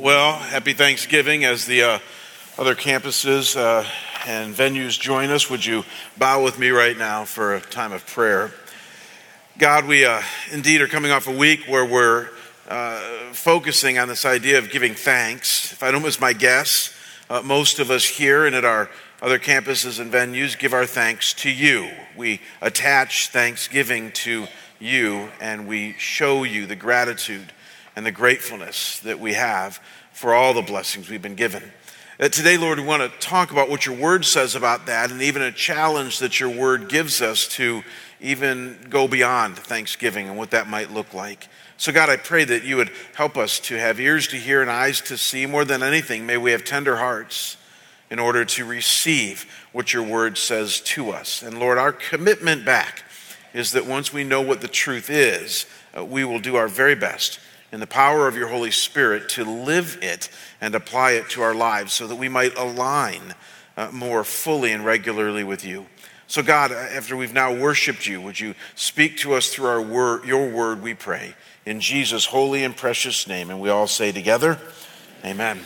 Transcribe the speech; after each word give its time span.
Well, 0.00 0.38
happy 0.38 0.72
Thanksgiving 0.72 1.44
as 1.44 1.66
the 1.66 1.82
uh, 1.82 1.98
other 2.56 2.74
campuses 2.74 3.54
uh, 3.54 3.84
and 4.28 4.54
venues 4.54 5.00
join 5.00 5.30
us. 5.30 5.48
Would 5.48 5.64
you 5.64 5.84
bow 6.18 6.44
with 6.44 6.58
me 6.58 6.68
right 6.68 6.96
now 6.96 7.24
for 7.24 7.54
a 7.54 7.60
time 7.62 7.92
of 7.92 8.06
prayer? 8.06 8.52
God, 9.56 9.86
we 9.86 10.04
uh, 10.04 10.20
indeed 10.52 10.82
are 10.82 10.86
coming 10.86 11.10
off 11.10 11.26
a 11.26 11.34
week 11.34 11.64
where 11.66 11.86
we're 11.86 12.28
uh, 12.68 13.00
focusing 13.32 13.98
on 13.98 14.06
this 14.06 14.26
idea 14.26 14.58
of 14.58 14.70
giving 14.70 14.92
thanks. 14.92 15.72
If 15.72 15.82
I 15.82 15.90
don't 15.90 16.02
miss 16.02 16.20
my 16.20 16.34
guess, 16.34 16.94
uh, 17.30 17.40
most 17.40 17.78
of 17.78 17.90
us 17.90 18.04
here 18.04 18.44
and 18.44 18.54
at 18.54 18.66
our 18.66 18.90
other 19.22 19.38
campuses 19.38 19.98
and 19.98 20.12
venues 20.12 20.58
give 20.58 20.74
our 20.74 20.86
thanks 20.86 21.32
to 21.34 21.50
you. 21.50 21.90
We 22.14 22.42
attach 22.60 23.28
thanksgiving 23.28 24.12
to 24.12 24.46
you 24.78 25.30
and 25.40 25.66
we 25.66 25.94
show 25.94 26.44
you 26.44 26.66
the 26.66 26.76
gratitude 26.76 27.50
and 27.96 28.04
the 28.04 28.12
gratefulness 28.12 29.00
that 29.00 29.18
we 29.18 29.32
have 29.32 29.80
for 30.12 30.34
all 30.34 30.52
the 30.52 30.60
blessings 30.60 31.08
we've 31.08 31.22
been 31.22 31.34
given. 31.34 31.72
Uh, 32.20 32.28
today, 32.28 32.56
Lord, 32.56 32.80
we 32.80 32.84
want 32.84 33.00
to 33.00 33.18
talk 33.20 33.52
about 33.52 33.70
what 33.70 33.86
your 33.86 33.94
word 33.94 34.24
says 34.24 34.56
about 34.56 34.86
that 34.86 35.12
and 35.12 35.22
even 35.22 35.40
a 35.40 35.52
challenge 35.52 36.18
that 36.18 36.40
your 36.40 36.48
word 36.48 36.88
gives 36.88 37.22
us 37.22 37.46
to 37.46 37.84
even 38.20 38.76
go 38.90 39.06
beyond 39.06 39.56
Thanksgiving 39.56 40.26
and 40.28 40.36
what 40.36 40.50
that 40.50 40.66
might 40.66 40.90
look 40.90 41.14
like. 41.14 41.46
So, 41.76 41.92
God, 41.92 42.08
I 42.08 42.16
pray 42.16 42.42
that 42.42 42.64
you 42.64 42.74
would 42.74 42.90
help 43.14 43.36
us 43.36 43.60
to 43.60 43.78
have 43.78 44.00
ears 44.00 44.26
to 44.28 44.36
hear 44.36 44.60
and 44.60 44.68
eyes 44.68 45.00
to 45.02 45.16
see. 45.16 45.46
More 45.46 45.64
than 45.64 45.80
anything, 45.80 46.26
may 46.26 46.36
we 46.36 46.50
have 46.50 46.64
tender 46.64 46.96
hearts 46.96 47.56
in 48.10 48.18
order 48.18 48.44
to 48.44 48.64
receive 48.64 49.46
what 49.70 49.92
your 49.92 50.02
word 50.02 50.36
says 50.36 50.80
to 50.80 51.12
us. 51.12 51.44
And 51.44 51.60
Lord, 51.60 51.78
our 51.78 51.92
commitment 51.92 52.64
back 52.64 53.04
is 53.54 53.70
that 53.70 53.86
once 53.86 54.12
we 54.12 54.24
know 54.24 54.40
what 54.40 54.60
the 54.60 54.66
truth 54.66 55.08
is, 55.08 55.66
uh, 55.96 56.04
we 56.04 56.24
will 56.24 56.40
do 56.40 56.56
our 56.56 56.66
very 56.66 56.96
best 56.96 57.38
in 57.72 57.80
the 57.80 57.86
power 57.86 58.26
of 58.26 58.36
your 58.36 58.48
Holy 58.48 58.70
Spirit 58.70 59.28
to 59.30 59.44
live 59.44 59.98
it 60.02 60.30
and 60.60 60.74
apply 60.74 61.12
it 61.12 61.28
to 61.30 61.42
our 61.42 61.54
lives 61.54 61.92
so 61.92 62.06
that 62.06 62.16
we 62.16 62.28
might 62.28 62.56
align 62.56 63.34
uh, 63.76 63.90
more 63.92 64.24
fully 64.24 64.72
and 64.72 64.84
regularly 64.84 65.44
with 65.44 65.64
you. 65.64 65.86
So, 66.26 66.42
God, 66.42 66.72
after 66.72 67.16
we've 67.16 67.32
now 67.32 67.54
worshiped 67.54 68.06
you, 68.06 68.20
would 68.20 68.38
you 68.38 68.54
speak 68.74 69.16
to 69.18 69.34
us 69.34 69.48
through 69.48 69.66
our 69.66 70.26
your 70.26 70.50
word, 70.50 70.82
we 70.82 70.94
pray, 70.94 71.34
in 71.64 71.80
Jesus' 71.80 72.26
holy 72.26 72.64
and 72.64 72.76
precious 72.76 73.26
name. 73.26 73.50
And 73.50 73.60
we 73.60 73.70
all 73.70 73.86
say 73.86 74.12
together, 74.12 74.58
Amen. 75.24 75.58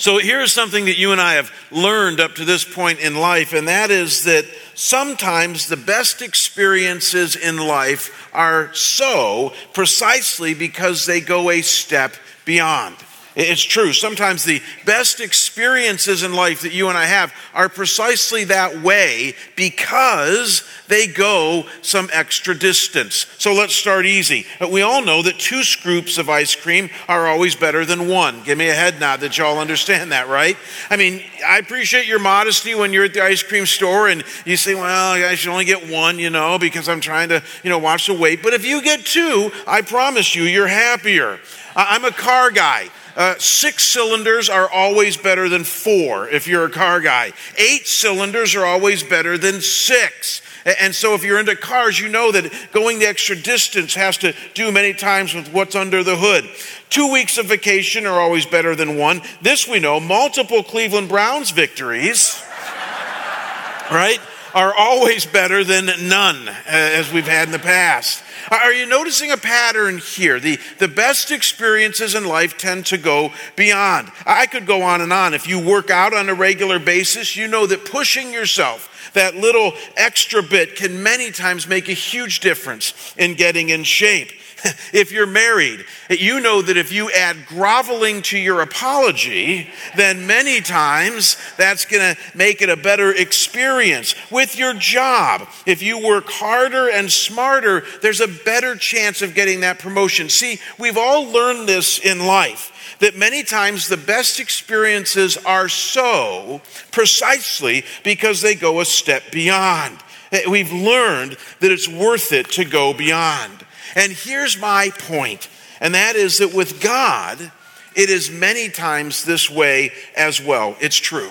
So 0.00 0.16
here's 0.16 0.50
something 0.50 0.86
that 0.86 0.96
you 0.96 1.12
and 1.12 1.20
I 1.20 1.34
have 1.34 1.52
learned 1.70 2.20
up 2.20 2.36
to 2.36 2.46
this 2.46 2.64
point 2.64 3.00
in 3.00 3.16
life, 3.16 3.52
and 3.52 3.68
that 3.68 3.90
is 3.90 4.24
that 4.24 4.46
sometimes 4.74 5.66
the 5.66 5.76
best 5.76 6.22
experiences 6.22 7.36
in 7.36 7.58
life 7.58 8.30
are 8.32 8.72
so 8.72 9.52
precisely 9.74 10.54
because 10.54 11.04
they 11.04 11.20
go 11.20 11.50
a 11.50 11.60
step 11.60 12.14
beyond. 12.46 12.96
It's 13.36 13.62
true. 13.62 13.92
Sometimes 13.92 14.42
the 14.42 14.60
best 14.84 15.20
experiences 15.20 16.24
in 16.24 16.34
life 16.34 16.62
that 16.62 16.72
you 16.72 16.88
and 16.88 16.98
I 16.98 17.04
have 17.04 17.32
are 17.54 17.68
precisely 17.68 18.44
that 18.44 18.82
way 18.82 19.34
because 19.54 20.68
they 20.88 21.06
go 21.06 21.66
some 21.80 22.10
extra 22.12 22.56
distance. 22.58 23.26
So 23.38 23.54
let's 23.54 23.74
start 23.74 24.04
easy. 24.04 24.46
We 24.68 24.82
all 24.82 25.04
know 25.04 25.22
that 25.22 25.38
two 25.38 25.62
scoops 25.62 26.18
of 26.18 26.28
ice 26.28 26.56
cream 26.56 26.90
are 27.06 27.28
always 27.28 27.54
better 27.54 27.84
than 27.84 28.08
one. 28.08 28.42
Give 28.42 28.58
me 28.58 28.68
a 28.68 28.74
head 28.74 28.98
nod 28.98 29.20
that 29.20 29.38
y'all 29.38 29.58
understand 29.58 30.10
that, 30.10 30.28
right? 30.28 30.56
I 30.90 30.96
mean, 30.96 31.22
I 31.46 31.58
appreciate 31.58 32.06
your 32.06 32.18
modesty 32.18 32.74
when 32.74 32.92
you're 32.92 33.04
at 33.04 33.14
the 33.14 33.22
ice 33.22 33.44
cream 33.44 33.64
store 33.64 34.08
and 34.08 34.24
you 34.44 34.56
say, 34.56 34.74
well, 34.74 35.12
I 35.12 35.36
should 35.36 35.52
only 35.52 35.66
get 35.66 35.88
one, 35.88 36.18
you 36.18 36.30
know, 36.30 36.58
because 36.58 36.88
I'm 36.88 37.00
trying 37.00 37.28
to, 37.28 37.44
you 37.62 37.70
know, 37.70 37.78
watch 37.78 38.08
the 38.08 38.14
weight. 38.14 38.42
But 38.42 38.54
if 38.54 38.64
you 38.64 38.82
get 38.82 39.06
two, 39.06 39.52
I 39.68 39.82
promise 39.82 40.34
you, 40.34 40.42
you're 40.42 40.66
happier. 40.66 41.38
I'm 41.76 42.04
a 42.04 42.10
car 42.10 42.50
guy. 42.50 42.88
Uh, 43.20 43.36
six 43.38 43.82
cylinders 43.82 44.48
are 44.48 44.70
always 44.70 45.14
better 45.14 45.46
than 45.50 45.62
four 45.62 46.26
if 46.30 46.46
you're 46.46 46.64
a 46.64 46.70
car 46.70 47.02
guy. 47.02 47.30
Eight 47.58 47.86
cylinders 47.86 48.54
are 48.54 48.64
always 48.64 49.02
better 49.02 49.36
than 49.36 49.60
six. 49.60 50.40
And 50.64 50.94
so, 50.94 51.12
if 51.12 51.22
you're 51.22 51.38
into 51.38 51.54
cars, 51.54 52.00
you 52.00 52.08
know 52.08 52.32
that 52.32 52.50
going 52.72 52.98
the 52.98 53.04
extra 53.04 53.36
distance 53.36 53.92
has 53.92 54.16
to 54.18 54.34
do 54.54 54.72
many 54.72 54.94
times 54.94 55.34
with 55.34 55.52
what's 55.52 55.74
under 55.74 56.02
the 56.02 56.16
hood. 56.16 56.48
Two 56.88 57.12
weeks 57.12 57.36
of 57.36 57.44
vacation 57.44 58.06
are 58.06 58.18
always 58.18 58.46
better 58.46 58.74
than 58.74 58.96
one. 58.96 59.20
This 59.42 59.68
we 59.68 59.80
know 59.80 60.00
multiple 60.00 60.62
Cleveland 60.62 61.10
Browns 61.10 61.50
victories, 61.50 62.42
right, 63.90 64.18
are 64.54 64.74
always 64.74 65.26
better 65.26 65.64
than 65.64 65.86
none, 66.08 66.48
uh, 66.48 66.54
as 66.66 67.12
we've 67.12 67.26
had 67.26 67.48
in 67.48 67.52
the 67.52 67.58
past. 67.58 68.22
Are 68.50 68.72
you 68.72 68.86
noticing 68.86 69.30
a 69.30 69.36
pattern 69.36 69.98
here? 69.98 70.40
The, 70.40 70.58
the 70.78 70.88
best 70.88 71.30
experiences 71.30 72.14
in 72.14 72.26
life 72.26 72.56
tend 72.56 72.86
to 72.86 72.98
go 72.98 73.32
beyond. 73.56 74.10
I 74.26 74.46
could 74.46 74.66
go 74.66 74.82
on 74.82 75.00
and 75.00 75.12
on. 75.12 75.34
If 75.34 75.46
you 75.46 75.58
work 75.60 75.90
out 75.90 76.14
on 76.14 76.28
a 76.28 76.34
regular 76.34 76.78
basis, 76.78 77.36
you 77.36 77.48
know 77.48 77.66
that 77.66 77.84
pushing 77.84 78.32
yourself, 78.32 79.10
that 79.14 79.36
little 79.36 79.72
extra 79.96 80.42
bit, 80.42 80.76
can 80.76 81.02
many 81.02 81.30
times 81.30 81.68
make 81.68 81.88
a 81.88 81.92
huge 81.94 82.40
difference 82.40 83.14
in 83.16 83.34
getting 83.34 83.68
in 83.68 83.84
shape. 83.84 84.30
if 84.92 85.12
you're 85.12 85.26
married, 85.26 85.84
you 86.08 86.40
know 86.40 86.62
that 86.62 86.76
if 86.76 86.92
you 86.92 87.10
add 87.10 87.46
groveling 87.46 88.22
to 88.22 88.38
your 88.38 88.60
apology, 88.60 89.70
then 89.96 90.26
many 90.26 90.60
times 90.60 91.36
that's 91.56 91.84
going 91.84 92.14
to 92.14 92.20
make 92.34 92.62
it 92.62 92.68
a 92.68 92.76
better 92.76 93.12
experience. 93.12 94.14
With 94.30 94.58
your 94.58 94.74
job, 94.74 95.48
if 95.66 95.82
you 95.82 96.04
work 96.04 96.28
harder 96.28 96.88
and 96.88 97.10
smarter, 97.10 97.84
there's 98.02 98.20
a 98.20 98.28
better 98.28 98.76
chance 98.76 99.22
of 99.22 99.34
getting 99.34 99.60
that 99.60 99.78
promotion. 99.78 100.28
See, 100.28 100.58
we've 100.78 100.98
all 100.98 101.24
learned 101.30 101.68
this 101.68 101.98
in 101.98 102.26
life 102.26 102.76
that 103.00 103.16
many 103.16 103.42
times 103.42 103.88
the 103.88 103.96
best 103.96 104.40
experiences 104.40 105.36
are 105.38 105.68
so 105.68 106.60
precisely 106.90 107.84
because 108.04 108.40
they 108.40 108.54
go 108.54 108.80
a 108.80 108.84
step 108.84 109.22
beyond. 109.32 109.98
Eh, 110.32 110.42
we've 110.48 110.72
learned 110.72 111.36
that 111.60 111.72
it's 111.72 111.88
worth 111.88 112.32
it 112.32 112.50
to 112.52 112.64
go 112.64 112.92
beyond. 112.94 113.59
And 113.94 114.12
here's 114.12 114.58
my 114.58 114.90
point, 114.90 115.48
and 115.80 115.94
that 115.94 116.16
is 116.16 116.38
that 116.38 116.54
with 116.54 116.80
God, 116.80 117.52
it 117.94 118.10
is 118.10 118.30
many 118.30 118.68
times 118.68 119.24
this 119.24 119.50
way 119.50 119.92
as 120.16 120.40
well. 120.40 120.76
It's 120.80 120.96
true. 120.96 121.30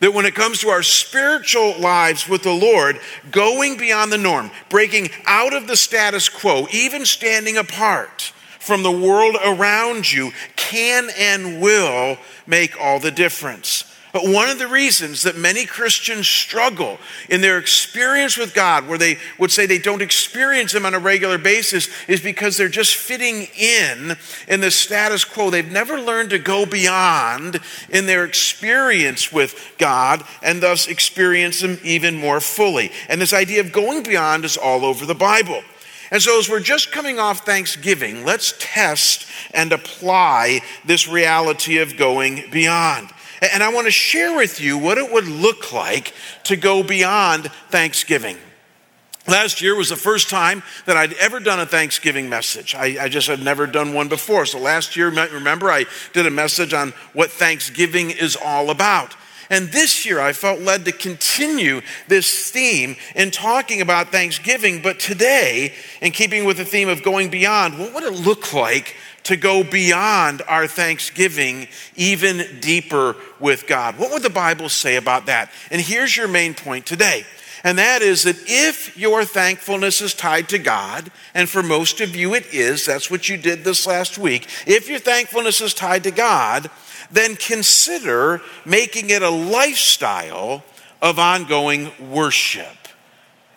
That 0.00 0.12
when 0.12 0.26
it 0.26 0.34
comes 0.34 0.60
to 0.60 0.68
our 0.68 0.82
spiritual 0.82 1.78
lives 1.80 2.28
with 2.28 2.42
the 2.42 2.52
Lord, 2.52 3.00
going 3.30 3.78
beyond 3.78 4.12
the 4.12 4.18
norm, 4.18 4.50
breaking 4.68 5.08
out 5.24 5.54
of 5.54 5.66
the 5.66 5.76
status 5.76 6.28
quo, 6.28 6.66
even 6.70 7.06
standing 7.06 7.56
apart 7.56 8.32
from 8.60 8.82
the 8.82 8.92
world 8.92 9.36
around 9.42 10.12
you, 10.12 10.32
can 10.56 11.08
and 11.18 11.62
will 11.62 12.18
make 12.46 12.78
all 12.78 13.00
the 13.00 13.10
difference. 13.10 13.95
But 14.16 14.30
one 14.30 14.48
of 14.48 14.58
the 14.58 14.66
reasons 14.66 15.24
that 15.24 15.36
many 15.36 15.66
Christians 15.66 16.26
struggle 16.26 16.98
in 17.28 17.42
their 17.42 17.58
experience 17.58 18.38
with 18.38 18.54
God, 18.54 18.88
where 18.88 18.96
they 18.96 19.18
would 19.38 19.50
say 19.50 19.66
they 19.66 19.76
don't 19.76 20.00
experience 20.00 20.72
Him 20.72 20.86
on 20.86 20.94
a 20.94 20.98
regular 20.98 21.36
basis, 21.36 21.90
is 22.08 22.22
because 22.22 22.56
they're 22.56 22.70
just 22.70 22.94
fitting 22.94 23.46
in 23.58 24.16
in 24.48 24.62
the 24.62 24.70
status 24.70 25.22
quo. 25.26 25.50
They've 25.50 25.70
never 25.70 26.00
learned 26.00 26.30
to 26.30 26.38
go 26.38 26.64
beyond 26.64 27.60
in 27.90 28.06
their 28.06 28.24
experience 28.24 29.30
with 29.30 29.74
God 29.76 30.24
and 30.42 30.62
thus 30.62 30.86
experience 30.86 31.60
Him 31.60 31.78
even 31.84 32.16
more 32.16 32.40
fully. 32.40 32.92
And 33.10 33.20
this 33.20 33.34
idea 33.34 33.60
of 33.60 33.70
going 33.70 34.02
beyond 34.02 34.46
is 34.46 34.56
all 34.56 34.86
over 34.86 35.04
the 35.04 35.14
Bible. 35.14 35.60
And 36.10 36.22
so, 36.22 36.38
as 36.38 36.48
we're 36.48 36.60
just 36.60 36.90
coming 36.90 37.18
off 37.18 37.44
Thanksgiving, 37.44 38.24
let's 38.24 38.54
test 38.58 39.26
and 39.52 39.72
apply 39.72 40.60
this 40.86 41.06
reality 41.06 41.76
of 41.80 41.98
going 41.98 42.44
beyond. 42.50 43.10
And 43.40 43.62
I 43.62 43.72
want 43.72 43.86
to 43.86 43.90
share 43.90 44.36
with 44.36 44.60
you 44.60 44.78
what 44.78 44.98
it 44.98 45.12
would 45.12 45.26
look 45.26 45.72
like 45.72 46.14
to 46.44 46.56
go 46.56 46.82
beyond 46.82 47.50
Thanksgiving. 47.70 48.38
Last 49.28 49.60
year 49.60 49.74
was 49.74 49.88
the 49.88 49.96
first 49.96 50.30
time 50.30 50.62
that 50.84 50.96
I'd 50.96 51.12
ever 51.14 51.40
done 51.40 51.58
a 51.58 51.66
Thanksgiving 51.66 52.28
message. 52.28 52.76
I, 52.76 53.04
I, 53.04 53.08
just 53.08 53.26
had 53.26 53.42
never 53.42 53.66
done 53.66 53.92
one 53.92 54.08
before. 54.08 54.46
So 54.46 54.60
last 54.60 54.94
year, 54.94 55.10
remember, 55.10 55.68
I 55.68 55.86
did 56.12 56.26
a 56.26 56.30
message 56.30 56.72
on 56.72 56.92
what 57.12 57.30
Thanksgiving 57.30 58.10
is 58.10 58.36
all 58.36 58.70
about. 58.70 59.16
And 59.50 59.68
this 59.68 60.06
year, 60.06 60.20
I 60.20 60.32
felt 60.32 60.60
led 60.60 60.84
to 60.84 60.92
continue 60.92 61.80
this 62.08 62.50
theme 62.50 62.96
in 63.14 63.30
talking 63.30 63.80
about 63.80 64.10
Thanksgiving. 64.10 64.80
But 64.80 65.00
today, 65.00 65.74
in 66.00 66.12
keeping 66.12 66.44
with 66.44 66.56
the 66.56 66.64
theme 66.64 66.88
of 66.88 67.02
going 67.02 67.28
beyond, 67.28 67.78
what 67.78 67.94
would 67.94 68.04
it 68.04 68.12
look 68.12 68.52
like 68.52 68.96
to 69.26 69.36
go 69.36 69.64
beyond 69.64 70.40
our 70.46 70.68
thanksgiving 70.68 71.66
even 71.96 72.60
deeper 72.60 73.16
with 73.40 73.66
God. 73.66 73.98
What 73.98 74.12
would 74.12 74.22
the 74.22 74.30
Bible 74.30 74.68
say 74.68 74.94
about 74.94 75.26
that? 75.26 75.50
And 75.72 75.80
here's 75.80 76.16
your 76.16 76.28
main 76.28 76.54
point 76.54 76.86
today 76.86 77.24
And 77.64 77.78
that 77.78 78.02
is 78.02 78.22
that 78.22 78.36
if 78.46 78.96
your 78.96 79.24
thankfulness 79.24 80.00
is 80.00 80.14
tied 80.14 80.48
to 80.50 80.58
God, 80.58 81.10
and 81.34 81.48
for 81.48 81.64
most 81.64 82.00
of 82.00 82.14
you 82.14 82.34
it 82.34 82.54
is, 82.54 82.86
that's 82.86 83.10
what 83.10 83.28
you 83.28 83.36
did 83.36 83.64
this 83.64 83.84
last 83.84 84.16
week. 84.16 84.46
If 84.64 84.88
your 84.88 85.00
thankfulness 85.00 85.60
is 85.60 85.74
tied 85.74 86.04
to 86.04 86.12
God, 86.12 86.70
then 87.10 87.34
consider 87.34 88.42
making 88.64 89.10
it 89.10 89.22
a 89.22 89.30
lifestyle 89.30 90.62
of 91.02 91.18
ongoing 91.18 91.90
worship. 92.12 92.85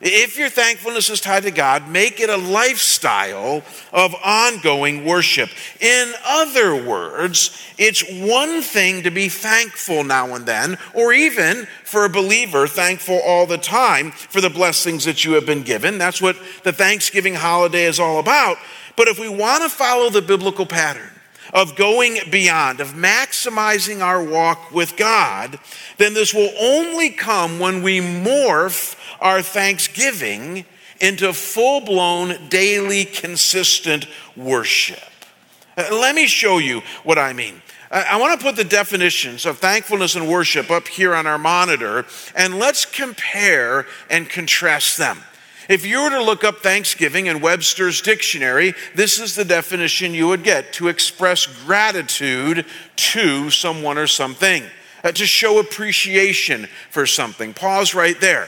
If 0.02 0.38
your 0.38 0.50
thankfulness 0.50 1.10
is 1.10 1.20
tied 1.20 1.44
to 1.44 1.52
God, 1.52 1.90
make 1.90 2.22
it 2.22 2.30
a 2.30 2.38
lifestyle 2.38 3.64
of 3.92 4.16
ongoing 4.24 5.04
worship. 5.04 5.50
In 5.82 6.14
other 6.26 6.74
words, 6.88 7.52
it's 7.78 8.10
one 8.10 8.62
thing 8.62 9.04
to 9.04 9.12
be 9.12 9.28
thankful 9.28 10.06
now 10.06 10.36
and 10.36 10.46
then, 10.46 10.78
or 10.94 11.12
even 11.12 11.68
for 11.84 12.06
a 12.06 12.10
believer, 12.10 12.66
thankful 12.66 13.20
all 13.26 13.46
the 13.46 13.58
time 13.58 14.12
for 14.12 14.40
the 14.40 14.50
blessings 14.50 15.04
that 15.04 15.26
you 15.26 15.34
have 15.34 15.46
been 15.46 15.64
given. 15.64 15.98
That's 15.98 16.22
what 16.22 16.38
the 16.64 16.72
Thanksgiving 16.72 17.36
holiday 17.36 17.84
is 17.84 18.00
all 18.00 18.20
about. 18.20 18.58
But 18.96 19.10
if 19.10 19.20
we 19.20 19.28
want 19.28 19.64
to 19.64 19.70
follow 19.70 20.10
the 20.10 20.22
biblical 20.22 20.66
pattern, 20.66 21.10
of 21.54 21.76
going 21.76 22.20
beyond, 22.30 22.80
of 22.80 22.94
maximizing 22.94 24.02
our 24.02 24.24
walk 24.24 24.72
with 24.72 24.98
God, 24.98 25.60
then 25.98 26.14
this 26.14 26.34
will 26.34 26.52
only 26.60 27.10
come 27.10 27.60
when 27.60 27.82
we 27.82 28.00
morph 28.00 28.96
our 29.20 29.42
thanksgiving 29.42 30.66
into 31.00 31.34
full 31.34 31.82
blown, 31.82 32.50
daily, 32.50 33.06
consistent 33.06 34.06
worship. 34.36 35.00
Uh, 35.78 35.88
let 35.92 36.16
me 36.16 36.28
show 36.28 36.58
you 36.58 36.82
what 37.04 37.18
I 37.18 37.34
mean. 37.34 37.62
I 37.92 38.20
want 38.20 38.40
to 38.40 38.46
put 38.46 38.56
the 38.56 38.64
definitions 38.64 39.48
of 39.48 39.58
thankfulness 39.58 40.16
and 40.16 40.30
worship 40.30 40.70
up 40.70 40.88
here 40.88 41.16
on 41.16 41.26
our 41.26 41.40
monitor, 41.40 42.06
and 42.36 42.60
let's 42.60 42.86
compare 42.86 43.88
and 44.12 44.30
contrast 44.30 45.00
them. 45.00 45.18
If 45.70 45.86
you 45.86 46.02
were 46.02 46.10
to 46.10 46.24
look 46.24 46.44
up 46.44 46.62
Thanksgiving 46.62 47.28
in 47.28 47.42
Webster's 47.42 48.02
dictionary, 48.02 48.74
this 48.96 49.20
is 49.20 49.36
the 49.36 49.46
definition 49.46 50.16
you 50.16 50.28
would 50.28 50.44
get 50.44 50.74
to 50.74 50.88
express 50.88 51.46
gratitude 51.46 52.66
to 52.96 53.52
someone 53.52 54.00
or 54.00 54.08
something, 54.08 54.64
uh, 55.04 55.12
to 55.12 55.28
show 55.28 55.60
appreciation 55.60 56.68
for 56.90 57.06
something. 57.06 57.54
Pause 57.54 57.94
right 57.94 58.20
there. 58.20 58.48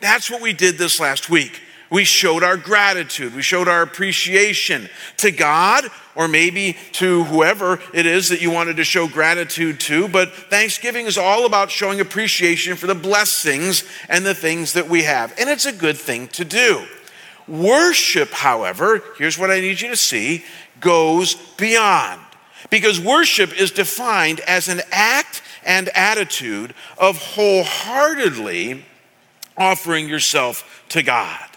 That's 0.00 0.30
what 0.30 0.42
we 0.42 0.52
did 0.52 0.76
this 0.76 1.00
last 1.00 1.30
week. 1.30 1.62
We 1.90 2.04
showed 2.04 2.42
our 2.42 2.56
gratitude, 2.56 3.34
we 3.34 3.42
showed 3.42 3.68
our 3.68 3.82
appreciation 3.82 4.88
to 5.18 5.30
God 5.30 5.84
or 6.14 6.28
maybe 6.28 6.76
to 6.92 7.24
whoever 7.24 7.80
it 7.94 8.04
is 8.04 8.28
that 8.28 8.42
you 8.42 8.50
wanted 8.50 8.76
to 8.76 8.84
show 8.84 9.06
gratitude 9.08 9.80
to. 9.80 10.08
But 10.08 10.32
Thanksgiving 10.32 11.06
is 11.06 11.16
all 11.16 11.46
about 11.46 11.70
showing 11.70 12.00
appreciation 12.00 12.76
for 12.76 12.88
the 12.88 12.94
blessings 12.94 13.84
and 14.08 14.26
the 14.26 14.34
things 14.34 14.72
that 14.72 14.88
we 14.88 15.04
have. 15.04 15.32
And 15.38 15.48
it's 15.48 15.64
a 15.64 15.72
good 15.72 15.96
thing 15.96 16.28
to 16.28 16.44
do. 16.44 16.84
Worship, 17.46 18.30
however, 18.30 19.02
here's 19.16 19.38
what 19.38 19.50
I 19.50 19.60
need 19.60 19.80
you 19.80 19.88
to 19.88 19.96
see, 19.96 20.44
goes 20.80 21.34
beyond. 21.56 22.20
Because 22.68 23.00
worship 23.00 23.58
is 23.58 23.70
defined 23.70 24.40
as 24.40 24.68
an 24.68 24.82
act 24.90 25.40
and 25.64 25.88
attitude 25.90 26.74
of 26.98 27.16
wholeheartedly 27.16 28.84
offering 29.56 30.08
yourself 30.08 30.84
to 30.90 31.02
God. 31.02 31.47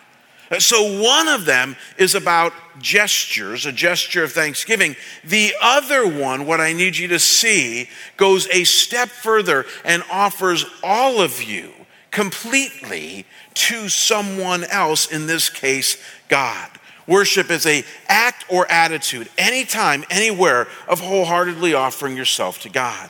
So 0.59 1.01
one 1.01 1.27
of 1.29 1.45
them 1.45 1.77
is 1.97 2.13
about 2.13 2.53
gestures, 2.79 3.65
a 3.65 3.71
gesture 3.71 4.23
of 4.23 4.33
thanksgiving. 4.33 4.95
The 5.23 5.53
other 5.61 6.07
one, 6.07 6.45
what 6.45 6.59
I 6.59 6.73
need 6.73 6.97
you 6.97 7.07
to 7.09 7.19
see, 7.19 7.89
goes 8.17 8.47
a 8.49 8.65
step 8.65 9.09
further 9.09 9.65
and 9.85 10.03
offers 10.11 10.65
all 10.83 11.21
of 11.21 11.41
you 11.41 11.71
completely 12.11 13.25
to 13.53 13.87
someone 13.87 14.65
else, 14.65 15.09
in 15.09 15.27
this 15.27 15.49
case, 15.49 15.97
God. 16.27 16.69
Worship 17.07 17.49
is 17.49 17.65
a 17.65 17.83
act 18.07 18.45
or 18.49 18.69
attitude, 18.69 19.29
anytime, 19.37 20.03
anywhere, 20.09 20.67
of 20.87 20.99
wholeheartedly 20.99 21.73
offering 21.73 22.15
yourself 22.15 22.61
to 22.61 22.69
God. 22.69 23.09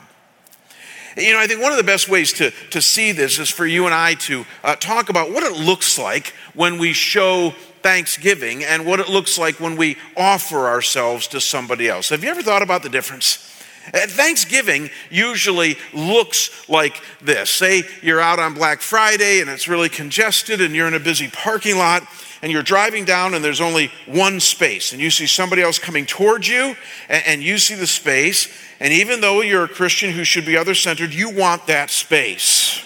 You 1.16 1.32
know, 1.32 1.38
I 1.38 1.46
think 1.46 1.60
one 1.60 1.72
of 1.72 1.78
the 1.78 1.84
best 1.84 2.08
ways 2.08 2.32
to, 2.34 2.50
to 2.70 2.80
see 2.80 3.12
this 3.12 3.38
is 3.38 3.50
for 3.50 3.66
you 3.66 3.84
and 3.84 3.94
I 3.94 4.14
to 4.14 4.46
uh, 4.64 4.76
talk 4.76 5.08
about 5.10 5.30
what 5.30 5.42
it 5.42 5.52
looks 5.52 5.98
like 5.98 6.28
when 6.54 6.78
we 6.78 6.92
show 6.92 7.50
thanksgiving 7.82 8.64
and 8.64 8.86
what 8.86 9.00
it 9.00 9.08
looks 9.08 9.36
like 9.36 9.60
when 9.60 9.76
we 9.76 9.96
offer 10.16 10.68
ourselves 10.68 11.26
to 11.28 11.40
somebody 11.40 11.88
else. 11.88 12.08
Have 12.08 12.24
you 12.24 12.30
ever 12.30 12.42
thought 12.42 12.62
about 12.62 12.82
the 12.82 12.88
difference? 12.88 13.48
Thanksgiving 13.90 14.90
usually 15.10 15.76
looks 15.92 16.68
like 16.68 17.02
this. 17.20 17.50
Say 17.50 17.82
you're 18.00 18.20
out 18.20 18.38
on 18.38 18.54
Black 18.54 18.80
Friday 18.80 19.40
and 19.40 19.50
it's 19.50 19.66
really 19.66 19.88
congested 19.88 20.60
and 20.60 20.74
you're 20.74 20.86
in 20.86 20.94
a 20.94 21.00
busy 21.00 21.28
parking 21.28 21.76
lot 21.76 22.06
and 22.42 22.50
you're 22.50 22.62
driving 22.62 23.04
down 23.04 23.34
and 23.34 23.44
there's 23.44 23.60
only 23.60 23.90
one 24.06 24.40
space 24.40 24.92
and 24.92 25.00
you 25.00 25.10
see 25.10 25.26
somebody 25.26 25.62
else 25.62 25.78
coming 25.78 26.06
towards 26.06 26.48
you 26.48 26.76
and, 27.08 27.42
you 27.42 27.58
see 27.58 27.74
the 27.74 27.86
space 27.86 28.48
and 28.82 28.92
even 28.92 29.20
though 29.20 29.42
you're 29.42 29.62
a 29.62 29.68
Christian 29.68 30.10
who 30.10 30.24
should 30.24 30.44
be 30.44 30.56
other 30.56 30.74
centered, 30.74 31.14
you 31.14 31.30
want 31.30 31.68
that 31.68 31.88
space. 31.88 32.84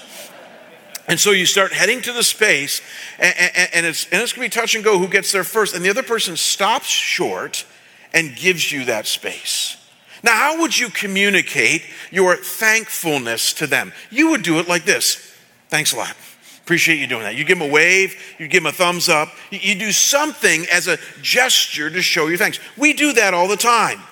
And 1.09 1.19
so 1.19 1.31
you 1.31 1.47
start 1.47 1.73
heading 1.73 2.03
to 2.03 2.13
the 2.13 2.23
space, 2.23 2.83
and, 3.19 3.35
and, 3.39 3.71
and 3.73 3.87
it's, 3.87 4.05
and 4.13 4.21
it's 4.21 4.35
going 4.35 4.51
to 4.51 4.55
be 4.55 4.61
touch 4.61 4.75
and 4.75 4.85
go 4.85 4.99
who 4.99 5.09
gets 5.09 5.33
there 5.33 5.43
first. 5.43 5.75
And 5.75 5.83
the 5.83 5.89
other 5.89 6.03
person 6.03 6.37
stops 6.37 6.87
short 6.87 7.65
and 8.13 8.37
gives 8.37 8.71
you 8.71 8.85
that 8.85 9.07
space. 9.07 9.79
Now, 10.23 10.37
how 10.37 10.61
would 10.61 10.79
you 10.79 10.91
communicate 10.91 11.83
your 12.11 12.37
thankfulness 12.37 13.55
to 13.55 13.67
them? 13.67 13.95
You 14.11 14.33
would 14.33 14.43
do 14.43 14.59
it 14.59 14.69
like 14.69 14.85
this 14.85 15.35
Thanks 15.71 15.95
a 15.95 15.97
lot. 15.97 16.15
Appreciate 16.63 16.99
you 16.99 17.07
doing 17.07 17.23
that. 17.23 17.37
You 17.37 17.45
give 17.45 17.59
them 17.59 17.71
a 17.71 17.73
wave, 17.73 18.37
you 18.39 18.49
give 18.49 18.63
them 18.63 18.69
a 18.69 18.73
thumbs 18.73 19.09
up, 19.09 19.31
you 19.51 19.75
do 19.77 19.93
something 19.93 20.67
as 20.71 20.89
a 20.89 20.99
gesture 21.23 21.89
to 21.89 22.03
show 22.03 22.27
your 22.27 22.37
thanks. 22.37 22.61
We 22.77 22.93
do 22.93 23.15
that 23.15 23.33
all 23.33 23.49
the 23.49 23.57
time. 23.57 24.03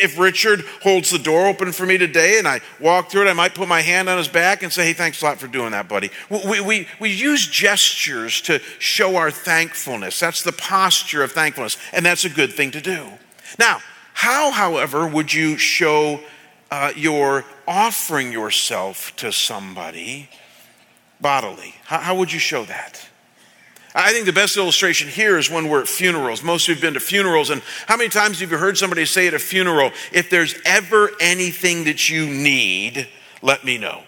If 0.00 0.18
Richard 0.18 0.62
holds 0.82 1.10
the 1.10 1.18
door 1.18 1.46
open 1.46 1.72
for 1.72 1.86
me 1.86 1.98
today 1.98 2.38
and 2.38 2.48
I 2.48 2.60
walk 2.80 3.10
through 3.10 3.26
it, 3.26 3.30
I 3.30 3.32
might 3.32 3.54
put 3.54 3.68
my 3.68 3.80
hand 3.80 4.08
on 4.08 4.18
his 4.18 4.28
back 4.28 4.62
and 4.62 4.72
say, 4.72 4.86
Hey, 4.86 4.92
thanks 4.92 5.22
a 5.22 5.24
lot 5.24 5.38
for 5.38 5.46
doing 5.46 5.72
that, 5.72 5.88
buddy. 5.88 6.10
We, 6.30 6.60
we, 6.60 6.88
we 7.00 7.10
use 7.10 7.46
gestures 7.46 8.40
to 8.42 8.60
show 8.78 9.16
our 9.16 9.30
thankfulness. 9.30 10.18
That's 10.20 10.42
the 10.42 10.52
posture 10.52 11.22
of 11.22 11.32
thankfulness, 11.32 11.76
and 11.92 12.04
that's 12.04 12.24
a 12.24 12.30
good 12.30 12.52
thing 12.52 12.70
to 12.72 12.80
do. 12.80 13.06
Now, 13.58 13.80
how, 14.14 14.50
however, 14.50 15.06
would 15.06 15.32
you 15.32 15.56
show 15.56 16.20
uh, 16.70 16.92
your 16.96 17.44
offering 17.66 18.32
yourself 18.32 19.14
to 19.16 19.32
somebody 19.32 20.28
bodily? 21.20 21.74
How, 21.84 21.98
how 21.98 22.16
would 22.16 22.32
you 22.32 22.38
show 22.38 22.64
that? 22.64 23.08
I 23.94 24.12
think 24.12 24.26
the 24.26 24.32
best 24.32 24.56
illustration 24.56 25.08
here 25.08 25.38
is 25.38 25.50
when 25.50 25.68
we're 25.68 25.82
at 25.82 25.88
funerals. 25.88 26.42
Most 26.42 26.64
of 26.64 26.68
you 26.68 26.74
have 26.76 26.82
been 26.82 26.94
to 26.94 27.00
funerals, 27.00 27.50
and 27.50 27.62
how 27.86 27.96
many 27.96 28.08
times 28.08 28.40
have 28.40 28.50
you 28.50 28.56
heard 28.56 28.78
somebody 28.78 29.04
say 29.04 29.26
at 29.26 29.34
a 29.34 29.38
funeral, 29.38 29.90
if 30.12 30.30
there's 30.30 30.54
ever 30.64 31.10
anything 31.20 31.84
that 31.84 32.08
you 32.08 32.26
need, 32.26 33.08
let 33.42 33.64
me 33.64 33.76
know? 33.76 34.02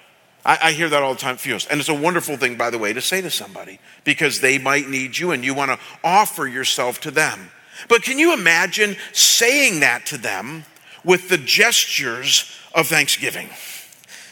I, 0.44 0.58
I 0.62 0.72
hear 0.72 0.88
that 0.88 1.02
all 1.02 1.14
the 1.14 1.20
time 1.20 1.36
funerals. 1.36 1.66
And 1.66 1.80
it's 1.80 1.88
a 1.88 1.94
wonderful 1.94 2.36
thing, 2.36 2.56
by 2.56 2.70
the 2.70 2.78
way, 2.78 2.92
to 2.92 3.00
say 3.00 3.20
to 3.20 3.30
somebody 3.30 3.78
because 4.04 4.40
they 4.40 4.58
might 4.58 4.88
need 4.88 5.18
you 5.18 5.32
and 5.32 5.44
you 5.44 5.54
want 5.54 5.70
to 5.70 5.78
offer 6.02 6.46
yourself 6.46 7.00
to 7.02 7.10
them. 7.10 7.50
But 7.88 8.02
can 8.02 8.18
you 8.18 8.32
imagine 8.32 8.96
saying 9.12 9.80
that 9.80 10.06
to 10.06 10.18
them 10.18 10.64
with 11.04 11.28
the 11.28 11.38
gestures 11.38 12.50
of 12.74 12.86
thanksgiving? 12.86 13.48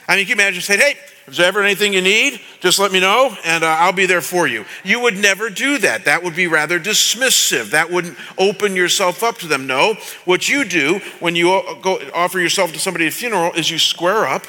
I 0.08 0.16
mean, 0.16 0.26
can 0.26 0.38
you 0.38 0.42
imagine 0.42 0.62
saying, 0.62 0.80
hey, 0.80 0.96
if 1.26 1.36
there's 1.36 1.46
ever 1.46 1.62
anything 1.62 1.92
you 1.92 2.00
need, 2.00 2.40
just 2.60 2.80
let 2.80 2.90
me 2.90 2.98
know 2.98 3.36
and 3.44 3.62
uh, 3.62 3.68
I'll 3.68 3.92
be 3.92 4.06
there 4.06 4.20
for 4.20 4.48
you. 4.48 4.64
You 4.82 5.00
would 5.00 5.16
never 5.16 5.50
do 5.50 5.78
that. 5.78 6.04
That 6.04 6.24
would 6.24 6.34
be 6.34 6.48
rather 6.48 6.80
dismissive. 6.80 7.70
That 7.70 7.92
wouldn't 7.92 8.18
open 8.38 8.74
yourself 8.74 9.22
up 9.22 9.38
to 9.38 9.46
them. 9.46 9.68
No, 9.68 9.94
what 10.24 10.48
you 10.48 10.64
do 10.64 11.00
when 11.20 11.36
you 11.36 11.62
go 11.80 12.00
offer 12.12 12.40
yourself 12.40 12.72
to 12.72 12.80
somebody 12.80 13.06
at 13.06 13.12
a 13.12 13.16
funeral 13.16 13.52
is 13.52 13.70
you 13.70 13.78
square 13.78 14.26
up, 14.26 14.46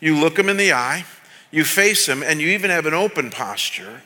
you 0.00 0.16
look 0.16 0.34
them 0.34 0.48
in 0.48 0.56
the 0.56 0.72
eye, 0.72 1.04
you 1.52 1.64
face 1.64 2.06
them, 2.06 2.24
and 2.24 2.40
you 2.40 2.48
even 2.48 2.70
have 2.70 2.86
an 2.86 2.94
open 2.94 3.30
posture, 3.30 4.02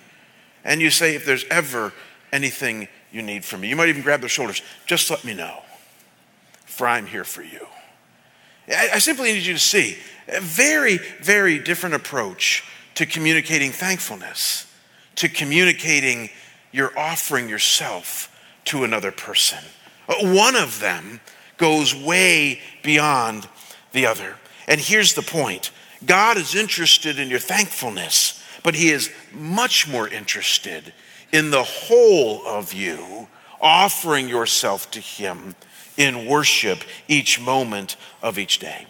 and 0.63 0.83
you 0.83 0.91
say, 0.91 1.15
if 1.15 1.25
there's 1.25 1.45
ever 1.51 1.93
anything 2.33 2.89
you 3.13 3.23
need 3.23 3.45
from 3.45 3.63
me, 3.63 3.69
you 3.69 3.77
might 3.77 3.89
even 3.89 4.03
grab 4.03 4.21
their 4.21 4.29
shoulders, 4.29 4.61
just 4.87 5.11
let 5.11 5.25
me 5.25 5.33
know, 5.33 5.63
for 6.67 6.87
I'm 6.87 7.07
here 7.07 7.25
for 7.25 7.43
you. 7.43 7.67
I 8.69 8.99
simply 8.99 9.33
need 9.33 9.45
you 9.45 9.55
to 9.55 9.61
see 9.61 9.99
a 10.29 10.41
very, 10.41 10.99
very 11.21 11.59
different 11.59 11.95
approach 11.95 12.65
to 12.95 13.07
communicating 13.07 13.73
thankfulness, 13.73 14.67
to 15.17 15.29
communicating 15.29 16.31
your 16.73 16.97
offering 16.99 17.49
yourself 17.49 18.31
to 18.67 18.85
another 18.85 19.11
person. 19.11 19.59
Uh, 20.09 20.15
one 20.35 20.57
of 20.57 20.81
them 20.81 21.21
goes 21.57 21.95
way 21.95 22.61
beyond 22.83 23.49
the 23.93 24.07
other. 24.07 24.37
And 24.67 24.81
here's 24.81 25.15
the 25.15 25.23
point 25.23 25.71
God 26.05 26.37
is 26.37 26.55
interested 26.55 27.19
in 27.19 27.29
your 27.29 27.39
thankfulness, 27.39 28.43
but 28.63 28.75
He 28.75 28.91
is 28.91 29.11
much 29.33 29.87
more 29.87 30.09
interested 30.09 30.93
in 31.33 31.51
the 31.51 31.63
whole 31.63 32.47
of 32.47 32.73
you 32.73 33.29
offering 33.61 34.29
yourself 34.29 34.91
to 34.93 35.01
Him 35.01 35.55
in 35.97 36.27
worship 36.27 36.81
each 37.09 37.41
moment 37.41 37.97
of 38.23 38.39
each 38.39 38.59
day. 38.59 38.87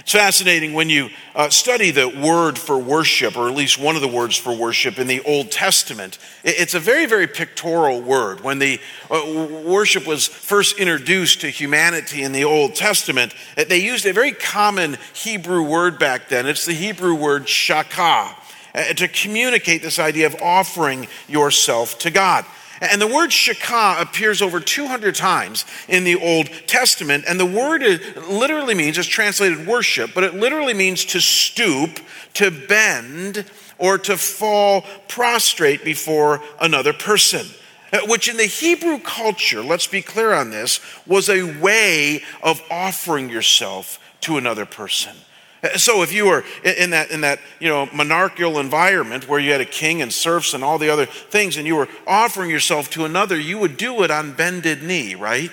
It's 0.00 0.12
fascinating 0.12 0.72
when 0.72 0.88
you 0.88 1.10
uh, 1.34 1.50
study 1.50 1.90
the 1.90 2.08
word 2.08 2.58
for 2.58 2.78
worship, 2.78 3.36
or 3.36 3.48
at 3.48 3.54
least 3.54 3.78
one 3.78 3.96
of 3.96 4.02
the 4.02 4.08
words 4.08 4.36
for 4.36 4.54
worship 4.54 4.98
in 4.98 5.08
the 5.08 5.20
Old 5.22 5.50
Testament. 5.50 6.18
It's 6.44 6.74
a 6.74 6.80
very, 6.80 7.06
very 7.06 7.26
pictorial 7.26 8.00
word. 8.00 8.40
When 8.40 8.60
the 8.60 8.80
uh, 9.10 9.62
worship 9.64 10.06
was 10.06 10.28
first 10.28 10.78
introduced 10.78 11.40
to 11.40 11.48
humanity 11.48 12.22
in 12.22 12.32
the 12.32 12.44
Old 12.44 12.76
Testament, 12.76 13.34
they 13.56 13.78
used 13.78 14.06
a 14.06 14.12
very 14.12 14.32
common 14.32 14.96
Hebrew 15.12 15.62
word 15.62 15.98
back 15.98 16.28
then. 16.28 16.46
It's 16.46 16.66
the 16.66 16.72
Hebrew 16.72 17.14
word 17.14 17.46
shakah 17.46 18.36
uh, 18.74 18.84
to 18.94 19.08
communicate 19.08 19.82
this 19.82 19.98
idea 19.98 20.26
of 20.26 20.36
offering 20.40 21.08
yourself 21.28 21.98
to 22.00 22.10
God. 22.10 22.44
And 22.80 23.00
the 23.00 23.06
word 23.06 23.30
shakah 23.30 24.00
appears 24.00 24.42
over 24.42 24.60
200 24.60 25.14
times 25.14 25.64
in 25.88 26.04
the 26.04 26.16
Old 26.16 26.46
Testament. 26.66 27.24
And 27.28 27.38
the 27.38 27.46
word 27.46 27.82
literally 28.28 28.74
means, 28.74 28.98
it's 28.98 29.06
translated 29.06 29.66
worship, 29.66 30.10
but 30.14 30.24
it 30.24 30.34
literally 30.34 30.74
means 30.74 31.04
to 31.06 31.20
stoop, 31.20 32.00
to 32.34 32.50
bend, 32.50 33.44
or 33.78 33.98
to 33.98 34.16
fall 34.16 34.84
prostrate 35.08 35.84
before 35.84 36.40
another 36.60 36.92
person. 36.92 37.46
Uh, 37.92 38.00
which 38.06 38.28
in 38.28 38.36
the 38.36 38.46
Hebrew 38.46 38.98
culture, 38.98 39.62
let's 39.62 39.86
be 39.86 40.02
clear 40.02 40.32
on 40.32 40.50
this, 40.50 40.80
was 41.06 41.28
a 41.28 41.60
way 41.60 42.22
of 42.42 42.60
offering 42.70 43.30
yourself 43.30 44.00
to 44.22 44.36
another 44.36 44.66
person. 44.66 45.14
So 45.76 46.02
if 46.02 46.12
you 46.12 46.26
were 46.26 46.44
in 46.62 46.90
that 46.90 47.10
in 47.10 47.22
that 47.22 47.40
you 47.58 47.68
know 47.68 47.88
monarchical 47.92 48.58
environment 48.58 49.28
where 49.28 49.40
you 49.40 49.52
had 49.52 49.60
a 49.60 49.66
king 49.66 50.02
and 50.02 50.12
serfs 50.12 50.52
and 50.52 50.62
all 50.62 50.78
the 50.78 50.90
other 50.90 51.06
things, 51.06 51.56
and 51.56 51.66
you 51.66 51.76
were 51.76 51.88
offering 52.06 52.50
yourself 52.50 52.90
to 52.90 53.04
another, 53.04 53.38
you 53.38 53.58
would 53.58 53.76
do 53.76 54.02
it 54.02 54.10
on 54.10 54.32
bended 54.32 54.82
knee, 54.82 55.14
right? 55.14 55.50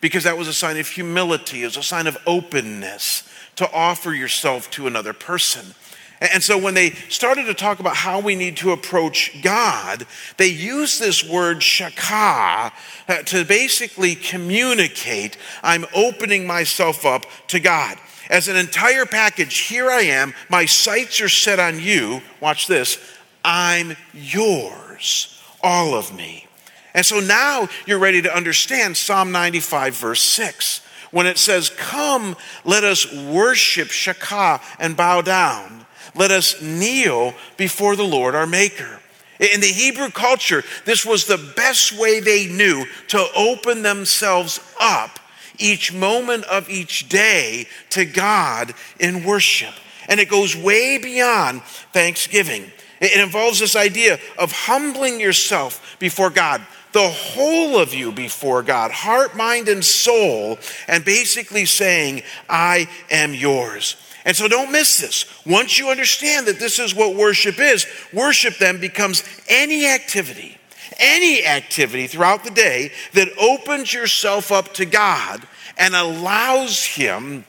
Because 0.00 0.24
that 0.24 0.36
was 0.36 0.48
a 0.48 0.52
sign 0.52 0.76
of 0.76 0.88
humility, 0.88 1.62
it 1.62 1.66
was 1.66 1.76
a 1.76 1.82
sign 1.82 2.06
of 2.06 2.18
openness 2.26 3.28
to 3.56 3.70
offer 3.72 4.12
yourself 4.12 4.70
to 4.72 4.86
another 4.86 5.12
person. 5.12 5.74
And 6.20 6.42
so 6.42 6.56
when 6.56 6.74
they 6.74 6.90
started 6.90 7.46
to 7.46 7.54
talk 7.54 7.80
about 7.80 7.96
how 7.96 8.20
we 8.20 8.34
need 8.34 8.56
to 8.58 8.70
approach 8.70 9.42
God, 9.42 10.06
they 10.36 10.46
used 10.46 11.00
this 11.00 11.28
word 11.28 11.58
shakah 11.58 12.72
uh, 13.08 13.22
to 13.24 13.44
basically 13.44 14.14
communicate 14.14 15.36
I'm 15.62 15.84
opening 15.94 16.46
myself 16.46 17.04
up 17.04 17.26
to 17.48 17.60
God 17.60 17.98
as 18.30 18.48
an 18.48 18.56
entire 18.56 19.06
package. 19.06 19.58
Here 19.58 19.90
I 19.90 20.02
am, 20.02 20.34
my 20.48 20.66
sights 20.66 21.20
are 21.20 21.28
set 21.28 21.58
on 21.58 21.80
you. 21.80 22.22
Watch 22.40 22.66
this 22.66 22.98
I'm 23.44 23.96
yours, 24.12 25.40
all 25.62 25.94
of 25.94 26.14
me. 26.14 26.46
And 26.94 27.04
so 27.04 27.20
now 27.20 27.68
you're 27.86 27.98
ready 27.98 28.22
to 28.22 28.34
understand 28.34 28.96
Psalm 28.96 29.32
95, 29.32 29.96
verse 29.96 30.22
6, 30.22 30.80
when 31.10 31.26
it 31.26 31.38
says, 31.38 31.70
Come, 31.70 32.36
let 32.64 32.84
us 32.84 33.12
worship 33.12 33.88
Shakah 33.88 34.60
and 34.78 34.96
bow 34.96 35.20
down. 35.20 35.86
Let 36.14 36.30
us 36.30 36.62
kneel 36.62 37.34
before 37.56 37.96
the 37.96 38.04
Lord 38.04 38.36
our 38.36 38.46
Maker. 38.46 39.00
In 39.40 39.60
the 39.60 39.66
Hebrew 39.66 40.10
culture, 40.10 40.62
this 40.84 41.04
was 41.04 41.26
the 41.26 41.52
best 41.56 41.92
way 41.98 42.20
they 42.20 42.46
knew 42.46 42.86
to 43.08 43.26
open 43.36 43.82
themselves 43.82 44.60
up 44.80 45.18
each 45.58 45.92
moment 45.92 46.44
of 46.44 46.68
each 46.68 47.08
day 47.08 47.66
to 47.90 48.04
God 48.04 48.74
in 48.98 49.24
worship. 49.24 49.74
And 50.08 50.20
it 50.20 50.28
goes 50.28 50.56
way 50.56 50.98
beyond 50.98 51.62
thanksgiving. 51.92 52.70
It 53.00 53.18
involves 53.18 53.60
this 53.60 53.76
idea 53.76 54.18
of 54.38 54.52
humbling 54.52 55.20
yourself 55.20 55.96
before 55.98 56.30
God, 56.30 56.60
the 56.92 57.08
whole 57.08 57.78
of 57.78 57.92
you 57.92 58.12
before 58.12 58.62
God, 58.62 58.90
heart, 58.90 59.36
mind, 59.36 59.68
and 59.68 59.84
soul, 59.84 60.58
and 60.86 61.04
basically 61.04 61.66
saying, 61.66 62.22
I 62.48 62.88
am 63.10 63.34
yours. 63.34 63.96
And 64.24 64.36
so 64.36 64.48
don't 64.48 64.72
miss 64.72 65.00
this. 65.00 65.26
Once 65.44 65.78
you 65.78 65.90
understand 65.90 66.46
that 66.46 66.58
this 66.58 66.78
is 66.78 66.94
what 66.94 67.14
worship 67.14 67.58
is, 67.58 67.86
worship 68.12 68.56
then 68.58 68.80
becomes 68.80 69.22
any 69.48 69.86
activity 69.86 70.56
any 70.98 71.44
activity 71.44 72.06
throughout 72.06 72.44
the 72.44 72.50
day 72.50 72.92
that 73.12 73.28
opens 73.38 73.92
yourself 73.92 74.52
up 74.52 74.74
to 74.74 74.84
God 74.84 75.42
and 75.76 75.94
allows 75.94 76.84
Him 76.84 77.44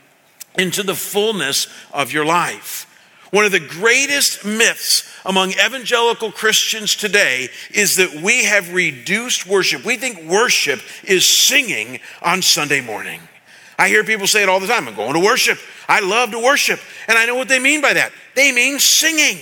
into 0.57 0.83
the 0.83 0.95
fullness 0.95 1.67
of 1.93 2.11
your 2.11 2.25
life. 2.25 2.91
One 3.31 3.43
of 3.43 3.51
the 3.51 3.59
greatest 3.59 4.45
myths 4.45 5.11
among 5.25 5.51
evangelical 5.51 6.31
Christians 6.31 6.95
today 6.95 7.49
is 7.71 7.97
that 7.97 8.21
we 8.21 8.45
have 8.45 8.73
reduced 8.73 9.45
worship. 9.45 9.83
We 9.83 9.97
think 9.97 10.29
worship 10.29 10.79
is 11.03 11.25
singing 11.27 11.99
on 12.21 12.41
Sunday 12.41 12.81
morning. 12.81 13.19
I 13.77 13.89
hear 13.89 14.03
people 14.03 14.27
say 14.27 14.43
it 14.43 14.47
all 14.47 14.61
the 14.61 14.67
time 14.67 14.87
I'm 14.87 14.95
going 14.95 15.13
to 15.15 15.19
worship. 15.19 15.59
I 15.89 15.99
love 15.99 16.31
to 16.31 16.39
worship. 16.39 16.79
And 17.07 17.17
I 17.17 17.25
know 17.25 17.35
what 17.35 17.49
they 17.49 17.59
mean 17.59 17.81
by 17.81 17.93
that. 17.93 18.13
They 18.35 18.51
mean 18.51 18.79
singing. 18.79 19.37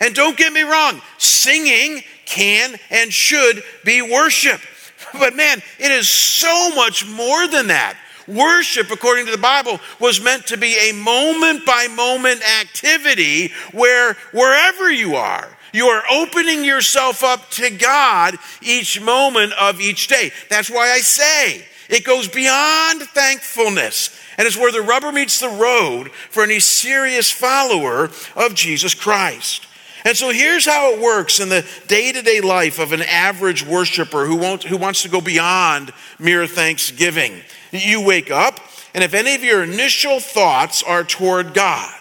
And 0.00 0.14
don't 0.14 0.36
get 0.36 0.52
me 0.52 0.62
wrong, 0.62 1.00
singing 1.18 2.02
can 2.32 2.76
and 2.90 3.12
should 3.12 3.62
be 3.84 4.02
worship. 4.02 4.60
But 5.18 5.36
man, 5.36 5.60
it 5.78 5.90
is 5.90 6.08
so 6.08 6.74
much 6.74 7.06
more 7.06 7.46
than 7.46 7.66
that. 7.66 7.98
Worship, 8.26 8.90
according 8.90 9.26
to 9.26 9.32
the 9.32 9.36
Bible, 9.36 9.78
was 10.00 10.22
meant 10.22 10.46
to 10.46 10.56
be 10.56 10.74
a 10.88 10.92
moment 10.92 11.66
by 11.66 11.88
moment 11.88 12.40
activity 12.60 13.52
where 13.72 14.14
wherever 14.32 14.90
you 14.90 15.16
are, 15.16 15.48
you 15.74 15.88
are 15.88 16.02
opening 16.10 16.64
yourself 16.64 17.22
up 17.22 17.50
to 17.50 17.68
God 17.70 18.36
each 18.62 19.00
moment 19.02 19.52
of 19.60 19.80
each 19.80 20.06
day. 20.06 20.30
That's 20.48 20.70
why 20.70 20.92
I 20.92 21.00
say 21.00 21.64
it 21.90 22.04
goes 22.04 22.28
beyond 22.28 23.02
thankfulness. 23.02 24.18
And 24.38 24.46
it's 24.46 24.56
where 24.56 24.72
the 24.72 24.80
rubber 24.80 25.12
meets 25.12 25.40
the 25.40 25.48
road 25.48 26.10
for 26.30 26.42
any 26.42 26.60
serious 26.60 27.30
follower 27.30 28.10
of 28.34 28.54
Jesus 28.54 28.94
Christ. 28.94 29.66
And 30.04 30.16
so 30.16 30.30
here's 30.30 30.66
how 30.66 30.92
it 30.92 31.00
works 31.00 31.38
in 31.38 31.48
the 31.48 31.66
day 31.86 32.12
to 32.12 32.22
day 32.22 32.40
life 32.40 32.78
of 32.78 32.92
an 32.92 33.02
average 33.02 33.64
worshiper 33.64 34.26
who, 34.26 34.36
won't, 34.36 34.64
who 34.64 34.76
wants 34.76 35.02
to 35.02 35.08
go 35.08 35.20
beyond 35.20 35.92
mere 36.18 36.46
thanksgiving. 36.46 37.40
You 37.70 38.04
wake 38.04 38.30
up, 38.30 38.58
and 38.94 39.04
if 39.04 39.14
any 39.14 39.34
of 39.34 39.44
your 39.44 39.62
initial 39.62 40.20
thoughts 40.20 40.82
are 40.82 41.04
toward 41.04 41.54
God, 41.54 41.98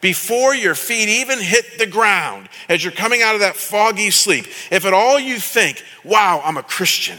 before 0.00 0.54
your 0.54 0.74
feet 0.74 1.08
even 1.08 1.38
hit 1.40 1.78
the 1.78 1.86
ground, 1.86 2.48
as 2.68 2.82
you're 2.82 2.92
coming 2.92 3.20
out 3.20 3.34
of 3.34 3.40
that 3.40 3.56
foggy 3.56 4.10
sleep, 4.10 4.46
if 4.70 4.86
at 4.86 4.94
all 4.94 5.18
you 5.18 5.38
think, 5.38 5.84
wow, 6.04 6.40
I'm 6.42 6.56
a 6.56 6.62
Christian, 6.62 7.18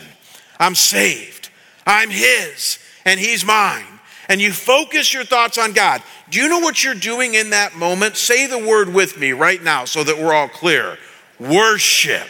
I'm 0.60 0.76
saved, 0.76 1.50
I'm 1.86 2.10
His, 2.10 2.80
and 3.06 3.20
He's 3.20 3.46
mine, 3.46 3.91
and 4.32 4.40
you 4.40 4.54
focus 4.54 5.14
your 5.14 5.26
thoughts 5.26 5.58
on 5.58 5.74
God, 5.74 6.02
do 6.30 6.40
you 6.40 6.48
know 6.48 6.60
what 6.60 6.86
you're 6.86 6.96
doing 6.96 7.34
in 7.34 7.50
that 7.50 7.76
moment? 7.76 8.16
Say 8.16 8.48
the 8.48 8.58
word 8.58 8.94
with 8.94 9.20
me 9.20 9.34
right 9.34 9.62
now 9.62 9.84
so 9.84 10.06
that 10.06 10.18
we're 10.18 10.34
all 10.34 10.48
clear. 10.48 10.98
Worship. 11.38 12.30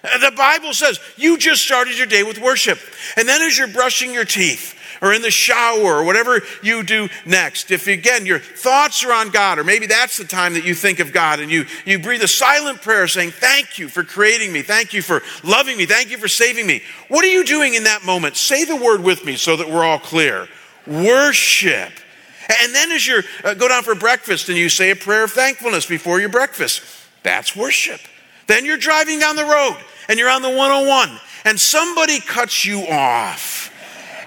The 0.00 0.32
Bible 0.34 0.72
says 0.72 0.98
you 1.18 1.36
just 1.36 1.62
started 1.62 1.98
your 1.98 2.06
day 2.06 2.22
with 2.22 2.40
worship. 2.40 2.78
And 3.18 3.28
then 3.28 3.42
as 3.42 3.58
you're 3.58 3.68
brushing 3.68 4.14
your 4.14 4.24
teeth, 4.24 4.78
or 5.02 5.12
in 5.12 5.20
the 5.20 5.32
shower 5.32 5.96
or 5.96 6.04
whatever 6.04 6.40
you 6.62 6.84
do 6.84 7.08
next. 7.26 7.72
If 7.72 7.88
again 7.88 8.24
your 8.24 8.38
thoughts 8.38 9.04
are 9.04 9.12
on 9.12 9.30
God, 9.30 9.58
or 9.58 9.64
maybe 9.64 9.86
that's 9.86 10.16
the 10.16 10.24
time 10.24 10.54
that 10.54 10.64
you 10.64 10.76
think 10.76 11.00
of 11.00 11.12
God 11.12 11.40
and 11.40 11.50
you, 11.50 11.66
you 11.84 11.98
breathe 11.98 12.22
a 12.22 12.28
silent 12.28 12.82
prayer 12.82 13.08
saying, 13.08 13.32
Thank 13.32 13.80
you 13.80 13.88
for 13.88 14.04
creating 14.04 14.52
me. 14.52 14.62
Thank 14.62 14.94
you 14.94 15.02
for 15.02 15.22
loving 15.42 15.76
me. 15.76 15.86
Thank 15.86 16.12
you 16.12 16.18
for 16.18 16.28
saving 16.28 16.68
me. 16.68 16.82
What 17.08 17.24
are 17.24 17.28
you 17.28 17.44
doing 17.44 17.74
in 17.74 17.82
that 17.82 18.04
moment? 18.04 18.36
Say 18.36 18.64
the 18.64 18.76
word 18.76 19.02
with 19.02 19.24
me 19.24 19.34
so 19.34 19.56
that 19.56 19.68
we're 19.68 19.84
all 19.84 19.98
clear. 19.98 20.48
Worship. 20.86 21.92
And 22.60 22.74
then 22.74 22.90
as 22.92 23.06
you 23.06 23.22
uh, 23.44 23.54
go 23.54 23.68
down 23.68 23.82
for 23.82 23.94
breakfast 23.94 24.48
and 24.48 24.58
you 24.58 24.68
say 24.68 24.90
a 24.90 24.96
prayer 24.96 25.24
of 25.24 25.30
thankfulness 25.30 25.86
before 25.86 26.20
your 26.20 26.28
breakfast, 26.28 26.82
that's 27.22 27.54
worship. 27.54 28.00
Then 28.46 28.64
you're 28.64 28.76
driving 28.76 29.18
down 29.18 29.36
the 29.36 29.44
road 29.44 29.76
and 30.08 30.18
you're 30.18 30.28
on 30.28 30.42
the 30.42 30.50
101 30.50 31.10
and 31.44 31.58
somebody 31.58 32.20
cuts 32.20 32.64
you 32.64 32.80
off. 32.88 33.70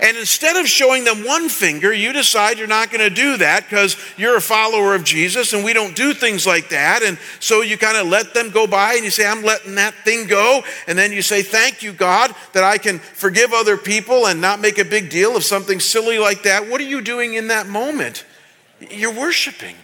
And 0.01 0.17
instead 0.17 0.57
of 0.57 0.67
showing 0.67 1.03
them 1.03 1.25
one 1.25 1.47
finger, 1.47 1.93
you 1.93 2.11
decide 2.11 2.57
you're 2.57 2.67
not 2.67 2.91
going 2.91 3.07
to 3.07 3.13
do 3.13 3.37
that 3.37 3.63
because 3.63 3.97
you're 4.17 4.35
a 4.35 4.41
follower 4.41 4.93
of 4.93 5.03
Jesus 5.03 5.53
and 5.53 5.63
we 5.63 5.73
don't 5.73 5.95
do 5.95 6.13
things 6.13 6.45
like 6.45 6.69
that. 6.69 7.01
And 7.01 7.17
so 7.39 7.61
you 7.61 7.77
kind 7.77 7.97
of 7.97 8.07
let 8.07 8.33
them 8.33 8.49
go 8.49 8.67
by 8.67 8.95
and 8.95 9.03
you 9.03 9.09
say, 9.09 9.25
I'm 9.25 9.43
letting 9.43 9.75
that 9.75 9.93
thing 10.03 10.27
go. 10.27 10.63
And 10.87 10.97
then 10.97 11.11
you 11.11 11.21
say, 11.21 11.41
Thank 11.41 11.81
you, 11.81 11.93
God, 11.93 12.35
that 12.53 12.63
I 12.63 12.77
can 12.77 12.99
forgive 12.99 13.53
other 13.53 13.77
people 13.77 14.27
and 14.27 14.41
not 14.41 14.59
make 14.59 14.77
a 14.77 14.85
big 14.85 15.09
deal 15.09 15.35
of 15.35 15.43
something 15.43 15.79
silly 15.79 16.19
like 16.19 16.43
that. 16.43 16.69
What 16.69 16.81
are 16.81 16.85
you 16.85 17.01
doing 17.01 17.35
in 17.35 17.47
that 17.47 17.67
moment? 17.67 18.25
You're 18.91 19.13
worshiping, 19.13 19.75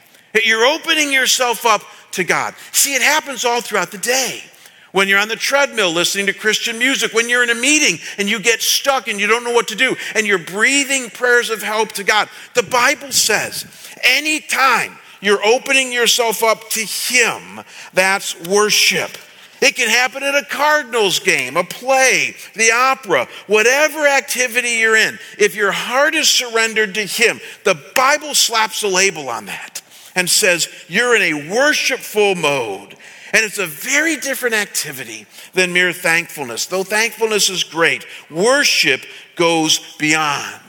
you're 0.44 0.66
opening 0.66 1.14
yourself 1.14 1.66
up 1.66 1.82
to 2.12 2.26
God. 2.26 2.54
See, 2.74 2.94
it 2.94 3.02
happens 3.02 3.46
all 3.46 3.62
throughout 3.62 3.92
the 3.92 3.98
day 3.98 4.44
when 4.92 5.08
you're 5.08 5.20
on 5.20 5.28
the 5.28 5.36
treadmill 5.36 5.92
listening 5.92 6.26
to 6.28 6.34
Christian 6.34 6.78
music, 6.78 7.14
when 7.14 7.30
you're 7.30 7.44
in 7.44 7.50
a 7.50 7.56
meeting 7.56 8.00
and 8.18 8.30
you 8.30 8.40
get 8.40 8.62
stuck 8.62 9.08
and 9.08 9.20
you 9.20 9.28
don't 9.28 9.44
know 9.44 9.54
what 9.54 9.68
to 9.70 9.76
do, 9.76 9.96
and 10.16 10.26
you're 10.26 10.38
breathing 10.38 11.10
prayers 11.10 11.50
of 11.50 11.62
help 11.62 11.92
to 11.94 12.04
God. 12.04 12.30
The 12.54 12.64
Bible 12.64 13.12
says 13.12 13.66
anytime 14.04 14.98
you're 15.22 15.46
opening 15.46 15.92
yourself 15.92 16.44
up 16.44 16.70
to 16.72 16.82
Him, 16.82 17.62
that's 17.94 18.40
worship. 18.48 19.18
It 19.62 19.76
can 19.76 19.90
happen 19.90 20.24
at 20.24 20.34
a 20.34 20.44
Cardinals 20.44 21.20
game, 21.20 21.56
a 21.56 21.64
play, 21.64 22.36
the 22.56 22.72
opera, 22.72 23.28
whatever 23.46 24.08
activity 24.08 24.70
you're 24.80 24.96
in. 24.96 25.20
If 25.38 25.56
your 25.56 25.72
heart 25.72 26.16
is 26.16 26.28
surrendered 26.28 26.96
to 26.96 27.06
Him, 27.06 27.40
the 27.64 27.80
Bible 27.96 28.34
slaps 28.34 28.82
a 28.82 28.88
label 28.88 29.30
on 29.30 29.46
that 29.46 29.84
and 30.16 30.28
says 30.28 30.68
you're 30.88 31.16
in 31.16 31.22
a 31.22 31.54
worshipful 31.56 32.34
mode. 32.34 32.98
And 33.34 33.46
it's 33.46 33.58
a 33.58 33.66
very 33.66 34.18
different 34.18 34.56
activity 34.56 35.26
than 35.54 35.74
mere 35.74 35.94
thankfulness. 35.94 36.66
Though 36.66 36.84
thankfulness 36.84 37.50
is 37.50 37.64
great, 37.64 38.06
worship 38.30 39.02
goes 39.36 39.96
beyond. 39.98 40.62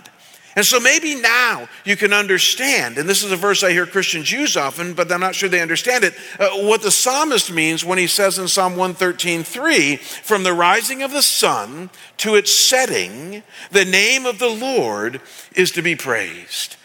And 0.54 0.66
so 0.66 0.78
maybe 0.78 1.14
now 1.14 1.68
you 1.84 1.96
can 1.96 2.12
understand, 2.12 2.98
and 2.98 3.08
this 3.08 3.24
is 3.24 3.32
a 3.32 3.36
verse 3.36 3.62
I 3.62 3.72
hear 3.72 3.86
Christians 3.86 4.30
use 4.30 4.54
often, 4.54 4.92
but 4.92 5.10
I'm 5.10 5.20
not 5.20 5.34
sure 5.34 5.48
they 5.48 5.62
understand 5.62 6.04
it, 6.04 6.14
uh, 6.38 6.50
what 6.66 6.82
the 6.82 6.90
psalmist 6.90 7.50
means 7.50 7.84
when 7.84 7.96
he 7.96 8.06
says 8.06 8.38
in 8.38 8.48
Psalm 8.48 8.76
113:3, 8.76 9.96
from 9.96 10.42
the 10.42 10.52
rising 10.52 11.02
of 11.02 11.10
the 11.10 11.22
sun 11.22 11.88
to 12.18 12.34
its 12.34 12.52
setting, 12.52 13.42
the 13.70 13.86
name 13.86 14.26
of 14.26 14.38
the 14.38 14.50
Lord 14.50 15.22
is 15.54 15.70
to 15.72 15.82
be 15.82 15.96
praised. 15.96 16.76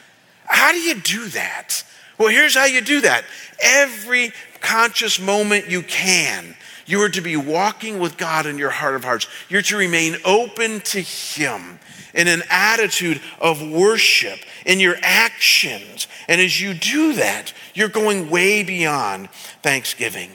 How 0.46 0.72
do 0.72 0.80
you 0.80 0.96
do 0.96 1.28
that? 1.28 1.84
Well, 2.18 2.30
here's 2.30 2.56
how 2.56 2.66
you 2.66 2.82
do 2.82 3.02
that. 3.02 3.26
Every 3.62 4.32
conscious 4.68 5.18
moment 5.18 5.70
you 5.70 5.82
can, 5.82 6.54
you 6.86 7.02
are 7.02 7.10
to 7.10 7.22
be 7.22 7.38
walking 7.38 8.00
with 8.00 8.18
God 8.18 8.46
in 8.46 8.58
your 8.58 8.70
heart 8.70 8.96
of 8.96 9.04
hearts. 9.04 9.28
You're 9.48 9.62
to 9.62 9.78
remain 9.78 10.18
open 10.26 10.82
to 10.82 11.00
Him 11.00 11.80
in 12.14 12.28
an 12.28 12.44
attitude 12.50 13.22
of 13.40 13.62
worship 13.62 14.40
in 14.66 14.80
your 14.82 14.98
actions. 15.02 16.08
And 16.28 16.42
as 16.42 16.60
you 16.60 16.74
do 16.74 17.14
that, 17.14 17.54
you're 17.74 17.88
going 17.88 18.30
way 18.30 18.64
beyond 18.64 19.30
thanksgiving. 19.62 20.32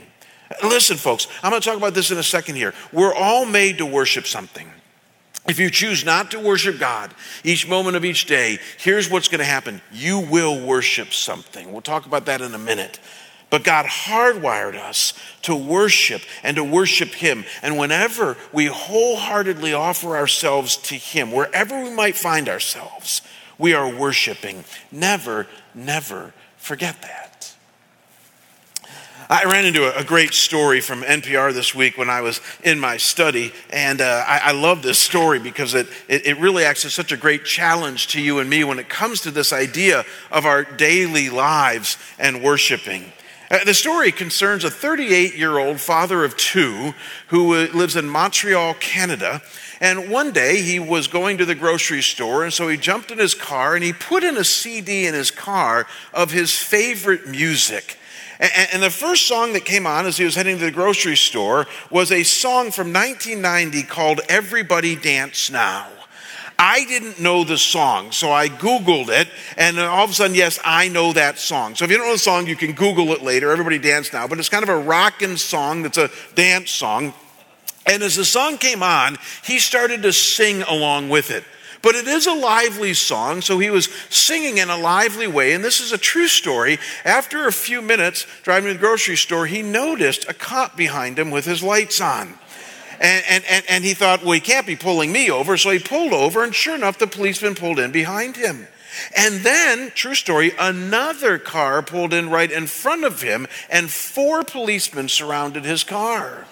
Listen, 0.62 0.96
folks, 0.96 1.26
I'm 1.42 1.50
going 1.50 1.60
to 1.60 1.68
talk 1.68 1.78
about 1.78 1.94
this 1.94 2.10
in 2.10 2.16
a 2.16 2.22
second 2.22 2.56
here. 2.56 2.72
We're 2.92 3.14
all 3.14 3.44
made 3.44 3.78
to 3.78 3.86
worship 3.86 4.26
something. 4.26 4.70
If 5.48 5.58
you 5.58 5.70
choose 5.70 6.04
not 6.04 6.30
to 6.30 6.38
worship 6.38 6.78
God 6.78 7.12
each 7.42 7.68
moment 7.68 7.96
of 7.96 8.04
each 8.04 8.26
day, 8.26 8.58
here's 8.78 9.10
what's 9.10 9.28
going 9.28 9.40
to 9.40 9.44
happen. 9.44 9.80
You 9.90 10.20
will 10.20 10.64
worship 10.64 11.12
something. 11.12 11.72
We'll 11.72 11.82
talk 11.82 12.06
about 12.06 12.26
that 12.26 12.40
in 12.40 12.54
a 12.54 12.58
minute. 12.58 13.00
But 13.52 13.64
God 13.64 13.84
hardwired 13.84 14.76
us 14.76 15.12
to 15.42 15.54
worship 15.54 16.22
and 16.42 16.56
to 16.56 16.64
worship 16.64 17.10
Him. 17.10 17.44
And 17.60 17.76
whenever 17.76 18.38
we 18.50 18.64
wholeheartedly 18.64 19.74
offer 19.74 20.16
ourselves 20.16 20.78
to 20.78 20.94
Him, 20.94 21.30
wherever 21.30 21.78
we 21.84 21.90
might 21.90 22.16
find 22.16 22.48
ourselves, 22.48 23.20
we 23.58 23.74
are 23.74 23.94
worshiping. 23.94 24.64
Never, 24.90 25.48
never 25.74 26.32
forget 26.56 27.02
that. 27.02 27.54
I 29.28 29.44
ran 29.44 29.66
into 29.66 29.98
a, 29.98 30.02
great 30.02 30.32
story 30.32 30.80
from 30.80 31.02
NPR 31.02 31.52
this 31.52 31.74
week 31.74 31.98
when 31.98 32.08
I 32.08 32.22
was 32.22 32.40
in 32.64 32.80
my 32.80 32.96
study, 32.96 33.52
and 33.68 34.00
uh, 34.00 34.24
I, 34.26 34.40
I, 34.44 34.52
love 34.52 34.82
this 34.82 34.98
story 34.98 35.38
because 35.38 35.74
it, 35.74 35.88
it, 36.08 36.26
it 36.26 36.38
really 36.38 36.64
acts 36.64 36.84
as 36.84 36.92
such 36.92 37.12
a 37.12 37.16
great 37.16 37.44
challenge 37.44 38.08
to 38.08 38.20
you 38.20 38.40
and 38.40 38.50
me 38.50 38.64
when 38.64 38.78
it 38.78 38.88
comes 38.88 39.20
to 39.22 39.30
this 39.30 39.52
idea 39.52 40.04
of 40.30 40.44
our 40.44 40.64
daily 40.64 41.30
lives 41.30 41.96
and 42.18 42.42
worshiping. 42.42 43.12
Uh, 43.52 43.62
the 43.64 43.74
story 43.74 44.10
concerns 44.10 44.64
a 44.64 44.70
38 44.70 45.36
year 45.36 45.58
old 45.58 45.78
father 45.78 46.24
of 46.24 46.34
two 46.38 46.94
who 47.26 47.54
lives 47.54 47.96
in 47.96 48.08
Montreal, 48.08 48.72
Canada. 48.74 49.42
And 49.78 50.10
one 50.10 50.32
day 50.32 50.62
he 50.62 50.80
was 50.80 51.06
going 51.06 51.36
to 51.36 51.44
the 51.44 51.54
grocery 51.54 52.00
store, 52.00 52.44
and 52.44 52.52
so 52.52 52.68
he 52.68 52.78
jumped 52.78 53.10
in 53.10 53.18
his 53.18 53.34
car 53.34 53.74
and 53.74 53.84
he 53.84 53.92
put 53.92 54.24
in 54.24 54.38
a 54.38 54.44
CD 54.44 55.06
in 55.06 55.12
his 55.12 55.30
car 55.30 55.86
of 56.14 56.30
his 56.30 56.56
favorite 56.56 57.28
music. 57.28 57.98
And 58.40 58.82
the 58.82 58.90
first 58.90 59.28
song 59.28 59.52
that 59.52 59.66
came 59.66 59.86
on 59.86 60.06
as 60.06 60.16
he 60.16 60.24
was 60.24 60.34
heading 60.34 60.58
to 60.58 60.64
the 60.64 60.70
grocery 60.70 61.16
store 61.16 61.66
was 61.90 62.10
a 62.10 62.22
song 62.22 62.70
from 62.70 62.92
1990 62.92 63.82
called 63.82 64.20
Everybody 64.30 64.96
Dance 64.96 65.50
Now. 65.50 65.91
I 66.64 66.84
didn't 66.84 67.18
know 67.18 67.42
the 67.42 67.58
song, 67.58 68.12
so 68.12 68.30
I 68.30 68.48
Googled 68.48 69.08
it, 69.08 69.26
and 69.56 69.80
all 69.80 70.04
of 70.04 70.10
a 70.10 70.12
sudden, 70.12 70.36
yes, 70.36 70.60
I 70.64 70.86
know 70.86 71.12
that 71.12 71.40
song. 71.40 71.74
So 71.74 71.84
if 71.84 71.90
you 71.90 71.96
don't 71.96 72.06
know 72.06 72.12
the 72.12 72.18
song, 72.18 72.46
you 72.46 72.54
can 72.54 72.70
Google 72.70 73.08
it 73.08 73.20
later. 73.20 73.50
Everybody 73.50 73.80
dance 73.80 74.12
now, 74.12 74.28
but 74.28 74.38
it's 74.38 74.48
kind 74.48 74.62
of 74.62 74.68
a 74.68 74.78
rockin' 74.78 75.38
song 75.38 75.82
that's 75.82 75.98
a 75.98 76.08
dance 76.36 76.70
song. 76.70 77.14
And 77.84 78.04
as 78.04 78.14
the 78.14 78.24
song 78.24 78.58
came 78.58 78.80
on, 78.80 79.18
he 79.42 79.58
started 79.58 80.02
to 80.02 80.12
sing 80.12 80.62
along 80.62 81.08
with 81.08 81.32
it. 81.32 81.42
But 81.82 81.96
it 81.96 82.06
is 82.06 82.28
a 82.28 82.32
lively 82.32 82.94
song, 82.94 83.40
so 83.40 83.58
he 83.58 83.68
was 83.68 83.88
singing 84.08 84.58
in 84.58 84.70
a 84.70 84.78
lively 84.78 85.26
way. 85.26 85.54
And 85.54 85.64
this 85.64 85.80
is 85.80 85.90
a 85.90 85.98
true 85.98 86.28
story. 86.28 86.78
After 87.04 87.48
a 87.48 87.52
few 87.52 87.82
minutes 87.82 88.24
driving 88.44 88.68
to 88.68 88.74
the 88.74 88.78
grocery 88.78 89.16
store, 89.16 89.46
he 89.46 89.62
noticed 89.62 90.28
a 90.28 90.32
cop 90.32 90.76
behind 90.76 91.18
him 91.18 91.32
with 91.32 91.44
his 91.44 91.60
lights 91.60 92.00
on. 92.00 92.38
And, 93.02 93.44
and, 93.50 93.64
and, 93.68 93.84
he 93.84 93.94
thought, 93.94 94.22
well, 94.22 94.32
he 94.32 94.40
can't 94.40 94.64
be 94.64 94.76
pulling 94.76 95.10
me 95.10 95.28
over. 95.28 95.56
So 95.56 95.70
he 95.70 95.80
pulled 95.80 96.12
over, 96.12 96.44
and 96.44 96.54
sure 96.54 96.76
enough, 96.76 96.98
the 96.98 97.08
policeman 97.08 97.56
pulled 97.56 97.80
in 97.80 97.90
behind 97.90 98.36
him. 98.36 98.68
And 99.16 99.40
then, 99.40 99.90
true 99.94 100.14
story, 100.14 100.52
another 100.56 101.38
car 101.38 101.82
pulled 101.82 102.14
in 102.14 102.30
right 102.30 102.50
in 102.50 102.68
front 102.68 103.04
of 103.04 103.20
him, 103.20 103.48
and 103.68 103.90
four 103.90 104.44
policemen 104.44 105.08
surrounded 105.08 105.64
his 105.64 105.82
car. 105.82 106.46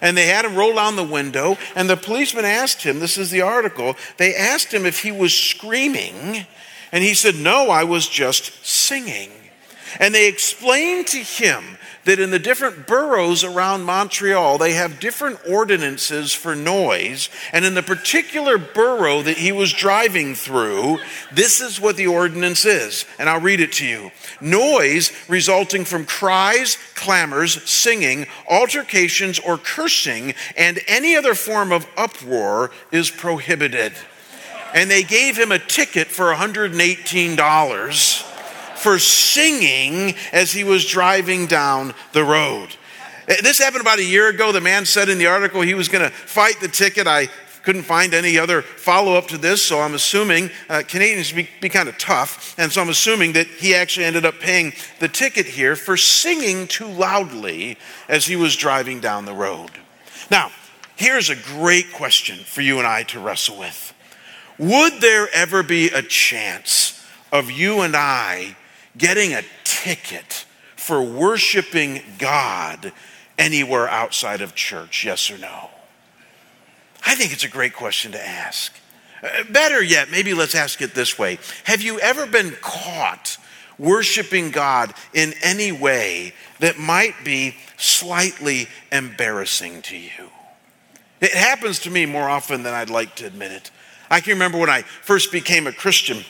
And 0.00 0.16
they 0.16 0.26
had 0.26 0.44
him 0.44 0.56
roll 0.56 0.74
down 0.74 0.96
the 0.96 1.04
window, 1.04 1.56
and 1.76 1.88
the 1.88 1.96
policeman 1.96 2.44
asked 2.44 2.82
him 2.82 2.98
this 2.98 3.16
is 3.16 3.30
the 3.30 3.42
article 3.42 3.96
they 4.16 4.34
asked 4.34 4.74
him 4.74 4.84
if 4.84 5.02
he 5.02 5.12
was 5.12 5.32
screaming, 5.32 6.46
and 6.90 7.04
he 7.04 7.14
said, 7.14 7.36
No, 7.36 7.70
I 7.70 7.84
was 7.84 8.08
just 8.08 8.66
singing. 8.66 9.30
And 10.00 10.12
they 10.12 10.26
explained 10.26 11.06
to 11.08 11.18
him 11.18 11.78
that 12.04 12.18
in 12.18 12.30
the 12.30 12.38
different 12.38 12.86
boroughs 12.86 13.44
around 13.44 13.84
Montreal, 13.84 14.58
they 14.58 14.72
have 14.72 15.00
different 15.00 15.38
ordinances 15.48 16.32
for 16.32 16.54
noise. 16.56 17.28
And 17.52 17.64
in 17.64 17.74
the 17.74 17.82
particular 17.82 18.58
borough 18.58 19.22
that 19.22 19.38
he 19.38 19.52
was 19.52 19.72
driving 19.72 20.34
through, 20.34 20.98
this 21.32 21.60
is 21.60 21.80
what 21.80 21.96
the 21.96 22.08
ordinance 22.08 22.64
is. 22.64 23.04
And 23.18 23.28
I'll 23.28 23.40
read 23.40 23.60
it 23.60 23.72
to 23.74 23.86
you 23.86 24.10
noise 24.40 25.12
resulting 25.28 25.84
from 25.84 26.04
cries, 26.04 26.76
clamors, 26.94 27.62
singing, 27.70 28.26
altercations, 28.48 29.38
or 29.38 29.56
cursing, 29.58 30.34
and 30.56 30.80
any 30.88 31.14
other 31.16 31.34
form 31.34 31.70
of 31.70 31.86
uproar 31.96 32.70
is 32.90 33.10
prohibited. 33.10 33.92
And 34.74 34.90
they 34.90 35.02
gave 35.02 35.36
him 35.36 35.52
a 35.52 35.58
ticket 35.58 36.08
for 36.08 36.34
$118 36.34 38.31
for 38.82 38.98
singing 38.98 40.14
as 40.32 40.52
he 40.52 40.64
was 40.64 40.84
driving 40.84 41.46
down 41.46 41.94
the 42.12 42.24
road. 42.24 42.76
Eh, 43.28 43.36
this 43.42 43.58
happened 43.58 43.80
about 43.80 44.00
a 44.00 44.04
year 44.04 44.28
ago. 44.28 44.50
The 44.50 44.60
man 44.60 44.84
said 44.84 45.08
in 45.08 45.18
the 45.18 45.26
article 45.26 45.62
he 45.62 45.74
was 45.74 45.88
going 45.88 46.04
to 46.04 46.10
fight 46.10 46.56
the 46.60 46.68
ticket. 46.68 47.06
I 47.06 47.28
couldn't 47.62 47.84
find 47.84 48.12
any 48.12 48.38
other 48.38 48.60
follow 48.60 49.14
up 49.14 49.28
to 49.28 49.38
this, 49.38 49.62
so 49.62 49.80
I'm 49.80 49.94
assuming 49.94 50.50
uh, 50.68 50.82
Canadians 50.86 51.32
be, 51.32 51.48
be 51.60 51.68
kind 51.68 51.88
of 51.88 51.96
tough, 51.96 52.58
and 52.58 52.72
so 52.72 52.80
I'm 52.82 52.88
assuming 52.88 53.34
that 53.34 53.46
he 53.46 53.72
actually 53.72 54.04
ended 54.06 54.24
up 54.24 54.40
paying 54.40 54.72
the 54.98 55.06
ticket 55.06 55.46
here 55.46 55.76
for 55.76 55.96
singing 55.96 56.66
too 56.66 56.88
loudly 56.88 57.78
as 58.08 58.26
he 58.26 58.34
was 58.34 58.56
driving 58.56 58.98
down 58.98 59.26
the 59.26 59.32
road. 59.32 59.70
Now, 60.28 60.50
here's 60.96 61.30
a 61.30 61.36
great 61.36 61.92
question 61.92 62.38
for 62.38 62.62
you 62.62 62.78
and 62.78 62.86
I 62.86 63.04
to 63.04 63.20
wrestle 63.20 63.60
with 63.60 63.94
Would 64.58 65.00
there 65.00 65.28
ever 65.32 65.62
be 65.62 65.86
a 65.88 66.02
chance 66.02 67.00
of 67.30 67.48
you 67.48 67.82
and 67.82 67.94
I 67.94 68.56
getting 68.96 69.34
a 69.34 69.42
ticket 69.64 70.44
for 70.76 71.02
worshiping 71.02 72.02
God 72.18 72.92
anywhere 73.38 73.88
outside 73.88 74.40
of 74.40 74.54
church? 74.54 75.04
Yes 75.04 75.30
or 75.30 75.38
no? 75.38 75.70
I 77.04 77.14
think 77.14 77.32
it's 77.32 77.44
a 77.44 77.48
great 77.48 77.74
question 77.74 78.12
to 78.12 78.26
ask. 78.26 78.72
Uh, 79.22 79.44
better 79.50 79.82
yet, 79.82 80.10
maybe 80.10 80.34
let's 80.34 80.54
ask 80.54 80.80
it 80.82 80.94
this 80.94 81.18
way 81.18 81.38
Have 81.64 81.82
you 81.82 81.98
ever 82.00 82.26
been 82.26 82.56
caught 82.60 83.38
worshiping 83.78 84.50
God 84.50 84.92
in 85.12 85.34
any 85.42 85.72
way 85.72 86.34
that 86.60 86.78
might 86.78 87.24
be 87.24 87.56
slightly 87.76 88.68
embarrassing 88.90 89.82
to 89.82 89.96
you? 89.96 90.30
It 91.20 91.32
happens 91.32 91.78
to 91.80 91.90
me 91.90 92.04
more 92.06 92.28
often 92.28 92.64
than 92.64 92.74
I'd 92.74 92.90
like 92.90 93.14
to 93.16 93.26
admit 93.26 93.52
it. 93.52 93.70
I 94.10 94.20
can 94.20 94.32
remember 94.32 94.58
when 94.58 94.70
I 94.70 94.82
first 94.82 95.30
became 95.30 95.66
a 95.66 95.72
Christian 95.72 96.24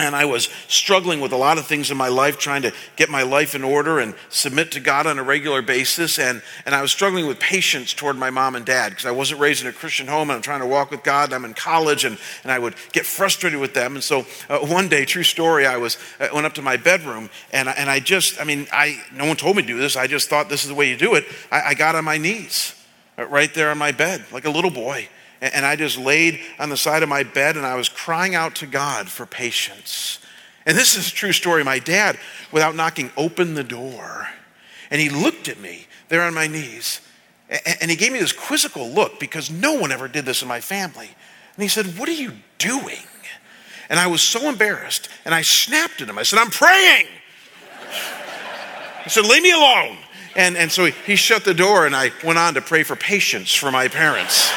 and 0.00 0.16
I 0.16 0.24
was 0.24 0.48
struggling 0.68 1.20
with 1.20 1.32
a 1.32 1.36
lot 1.36 1.58
of 1.58 1.66
things 1.66 1.90
in 1.90 1.96
my 1.96 2.08
life, 2.08 2.38
trying 2.38 2.62
to 2.62 2.72
get 2.96 3.08
my 3.08 3.22
life 3.22 3.54
in 3.54 3.62
order 3.62 3.98
and 3.98 4.14
submit 4.28 4.72
to 4.72 4.80
God 4.80 5.06
on 5.06 5.18
a 5.18 5.22
regular 5.22 5.62
basis. 5.62 6.18
And, 6.18 6.42
and 6.64 6.74
I 6.74 6.82
was 6.82 6.90
struggling 6.90 7.26
with 7.26 7.38
patience 7.38 7.92
toward 7.92 8.16
my 8.16 8.30
mom 8.30 8.56
and 8.56 8.64
dad 8.64 8.90
because 8.90 9.06
I 9.06 9.10
wasn't 9.10 9.40
raised 9.40 9.62
in 9.62 9.68
a 9.68 9.72
Christian 9.72 10.06
home 10.06 10.30
and 10.30 10.36
I'm 10.36 10.42
trying 10.42 10.60
to 10.60 10.66
walk 10.66 10.90
with 10.90 11.02
God. 11.02 11.32
I'm 11.32 11.44
in 11.44 11.54
college 11.54 12.04
and, 12.04 12.18
and 12.42 12.52
I 12.52 12.58
would 12.58 12.74
get 12.92 13.06
frustrated 13.06 13.60
with 13.60 13.74
them. 13.74 13.94
And 13.94 14.04
so 14.04 14.26
uh, 14.48 14.58
one 14.60 14.88
day, 14.88 15.04
true 15.04 15.22
story, 15.22 15.66
I 15.66 15.76
was 15.76 15.98
uh, 16.18 16.28
went 16.32 16.46
up 16.46 16.54
to 16.54 16.62
my 16.62 16.76
bedroom 16.76 17.30
and, 17.52 17.68
and 17.68 17.90
I 17.90 18.00
just, 18.00 18.40
I 18.40 18.44
mean, 18.44 18.66
I 18.72 19.00
no 19.12 19.26
one 19.26 19.36
told 19.36 19.56
me 19.56 19.62
to 19.62 19.68
do 19.68 19.78
this. 19.78 19.96
I 19.96 20.06
just 20.06 20.28
thought 20.28 20.48
this 20.48 20.62
is 20.62 20.68
the 20.68 20.74
way 20.74 20.88
you 20.88 20.96
do 20.96 21.14
it. 21.14 21.24
I, 21.50 21.60
I 21.68 21.74
got 21.74 21.94
on 21.94 22.04
my 22.04 22.18
knees 22.18 22.74
uh, 23.18 23.26
right 23.26 23.52
there 23.52 23.70
on 23.70 23.78
my 23.78 23.92
bed 23.92 24.24
like 24.32 24.44
a 24.44 24.50
little 24.50 24.70
boy 24.70 25.08
and 25.40 25.64
I 25.64 25.76
just 25.76 25.98
laid 25.98 26.40
on 26.58 26.68
the 26.68 26.76
side 26.76 27.02
of 27.02 27.08
my 27.08 27.22
bed 27.22 27.56
and 27.56 27.64
I 27.64 27.74
was 27.74 27.88
crying 27.88 28.34
out 28.34 28.54
to 28.56 28.66
God 28.66 29.08
for 29.08 29.26
patience. 29.26 30.18
And 30.66 30.76
this 30.76 30.96
is 30.96 31.08
a 31.08 31.12
true 31.12 31.32
story. 31.32 31.64
My 31.64 31.78
dad, 31.78 32.18
without 32.52 32.74
knocking, 32.74 33.10
opened 33.16 33.56
the 33.56 33.64
door 33.64 34.28
and 34.90 35.00
he 35.00 35.08
looked 35.08 35.48
at 35.48 35.58
me 35.58 35.86
there 36.08 36.22
on 36.22 36.34
my 36.34 36.46
knees 36.46 37.00
And 37.80 37.90
he 37.90 37.96
gave 37.96 38.12
me 38.12 38.20
this 38.20 38.32
quizzical 38.32 38.88
look 38.88 39.18
because 39.18 39.50
no 39.50 39.74
one 39.74 39.90
ever 39.90 40.08
did 40.08 40.24
this 40.24 40.42
in 40.42 40.48
my 40.48 40.60
family. 40.60 41.08
And 41.54 41.62
he 41.62 41.68
said, 41.68 41.98
What 41.98 42.08
are 42.08 42.12
you 42.12 42.32
doing? 42.58 43.06
And 43.88 43.98
I 43.98 44.06
was 44.06 44.22
so 44.22 44.48
embarrassed 44.48 45.08
and 45.24 45.34
I 45.34 45.42
snapped 45.42 46.00
at 46.00 46.08
him. 46.08 46.18
I 46.18 46.22
said, 46.22 46.38
I'm 46.38 46.50
praying. 46.50 47.06
He 49.02 49.08
said, 49.08 49.24
Leave 49.24 49.42
me 49.42 49.50
alone. 49.50 49.96
And, 50.36 50.58
and 50.58 50.70
so 50.70 50.84
he, 50.84 50.92
he 51.06 51.16
shut 51.16 51.42
the 51.42 51.54
door 51.54 51.86
and 51.86 51.96
I 51.96 52.12
went 52.22 52.38
on 52.38 52.52
to 52.52 52.60
pray 52.60 52.82
for 52.82 52.94
patience 52.96 53.52
for 53.52 53.70
my 53.72 53.88
parents. 53.88 54.52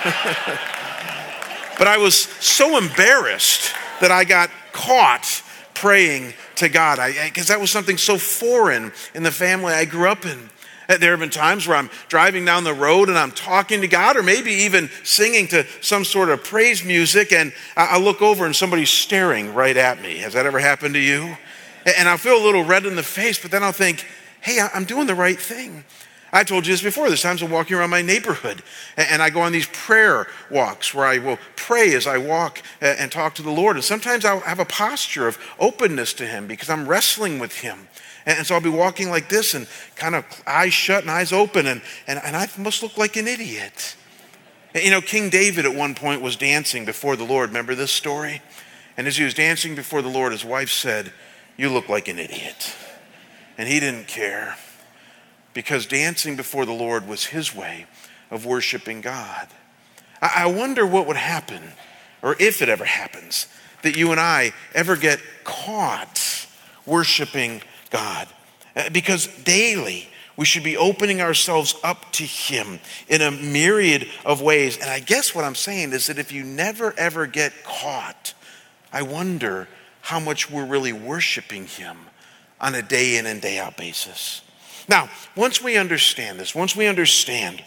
but 1.78 1.86
I 1.86 1.98
was 1.98 2.16
so 2.16 2.78
embarrassed 2.78 3.74
that 4.00 4.10
I 4.10 4.24
got 4.24 4.50
caught 4.72 5.42
praying 5.74 6.32
to 6.56 6.68
God 6.68 6.98
because 7.24 7.48
that 7.48 7.60
was 7.60 7.70
something 7.70 7.98
so 7.98 8.16
foreign 8.16 8.92
in 9.14 9.22
the 9.22 9.30
family 9.30 9.72
I 9.72 9.84
grew 9.84 10.08
up 10.08 10.24
in. 10.24 10.50
Uh, 10.88 10.96
there 10.96 11.10
have 11.12 11.20
been 11.20 11.30
times 11.30 11.68
where 11.68 11.76
I'm 11.76 11.88
driving 12.08 12.44
down 12.44 12.64
the 12.64 12.74
road 12.74 13.08
and 13.08 13.18
I'm 13.18 13.30
talking 13.30 13.80
to 13.82 13.88
God, 13.88 14.16
or 14.16 14.22
maybe 14.22 14.50
even 14.50 14.90
singing 15.04 15.46
to 15.48 15.66
some 15.80 16.04
sort 16.04 16.30
of 16.30 16.42
praise 16.42 16.84
music, 16.84 17.32
and 17.32 17.52
I 17.76 17.98
look 17.98 18.22
over 18.22 18.44
and 18.44 18.56
somebody's 18.56 18.90
staring 18.90 19.54
right 19.54 19.76
at 19.76 20.02
me. 20.02 20.18
Has 20.18 20.32
that 20.32 20.46
ever 20.46 20.58
happened 20.58 20.94
to 20.94 21.00
you? 21.00 21.36
And 21.84 22.08
I'll 22.08 22.18
feel 22.18 22.36
a 22.36 22.44
little 22.44 22.64
red 22.64 22.86
in 22.86 22.96
the 22.96 23.02
face, 23.02 23.40
but 23.40 23.50
then 23.50 23.62
I'll 23.62 23.72
think, 23.72 24.04
hey, 24.40 24.66
I'm 24.74 24.84
doing 24.84 25.06
the 25.06 25.14
right 25.14 25.38
thing. 25.38 25.84
I 26.32 26.44
told 26.44 26.66
you 26.66 26.72
this 26.72 26.82
before. 26.82 27.08
There's 27.08 27.22
times 27.22 27.42
I'm 27.42 27.50
walking 27.50 27.76
around 27.76 27.90
my 27.90 28.02
neighborhood 28.02 28.62
and 28.96 29.20
I 29.20 29.30
go 29.30 29.40
on 29.40 29.52
these 29.52 29.66
prayer 29.66 30.28
walks 30.50 30.94
where 30.94 31.06
I 31.06 31.18
will 31.18 31.38
pray 31.56 31.94
as 31.94 32.06
I 32.06 32.18
walk 32.18 32.62
and 32.80 33.10
talk 33.10 33.34
to 33.36 33.42
the 33.42 33.50
Lord. 33.50 33.76
And 33.76 33.84
sometimes 33.84 34.24
I'll 34.24 34.40
have 34.40 34.60
a 34.60 34.64
posture 34.64 35.26
of 35.26 35.38
openness 35.58 36.14
to 36.14 36.26
Him 36.26 36.46
because 36.46 36.70
I'm 36.70 36.86
wrestling 36.86 37.38
with 37.38 37.58
Him. 37.60 37.88
And 38.26 38.46
so 38.46 38.54
I'll 38.54 38.60
be 38.60 38.68
walking 38.68 39.10
like 39.10 39.28
this 39.28 39.54
and 39.54 39.66
kind 39.96 40.14
of 40.14 40.24
eyes 40.46 40.74
shut 40.74 41.02
and 41.02 41.10
eyes 41.10 41.32
open, 41.32 41.66
and, 41.66 41.80
and, 42.06 42.20
and 42.22 42.36
I 42.36 42.48
must 42.58 42.82
look 42.82 42.98
like 42.98 43.16
an 43.16 43.26
idiot. 43.26 43.96
You 44.74 44.90
know, 44.90 45.00
King 45.00 45.30
David 45.30 45.64
at 45.64 45.74
one 45.74 45.94
point 45.94 46.20
was 46.20 46.36
dancing 46.36 46.84
before 46.84 47.16
the 47.16 47.24
Lord. 47.24 47.48
Remember 47.48 47.74
this 47.74 47.90
story? 47.90 48.42
And 48.96 49.08
as 49.08 49.16
he 49.16 49.24
was 49.24 49.34
dancing 49.34 49.74
before 49.74 50.02
the 50.02 50.08
Lord, 50.10 50.32
his 50.32 50.44
wife 50.44 50.70
said, 50.70 51.12
You 51.56 51.70
look 51.70 51.88
like 51.88 52.08
an 52.08 52.18
idiot. 52.18 52.76
And 53.56 53.68
he 53.68 53.80
didn't 53.80 54.06
care 54.06 54.56
because 55.54 55.86
dancing 55.86 56.36
before 56.36 56.64
the 56.64 56.72
Lord 56.72 57.06
was 57.06 57.26
his 57.26 57.54
way 57.54 57.86
of 58.30 58.46
worshiping 58.46 59.00
God. 59.00 59.48
I 60.22 60.46
wonder 60.46 60.86
what 60.86 61.06
would 61.06 61.16
happen, 61.16 61.62
or 62.22 62.36
if 62.38 62.60
it 62.62 62.68
ever 62.68 62.84
happens, 62.84 63.46
that 63.82 63.96
you 63.96 64.10
and 64.10 64.20
I 64.20 64.52
ever 64.74 64.96
get 64.96 65.20
caught 65.44 66.46
worshiping 66.84 67.62
God. 67.90 68.28
Uh, 68.76 68.90
because 68.90 69.26
daily 69.44 70.08
we 70.36 70.44
should 70.44 70.62
be 70.62 70.76
opening 70.76 71.20
ourselves 71.20 71.74
up 71.82 72.12
to 72.12 72.24
Him 72.24 72.80
in 73.08 73.20
a 73.20 73.30
myriad 73.30 74.08
of 74.24 74.40
ways. 74.40 74.76
And 74.76 74.88
I 74.88 75.00
guess 75.00 75.34
what 75.34 75.44
I'm 75.44 75.54
saying 75.54 75.92
is 75.92 76.06
that 76.06 76.18
if 76.18 76.32
you 76.32 76.44
never 76.44 76.94
ever 76.96 77.26
get 77.26 77.52
caught, 77.64 78.34
I 78.92 79.02
wonder 79.02 79.68
how 80.02 80.20
much 80.20 80.50
we're 80.50 80.66
really 80.66 80.92
worshiping 80.92 81.66
Him 81.66 81.96
on 82.60 82.74
a 82.74 82.82
day 82.82 83.16
in 83.16 83.26
and 83.26 83.40
day 83.40 83.58
out 83.58 83.76
basis. 83.76 84.42
Now, 84.90 85.08
once 85.36 85.62
we 85.62 85.76
understand 85.76 86.40
this, 86.40 86.52
once 86.52 86.74
we 86.74 86.88
understand 86.88 87.62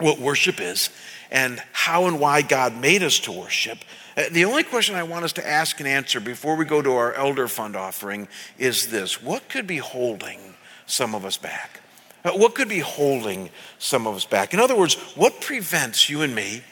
what 0.00 0.18
worship 0.18 0.60
is 0.60 0.90
and 1.30 1.62
how 1.72 2.06
and 2.06 2.18
why 2.18 2.42
God 2.42 2.74
made 2.74 3.04
us 3.04 3.20
to 3.20 3.32
worship, 3.32 3.78
uh, 4.16 4.24
the 4.32 4.44
only 4.44 4.64
question 4.64 4.96
I 4.96 5.04
want 5.04 5.24
us 5.24 5.32
to 5.34 5.48
ask 5.48 5.78
and 5.78 5.88
answer 5.88 6.18
before 6.18 6.56
we 6.56 6.64
go 6.64 6.82
to 6.82 6.90
our 6.90 7.14
elder 7.14 7.46
fund 7.46 7.76
offering 7.76 8.26
is 8.58 8.90
this 8.90 9.22
What 9.22 9.48
could 9.48 9.68
be 9.68 9.76
holding 9.76 10.40
some 10.86 11.14
of 11.14 11.24
us 11.24 11.36
back? 11.36 11.82
Uh, 12.24 12.32
what 12.32 12.56
could 12.56 12.68
be 12.68 12.80
holding 12.80 13.50
some 13.78 14.08
of 14.08 14.16
us 14.16 14.24
back? 14.24 14.52
In 14.52 14.58
other 14.58 14.76
words, 14.76 14.94
what 15.14 15.40
prevents 15.40 16.10
you 16.10 16.22
and 16.22 16.34
me 16.34 16.64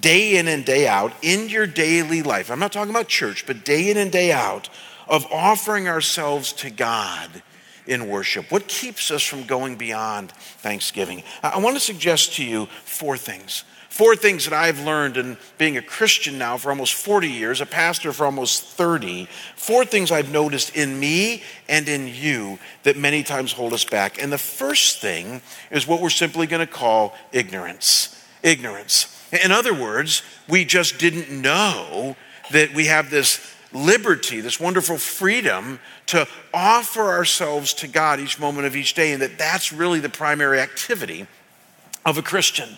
day 0.00 0.38
in 0.38 0.48
and 0.48 0.64
day 0.64 0.88
out 0.88 1.12
in 1.20 1.50
your 1.50 1.66
daily 1.66 2.22
life? 2.22 2.50
I'm 2.50 2.60
not 2.60 2.72
talking 2.72 2.94
about 2.94 3.08
church, 3.08 3.46
but 3.46 3.62
day 3.62 3.90
in 3.90 3.98
and 3.98 4.10
day 4.10 4.32
out 4.32 4.70
of 5.06 5.26
offering 5.30 5.86
ourselves 5.86 6.50
to 6.54 6.70
God 6.70 7.42
in 7.88 8.08
worship? 8.08 8.52
What 8.52 8.68
keeps 8.68 9.10
us 9.10 9.22
from 9.22 9.44
going 9.44 9.76
beyond 9.76 10.30
Thanksgiving? 10.30 11.24
I 11.42 11.58
want 11.58 11.76
to 11.76 11.80
suggest 11.80 12.34
to 12.34 12.44
you 12.44 12.66
four 12.84 13.16
things. 13.16 13.64
Four 13.88 14.14
things 14.14 14.44
that 14.44 14.52
I've 14.52 14.84
learned 14.84 15.16
in 15.16 15.38
being 15.56 15.76
a 15.76 15.82
Christian 15.82 16.38
now 16.38 16.56
for 16.56 16.68
almost 16.68 16.94
40 16.94 17.26
years, 17.26 17.60
a 17.60 17.66
pastor 17.66 18.12
for 18.12 18.26
almost 18.26 18.62
30. 18.62 19.26
Four 19.56 19.84
things 19.84 20.12
I've 20.12 20.30
noticed 20.30 20.76
in 20.76 21.00
me 21.00 21.42
and 21.68 21.88
in 21.88 22.06
you 22.06 22.60
that 22.84 22.96
many 22.96 23.24
times 23.24 23.52
hold 23.52 23.72
us 23.72 23.84
back. 23.84 24.22
And 24.22 24.30
the 24.30 24.38
first 24.38 25.00
thing 25.00 25.40
is 25.72 25.86
what 25.86 26.00
we're 26.00 26.10
simply 26.10 26.46
going 26.46 26.64
to 26.64 26.72
call 26.72 27.14
ignorance. 27.32 28.24
Ignorance. 28.42 29.14
In 29.32 29.50
other 29.50 29.74
words, 29.74 30.22
we 30.48 30.64
just 30.64 30.98
didn't 30.98 31.30
know 31.30 32.14
that 32.52 32.74
we 32.74 32.86
have 32.86 33.10
this 33.10 33.38
liberty, 33.72 34.40
this 34.40 34.58
wonderful 34.58 34.98
freedom 34.98 35.80
to 36.06 36.26
offer 36.54 37.02
ourselves 37.02 37.74
to 37.74 37.88
God 37.88 38.20
each 38.20 38.38
moment 38.38 38.66
of 38.66 38.76
each 38.76 38.94
day, 38.94 39.12
and 39.12 39.22
that 39.22 39.38
that's 39.38 39.72
really 39.72 40.00
the 40.00 40.08
primary 40.08 40.60
activity 40.60 41.26
of 42.04 42.18
a 42.18 42.22
Christian. 42.22 42.68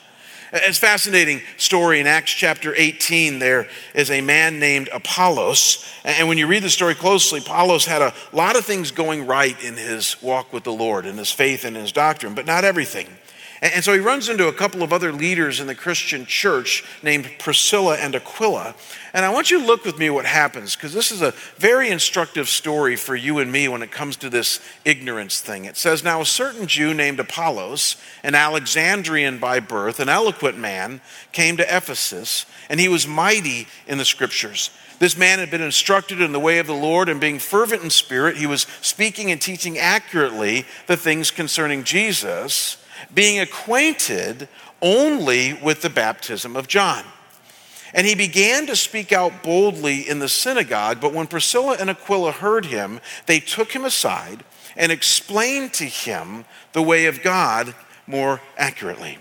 It's 0.53 0.79
a 0.79 0.81
fascinating 0.81 1.43
story 1.59 2.01
in 2.01 2.09
Acts 2.09 2.33
chapter 2.33 2.75
18. 2.75 3.39
There 3.39 3.69
is 3.95 4.11
a 4.11 4.21
man 4.21 4.59
named 4.59 4.89
Apollos. 4.93 5.87
And 6.05 6.27
when 6.27 6.39
you 6.39 6.49
read 6.49 6.65
the 6.65 6.71
story 6.71 6.97
closely, 6.97 7.39
Apollos 7.39 7.85
had 7.85 8.03
a 8.03 8.13
lot 8.33 8.57
of 8.57 8.65
things 8.65 8.91
going 8.91 9.29
right 9.29 9.63
in 9.63 9.77
his 9.77 10.21
walk 10.21 10.53
with 10.53 10.65
the 10.65 10.73
Lord, 10.73 11.07
in 11.07 11.17
his 11.19 11.31
faith 11.31 11.65
and 11.65 11.77
his 11.77 11.93
doctrine, 11.93 12.35
but 12.35 12.47
not 12.47 12.65
everything. 12.65 13.07
And 13.63 13.85
so 13.85 13.93
he 13.93 13.99
runs 13.99 14.31
into 14.31 14.49
a 14.49 14.55
couple 14.55 14.83
of 14.83 14.91
other 14.91 15.13
leaders 15.13 15.61
in 15.61 15.67
the 15.67 15.75
Christian 15.75 16.25
church 16.25 16.83
named 17.03 17.31
Priscilla 17.39 17.97
and 17.99 18.15
Aquila. 18.15 18.75
And 19.13 19.23
I 19.23 19.29
want 19.29 19.51
you 19.51 19.61
to 19.61 19.67
look 19.67 19.85
with 19.85 19.99
me 19.99 20.09
what 20.09 20.25
happens, 20.25 20.75
because 20.75 20.95
this 20.95 21.13
is 21.13 21.21
a 21.21 21.35
very 21.57 21.91
instructive 21.91 22.49
story 22.49 22.97
for 22.97 23.15
you 23.15 23.39
and 23.39 23.53
me 23.53 23.69
when 23.69 23.83
it 23.83 23.91
comes 23.91 24.17
to 24.19 24.31
this 24.31 24.61
ignorance 24.87 25.43
thing. 25.43 25.67
It 25.67 25.77
says, 25.77 26.03
Now 26.03 26.23
a 26.23 26.27
certain 26.27 26.69
Jew 26.69 26.95
named 26.95 27.21
Apollos, 27.21 27.97
an 28.25 28.35
Alexandrian 28.35 29.37
by 29.37 29.61
birth, 29.61 30.01
an 30.01 30.09
eloquent 30.09 30.57
man, 30.57 31.03
came 31.33 31.59
to 31.59 31.77
Ephesus, 31.77 32.47
and 32.71 32.81
he 32.81 32.89
was 32.89 33.07
mighty 33.07 33.69
in 33.87 33.99
the 33.99 34.07
scriptures. 34.07 34.71
This 35.01 35.19
man 35.19 35.39
had 35.39 35.51
been 35.51 35.63
instructed 35.63 36.21
in 36.23 36.33
the 36.33 36.41
way 36.41 36.59
of 36.61 36.67
the 36.67 36.73
Lord, 36.73 37.11
and 37.11 37.21
being 37.21 37.39
fervent 37.39 37.83
in 37.83 37.91
spirit, 37.91 38.39
he 38.39 38.47
was 38.47 38.63
speaking 38.81 39.31
and 39.31 39.41
teaching 39.41 39.77
accurately 39.77 40.65
the 40.87 40.97
things 40.97 41.31
concerning 41.31 41.85
Jesus 41.85 42.79
being 43.13 43.41
acquainted 43.41 44.49
only 44.83 45.55
with 45.55 45.83
the 45.83 45.91
baptism 45.91 46.57
of 46.57 46.69
John. 46.69 47.05
And 47.93 48.07
he 48.07 48.15
began 48.15 48.67
to 48.67 48.77
speak 48.77 49.13
out 49.13 49.43
boldly 49.43 50.09
in 50.09 50.21
the 50.21 50.29
synagogue, 50.29 51.01
but 51.01 51.13
when 51.13 51.27
Priscilla 51.27 51.77
and 51.79 51.91
Aquila 51.91 52.33
heard 52.33 52.67
him, 52.67 53.01
they 53.27 53.41
took 53.41 53.73
him 53.73 53.85
aside 53.85 54.45
and 54.77 54.93
explained 54.93 55.75
to 55.75 55.85
him 55.85 56.45
the 56.73 56.83
way 56.83 57.07
of 57.07 57.23
God 57.23 57.75
more 58.07 58.41
accurately. 58.57 59.19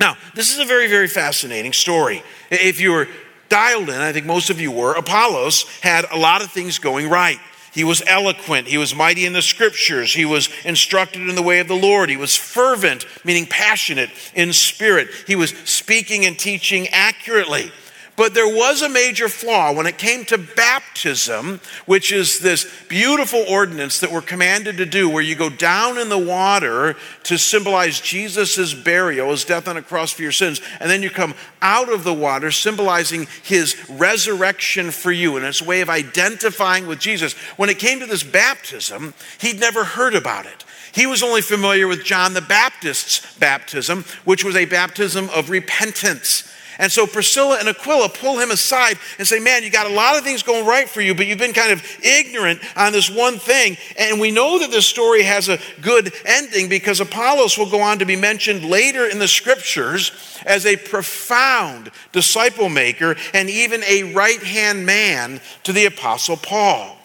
Now, 0.00 0.16
this 0.34 0.52
is 0.52 0.58
a 0.58 0.64
very, 0.64 0.88
very 0.88 1.08
fascinating 1.08 1.72
story. 1.72 2.22
If 2.50 2.80
you 2.80 2.92
were 2.92 3.08
dialed 3.48 3.88
in, 3.88 4.00
I 4.00 4.12
think 4.12 4.26
most 4.26 4.50
of 4.50 4.60
you 4.60 4.70
were, 4.70 4.94
Apollos 4.94 5.64
had 5.80 6.06
a 6.10 6.18
lot 6.18 6.42
of 6.42 6.50
things 6.50 6.78
going 6.78 7.08
right. 7.08 7.38
He 7.74 7.82
was 7.82 8.02
eloquent. 8.06 8.68
He 8.68 8.78
was 8.78 8.94
mighty 8.94 9.26
in 9.26 9.32
the 9.32 9.42
scriptures. 9.42 10.14
He 10.14 10.24
was 10.24 10.48
instructed 10.64 11.28
in 11.28 11.34
the 11.34 11.42
way 11.42 11.58
of 11.58 11.66
the 11.66 11.74
Lord. 11.74 12.08
He 12.08 12.16
was 12.16 12.36
fervent, 12.36 13.04
meaning 13.24 13.46
passionate 13.46 14.10
in 14.34 14.52
spirit. 14.52 15.08
He 15.26 15.34
was 15.34 15.50
speaking 15.64 16.24
and 16.24 16.38
teaching 16.38 16.86
accurately. 16.88 17.72
But 18.16 18.32
there 18.32 18.48
was 18.48 18.80
a 18.80 18.88
major 18.88 19.28
flaw 19.28 19.72
when 19.72 19.86
it 19.86 19.98
came 19.98 20.24
to 20.26 20.38
baptism, 20.38 21.60
which 21.86 22.12
is 22.12 22.38
this 22.38 22.64
beautiful 22.88 23.44
ordinance 23.48 23.98
that 24.00 24.12
we're 24.12 24.20
commanded 24.20 24.76
to 24.76 24.86
do, 24.86 25.08
where 25.08 25.22
you 25.22 25.34
go 25.34 25.50
down 25.50 25.98
in 25.98 26.08
the 26.08 26.18
water 26.18 26.94
to 27.24 27.36
symbolize 27.36 28.00
Jesus' 28.00 28.72
burial, 28.72 29.30
his 29.30 29.44
death 29.44 29.66
on 29.66 29.76
a 29.76 29.82
cross 29.82 30.12
for 30.12 30.22
your 30.22 30.30
sins, 30.30 30.60
and 30.78 30.88
then 30.88 31.02
you 31.02 31.10
come 31.10 31.34
out 31.60 31.92
of 31.92 32.04
the 32.04 32.14
water, 32.14 32.52
symbolizing 32.52 33.26
his 33.42 33.76
resurrection 33.90 34.92
for 34.92 35.10
you. 35.10 35.36
And 35.36 35.44
it's 35.44 35.60
a 35.60 35.64
way 35.64 35.80
of 35.80 35.90
identifying 35.90 36.86
with 36.86 37.00
Jesus. 37.00 37.32
When 37.56 37.68
it 37.68 37.80
came 37.80 37.98
to 37.98 38.06
this 38.06 38.22
baptism, 38.22 39.14
he'd 39.40 39.58
never 39.58 39.82
heard 39.82 40.14
about 40.14 40.46
it. 40.46 40.64
He 40.92 41.06
was 41.06 41.24
only 41.24 41.42
familiar 41.42 41.88
with 41.88 42.04
John 42.04 42.34
the 42.34 42.40
Baptist's 42.40 43.36
baptism, 43.38 44.04
which 44.24 44.44
was 44.44 44.54
a 44.54 44.66
baptism 44.66 45.28
of 45.30 45.50
repentance. 45.50 46.48
And 46.78 46.90
so 46.90 47.06
Priscilla 47.06 47.58
and 47.58 47.68
Aquila 47.68 48.08
pull 48.08 48.38
him 48.38 48.50
aside 48.50 48.98
and 49.18 49.26
say, 49.26 49.38
Man, 49.38 49.62
you 49.62 49.70
got 49.70 49.86
a 49.86 49.94
lot 49.94 50.16
of 50.16 50.24
things 50.24 50.42
going 50.42 50.66
right 50.66 50.88
for 50.88 51.00
you, 51.00 51.14
but 51.14 51.26
you've 51.26 51.38
been 51.38 51.52
kind 51.52 51.72
of 51.72 51.82
ignorant 52.02 52.60
on 52.76 52.92
this 52.92 53.08
one 53.08 53.38
thing. 53.38 53.76
And 53.98 54.20
we 54.20 54.30
know 54.30 54.58
that 54.58 54.70
this 54.70 54.86
story 54.86 55.22
has 55.22 55.48
a 55.48 55.58
good 55.80 56.12
ending 56.24 56.68
because 56.68 57.00
Apollos 57.00 57.56
will 57.56 57.70
go 57.70 57.80
on 57.80 57.98
to 58.00 58.06
be 58.06 58.16
mentioned 58.16 58.64
later 58.64 59.06
in 59.06 59.18
the 59.18 59.28
scriptures 59.28 60.12
as 60.44 60.66
a 60.66 60.76
profound 60.76 61.90
disciple 62.12 62.68
maker 62.68 63.16
and 63.32 63.48
even 63.48 63.82
a 63.84 64.14
right 64.14 64.42
hand 64.42 64.84
man 64.84 65.40
to 65.62 65.72
the 65.72 65.86
Apostle 65.86 66.36
Paul. 66.36 66.96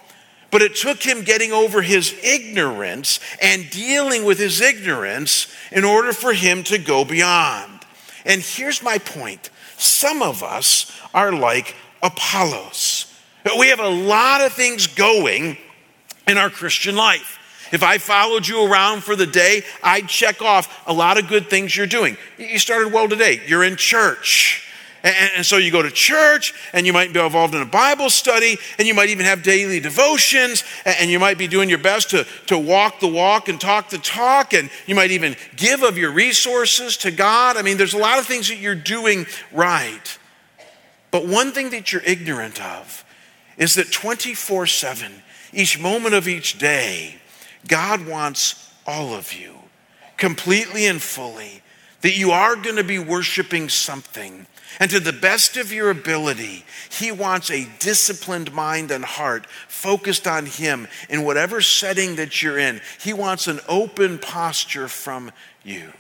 But 0.52 0.62
it 0.64 0.76
took 0.76 1.04
him 1.04 1.24
getting 1.24 1.52
over 1.52 1.82
his 1.82 2.16
ignorance 2.24 3.20
and 3.42 3.70
dealing 3.70 4.26
with 4.26 4.40
his 4.40 4.62
ignorance 4.62 5.48
in 5.72 5.84
order 5.84 6.12
for 6.12 6.34
him 6.34 6.64
to 6.64 6.78
go 6.80 7.06
beyond. 7.06 7.80
And 8.26 8.42
here's 8.42 8.84
my 8.84 8.98
point 8.98 9.50
some 9.80 10.22
of 10.22 10.44
us 10.44 10.92
are 11.14 11.32
like 11.32 11.76
Apollos. 12.02 13.06
We 13.58 13.70
have 13.70 13.80
a 13.80 13.90
lot 13.90 14.42
of 14.42 14.54
things 14.54 14.88
going 14.88 15.58
in 16.28 16.38
our 16.38 16.50
Christian 16.50 16.96
life. 16.96 17.38
If 17.72 17.84
I 17.84 17.98
followed 17.98 18.48
you 18.48 18.66
around 18.66 19.04
for 19.04 19.16
the 19.16 19.28
day, 19.28 19.64
I'd 19.84 20.08
check 20.08 20.42
off 20.42 20.84
a 20.88 20.94
lot 20.94 21.18
of 21.18 21.28
good 21.28 21.50
things 21.50 21.76
you're 21.76 21.88
doing. 21.88 22.18
You 22.38 22.60
started 22.60 22.92
well 22.92 23.08
today. 23.08 23.42
You're 23.48 23.64
in 23.64 23.76
church. 23.76 24.69
And, 25.04 25.32
and, 25.38 25.46
so 25.46 25.58
you 25.58 25.72
go 25.72 25.82
to 25.82 25.92
church 25.92 26.54
and 26.74 26.86
you 26.86 26.92
might 26.92 27.14
be 27.14 27.20
involved 27.20 27.56
in 27.56 27.62
a 27.62 27.66
Bible 27.66 28.10
study 28.10 28.58
and 28.78 28.88
you 28.88 28.94
might 28.94 29.10
even 29.10 29.26
have 29.26 29.44
daily 29.44 29.80
devotions 29.80 30.64
and 30.86 31.10
you 31.10 31.20
might 31.20 31.38
be 31.38 31.48
doing 31.48 31.70
your 31.70 31.78
best 31.78 32.10
to, 32.10 32.26
to 32.48 32.58
walk 32.58 33.00
the 33.00 33.08
walk 33.08 33.48
and 33.48 33.62
talk 33.62 33.90
the 33.90 33.98
talk 33.98 34.54
and 34.54 34.70
you 34.88 34.96
might 34.96 35.12
even 35.12 35.38
give 35.56 35.84
of 35.84 35.98
your 35.98 36.12
resources 36.12 36.98
to 36.98 37.12
God. 37.12 37.56
I 37.56 37.62
mean, 37.62 37.78
there's 37.78 37.94
a 37.94 37.98
lot 37.98 38.20
of 38.20 38.26
things 38.26 38.50
that 38.50 38.58
you're 38.58 38.76
doing 38.76 39.26
right. 39.54 40.18
But 41.12 41.26
one 41.26 41.54
thing 41.54 41.70
that 41.72 41.92
you're 41.92 42.04
ignorant 42.04 42.62
of 42.62 43.06
is 43.58 43.76
that 43.76 43.92
24 43.92 44.68
7, 44.68 45.12
each 45.54 45.80
moment 45.80 46.14
of 46.14 46.28
each 46.28 46.60
day, 46.60 47.16
God 47.68 48.06
wants 48.06 48.74
all 48.86 49.14
of 49.14 49.34
you 49.34 49.56
completely 50.18 50.86
and 50.86 51.02
fully. 51.02 51.62
That 52.02 52.18
you 52.18 52.32
are 52.32 52.56
going 52.56 52.78
to 52.78 52.84
be 52.84 53.00
worshiping 53.00 53.70
something 53.70 54.48
and 54.80 54.90
to 54.92 55.00
the 55.00 55.14
best 55.14 55.58
of 55.58 55.74
your 55.74 55.90
ability, 55.90 56.64
He 56.90 57.12
wants 57.12 57.50
a 57.50 57.68
disciplined 57.80 58.54
mind 58.54 58.92
and 58.92 59.04
heart 59.04 59.46
focused 59.68 60.28
on 60.28 60.46
Him 60.46 60.88
in 61.10 61.24
whatever 61.24 61.62
setting 61.62 62.16
that 62.16 62.42
you're 62.42 62.58
in. 62.58 62.82
He 63.00 63.14
wants 63.14 63.48
an 63.48 63.60
open 63.68 64.20
posture 64.20 64.88
from 64.88 65.32
you. 65.64 65.92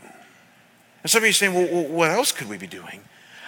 And 1.03 1.09
some 1.09 1.19
of 1.19 1.23
you 1.23 1.31
are 1.31 1.33
saying, 1.33 1.53
well, 1.53 1.87
what 1.87 2.11
else 2.11 2.31
could 2.31 2.47
we 2.47 2.57
be 2.57 2.67
doing? 2.67 3.01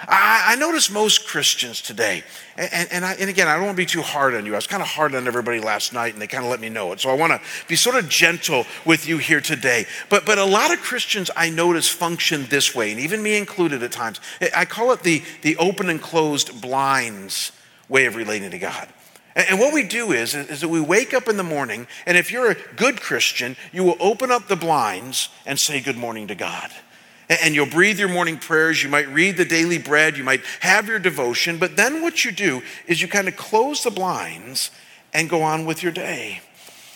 I, 0.07 0.53
I 0.53 0.55
notice 0.55 0.89
most 0.89 1.20
Christians 1.31 1.81
today, 1.81 2.23
and, 2.57 2.91
and, 2.91 3.05
I, 3.05 3.13
and, 3.13 3.29
again, 3.29 3.47
I 3.47 3.53
don't 3.53 3.63
want 3.63 3.77
to 3.77 3.81
be 3.81 3.85
too 3.85 4.01
hard 4.01 4.35
on 4.35 4.45
you. 4.45 4.51
I 4.51 4.57
was 4.57 4.67
kind 4.67 4.83
of 4.83 4.89
hard 4.89 5.15
on 5.15 5.27
everybody 5.27 5.61
last 5.61 5.93
night, 5.93 6.11
and 6.11 6.21
they 6.21 6.27
kind 6.27 6.43
of 6.43 6.51
let 6.51 6.59
me 6.59 6.67
know 6.67 6.91
it. 6.91 6.99
So 6.99 7.09
I 7.09 7.13
want 7.13 7.31
to 7.31 7.39
be 7.69 7.77
sort 7.77 7.95
of 7.95 8.09
gentle 8.09 8.65
with 8.85 9.07
you 9.07 9.17
here 9.17 9.39
today. 9.39 9.85
But, 10.09 10.25
but 10.25 10.37
a 10.37 10.43
lot 10.43 10.73
of 10.73 10.81
Christians 10.81 11.31
I 11.33 11.49
notice 11.49 11.87
function 11.87 12.47
this 12.49 12.75
way, 12.75 12.91
and 12.91 12.99
even 12.99 13.23
me 13.23 13.37
included 13.37 13.81
at 13.81 13.93
times. 13.93 14.19
I 14.53 14.65
call 14.65 14.91
it 14.91 15.03
the, 15.03 15.23
the 15.41 15.55
open 15.55 15.87
and 15.87 16.01
closed 16.01 16.59
blinds 16.59 17.53
way 17.87 18.07
of 18.07 18.17
relating 18.17 18.51
to 18.51 18.59
God. 18.59 18.89
And 19.33 19.57
what 19.57 19.73
we 19.73 19.83
do 19.83 20.11
is, 20.11 20.35
is 20.35 20.59
that 20.59 20.67
we 20.67 20.81
wake 20.81 21.13
up 21.13 21.29
in 21.29 21.37
the 21.37 21.43
morning, 21.43 21.87
and 22.05 22.17
if 22.17 22.29
you're 22.29 22.51
a 22.51 22.57
good 22.75 22.99
Christian, 22.99 23.55
you 23.71 23.85
will 23.85 23.97
open 24.01 24.31
up 24.31 24.49
the 24.49 24.57
blinds 24.57 25.29
and 25.45 25.57
say 25.57 25.79
good 25.79 25.95
morning 25.95 26.27
to 26.27 26.35
God 26.35 26.71
and 27.41 27.55
you'll 27.55 27.65
breathe 27.65 27.99
your 27.99 28.09
morning 28.09 28.37
prayers. 28.37 28.83
You 28.83 28.89
might 28.89 29.07
read 29.09 29.37
the 29.37 29.45
daily 29.45 29.77
bread. 29.77 30.17
You 30.17 30.23
might 30.23 30.43
have 30.59 30.87
your 30.87 30.99
devotion. 30.99 31.57
But 31.57 31.77
then 31.77 32.01
what 32.01 32.25
you 32.25 32.31
do 32.31 32.61
is 32.87 33.01
you 33.01 33.07
kind 33.07 33.27
of 33.27 33.37
close 33.37 33.83
the 33.83 33.91
blinds 33.91 34.71
and 35.13 35.29
go 35.29 35.41
on 35.41 35.65
with 35.65 35.81
your 35.81 35.91
day. 35.91 36.41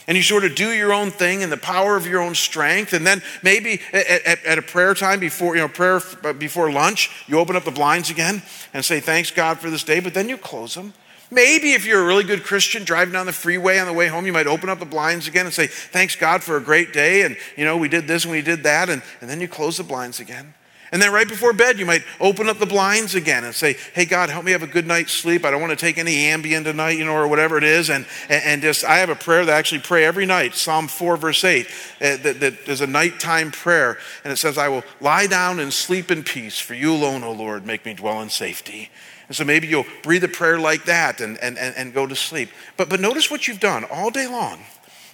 And 0.07 0.15
you 0.15 0.21
sort 0.21 0.43
of 0.43 0.53
do 0.53 0.71
your 0.71 0.93
own 0.93 1.09
thing 1.09 1.41
in 1.41 1.49
the 1.49 1.57
power 1.57 1.95
of 1.95 2.05
your 2.05 2.21
own 2.21 2.35
strength. 2.35 2.93
And 2.93 3.07
then 3.07 3.23
maybe 3.41 3.81
at, 3.91 4.07
at, 4.25 4.45
at, 4.45 4.57
a 4.59 4.61
prayer 4.61 4.93
time 4.93 5.19
before, 5.19 5.55
you 5.55 5.61
know, 5.61 5.67
prayer 5.67 5.99
uh, 6.23 6.33
before 6.33 6.71
lunch, 6.71 7.09
you 7.27 7.39
open 7.39 7.55
up 7.55 7.63
the 7.63 7.71
blinds 7.71 8.11
again 8.11 8.43
and 8.73 8.85
say, 8.85 8.99
thanks 8.99 9.31
God 9.31 9.59
for 9.59 9.69
this 9.69 9.83
day. 9.83 9.99
But 9.99 10.13
then 10.13 10.29
you 10.29 10.37
close 10.37 10.75
them 10.75 10.93
Maybe 11.31 11.73
if 11.73 11.85
you're 11.85 12.01
a 12.01 12.05
really 12.05 12.23
good 12.23 12.43
Christian 12.43 12.83
driving 12.83 13.13
down 13.13 13.25
the 13.25 13.33
freeway 13.33 13.79
on 13.79 13.87
the 13.87 13.93
way 13.93 14.07
home, 14.07 14.25
you 14.25 14.33
might 14.33 14.47
open 14.47 14.69
up 14.69 14.79
the 14.79 14.85
blinds 14.85 15.27
again 15.27 15.45
and 15.45 15.53
say, 15.53 15.67
Thanks 15.67 16.15
God 16.15 16.43
for 16.43 16.57
a 16.57 16.61
great 16.61 16.93
day. 16.93 17.23
And, 17.23 17.35
you 17.57 17.65
know, 17.65 17.77
we 17.77 17.89
did 17.89 18.07
this 18.07 18.25
and 18.25 18.31
we 18.31 18.41
did 18.41 18.63
that. 18.63 18.89
And, 18.89 19.01
and 19.21 19.29
then 19.29 19.41
you 19.41 19.47
close 19.47 19.77
the 19.77 19.83
blinds 19.83 20.19
again. 20.19 20.53
And 20.91 21.01
then 21.01 21.11
right 21.11 21.27
before 21.27 21.51
bed, 21.51 21.79
you 21.79 21.85
might 21.85 22.03
open 22.19 22.47
up 22.47 22.59
the 22.59 22.65
blinds 22.65 23.15
again 23.15 23.43
and 23.43 23.55
say, 23.55 23.75
Hey, 23.93 24.05
God, 24.05 24.29
help 24.29 24.45
me 24.45 24.51
have 24.51 24.61
a 24.61 24.67
good 24.67 24.85
night's 24.85 25.13
sleep. 25.13 25.43
I 25.43 25.51
don't 25.51 25.59
want 25.59 25.71
to 25.71 25.75
take 25.75 25.97
any 25.97 26.27
Ambien 26.27 26.63
tonight, 26.63 26.97
you 26.97 27.05
know, 27.05 27.15
or 27.15 27.27
whatever 27.27 27.57
it 27.57 27.63
is. 27.63 27.89
And, 27.89 28.05
and 28.29 28.61
just, 28.61 28.85
I 28.85 28.99
have 28.99 29.09
a 29.09 29.15
prayer 29.15 29.43
that 29.45 29.53
I 29.53 29.57
actually 29.57 29.81
pray 29.81 30.05
every 30.05 30.27
night, 30.27 30.53
Psalm 30.53 30.87
4, 30.87 31.17
verse 31.17 31.43
8, 31.43 31.65
uh, 31.65 31.69
that, 31.99 32.39
that 32.39 32.67
is 32.67 32.81
a 32.81 32.87
nighttime 32.87 33.51
prayer. 33.51 33.97
And 34.23 34.31
it 34.31 34.37
says, 34.37 34.57
I 34.59 34.69
will 34.69 34.83
lie 35.01 35.27
down 35.27 35.59
and 35.59 35.73
sleep 35.73 36.11
in 36.11 36.23
peace, 36.23 36.59
for 36.59 36.75
you 36.75 36.93
alone, 36.93 37.23
O 37.23 37.31
Lord, 37.31 37.65
make 37.65 37.83
me 37.83 37.95
dwell 37.95 38.21
in 38.21 38.29
safety. 38.29 38.91
And 39.27 39.35
so 39.35 39.43
maybe 39.43 39.67
you'll 39.67 39.85
breathe 40.03 40.23
a 40.23 40.29
prayer 40.29 40.59
like 40.59 40.85
that 40.85 41.19
and, 41.19 41.37
and, 41.39 41.57
and, 41.57 41.75
and 41.75 41.93
go 41.93 42.05
to 42.05 42.15
sleep. 42.15 42.49
But, 42.77 42.89
but 42.89 42.99
notice 42.99 43.31
what 43.31 43.47
you've 43.47 43.59
done 43.59 43.83
all 43.85 44.11
day 44.11 44.27
long. 44.27 44.59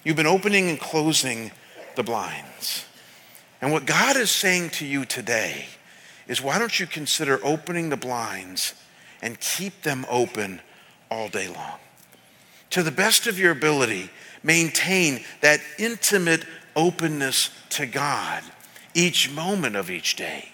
You've 0.04 0.17
been 0.17 0.28
opening 0.28 0.69
and 0.69 0.80
closing 0.80 1.52
the 1.95 2.04
blinds. 2.04 2.86
And 3.62 3.71
what 3.71 3.86
God 3.86 4.17
is 4.17 4.32
saying 4.32 4.71
to 4.71 4.86
you 4.86 5.06
today 5.06 5.67
is 6.28 6.41
why 6.41 6.60
don't 6.60 6.80
you 6.80 6.88
consider 6.88 7.39
opening 7.43 7.89
the 7.89 7.97
blinds 7.97 8.74
and 9.21 9.39
keep 9.39 9.84
them 9.84 10.06
open 10.10 10.62
all 11.10 11.30
day 11.30 11.47
long? 11.47 11.78
To 12.71 12.84
the 12.84 12.91
best 12.91 13.28
of 13.28 13.38
your 13.38 13.52
ability, 13.52 14.10
maintain 14.43 15.24
that 15.41 15.62
intimate 15.78 16.45
openness 16.76 17.50
to 17.69 17.86
God 17.86 18.43
each 18.93 19.32
moment 19.32 19.76
of 19.76 19.89
each 19.89 20.15
day 20.15 20.51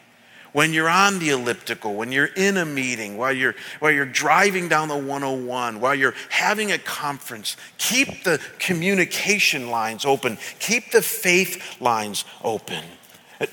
when 0.57 0.73
you're 0.73 0.89
on 0.89 1.19
the 1.19 1.29
elliptical, 1.29 1.93
when 1.93 2.11
you're 2.11 2.31
in 2.35 2.57
a 2.57 2.65
meeting, 2.65 3.15
while 3.15 3.31
you're, 3.31 3.53
while 3.77 3.91
you're 3.91 4.07
driving 4.07 4.67
down 4.67 4.87
the 4.87 4.97
101, 4.97 5.79
while 5.79 5.93
you're 5.93 6.15
having 6.29 6.71
a 6.71 6.79
conference, 6.79 7.55
keep 7.77 8.23
the 8.23 8.41
communication 8.57 9.69
lines 9.69 10.03
open, 10.03 10.35
keep 10.57 10.89
the 10.89 11.03
faith 11.03 11.79
lines 11.79 12.25
open. 12.43 12.83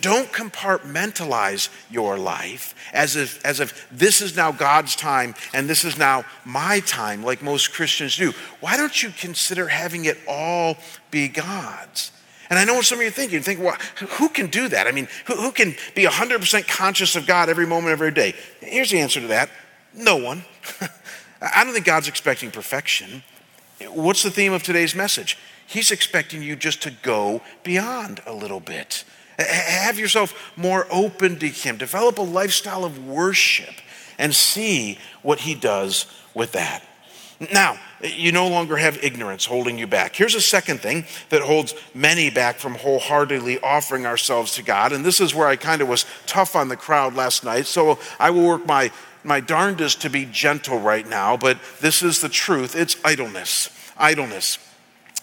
Don't 0.01 0.33
compartmentalize 0.33 1.69
your 1.91 2.19
life 2.19 2.75
as 2.95 3.17
if, 3.17 3.45
as 3.45 3.61
if 3.61 3.87
this 3.93 4.23
is 4.23 4.35
now 4.35 4.51
God's 4.51 4.97
time 4.97 5.35
and 5.53 5.69
this 5.69 5.85
is 5.85 5.99
now 5.99 6.25
my 6.47 6.81
time, 6.81 7.23
like 7.23 7.43
most 7.43 7.75
Christians 7.75 8.17
do. 8.17 8.33
Why 8.61 8.79
don't 8.79 9.03
you 9.03 9.11
consider 9.11 9.69
having 9.69 10.07
it 10.07 10.17
all 10.27 10.79
be 11.11 11.29
God's? 11.29 12.13
And 12.55 12.61
I 12.61 12.65
know 12.65 12.75
what 12.75 12.85
some 12.85 12.99
of 12.99 13.03
you 13.03 13.09
are 13.09 13.11
thinking. 13.11 13.39
You 13.39 13.43
think, 13.43 13.59
well, 13.59 13.77
who 14.11 14.29
can 14.29 14.47
do 14.47 14.69
that? 14.69 14.87
I 14.87 14.93
mean, 14.93 15.09
who, 15.25 15.35
who 15.35 15.51
can 15.51 15.75
be 15.97 16.05
100% 16.05 16.69
conscious 16.69 17.17
of 17.17 17.27
God 17.27 17.49
every 17.49 17.67
moment 17.67 17.95
of 17.95 18.01
every 18.01 18.13
day? 18.13 18.33
Here's 18.61 18.93
the 18.93 19.01
answer 19.01 19.21
to 19.21 19.27
that 19.27 19.51
no 19.93 20.17
one. 20.17 20.45
I 21.41 21.65
don't 21.65 21.73
think 21.73 21.85
God's 21.85 22.07
expecting 22.07 22.53
perfection. 22.53 23.25
What's 23.91 24.23
the 24.23 24.31
theme 24.31 24.53
of 24.53 24.63
today's 24.63 24.95
message? 24.95 25.37
He's 25.67 25.91
expecting 25.91 26.45
you 26.45 26.55
just 26.55 26.81
to 26.85 26.93
go 26.93 27.43
beyond 27.65 28.23
a 28.25 28.33
little 28.33 28.61
bit. 28.61 29.03
Have 29.37 29.99
yourself 29.99 30.53
more 30.57 30.87
open 30.93 31.41
to 31.41 31.49
Him. 31.49 31.77
Develop 31.77 32.19
a 32.19 32.23
lifestyle 32.23 32.85
of 32.85 33.05
worship 33.05 33.75
and 34.17 34.33
see 34.33 35.01
what 35.23 35.41
He 35.41 35.57
does 35.57 36.07
with 36.35 36.53
that. 36.53 36.85
Now, 37.53 37.81
you 38.05 38.33
no 38.33 38.49
longer 38.49 38.77
have 38.77 39.03
ignorance 39.03 39.47
holding 39.47 39.79
you 39.79 39.87
back. 39.87 40.15
Here's 40.15 40.35
a 40.35 40.41
second 40.41 40.81
thing 40.81 41.07
that 41.31 41.43
holds 41.43 41.75
many 41.95 42.31
back 42.31 42.57
from 42.57 42.75
wholeheartedly 42.75 43.61
offering 43.61 44.07
ourselves 44.07 44.55
to 44.57 44.63
God. 44.63 44.93
And 44.93 45.05
this 45.05 45.21
is 45.21 45.35
where 45.35 45.49
I 45.49 45.57
kind 45.57 45.81
of 45.81 45.89
was 45.89 46.05
tough 46.27 46.55
on 46.55 46.69
the 46.69 46.77
crowd 46.77 47.15
last 47.15 47.45
night. 47.45 47.67
So 47.67 47.99
I 48.19 48.31
will 48.31 48.47
work 48.47 48.67
my, 48.67 48.91
my 49.23 49.41
darndest 49.41 50.03
to 50.03 50.11
be 50.11 50.27
gentle 50.27 50.79
right 50.79 51.09
now, 51.09 51.37
but 51.37 51.59
this 51.81 52.03
is 52.03 52.21
the 52.21 52.29
truth 52.29 52.77
it's 52.77 52.97
idleness. 53.05 53.71
Idleness. 53.97 54.59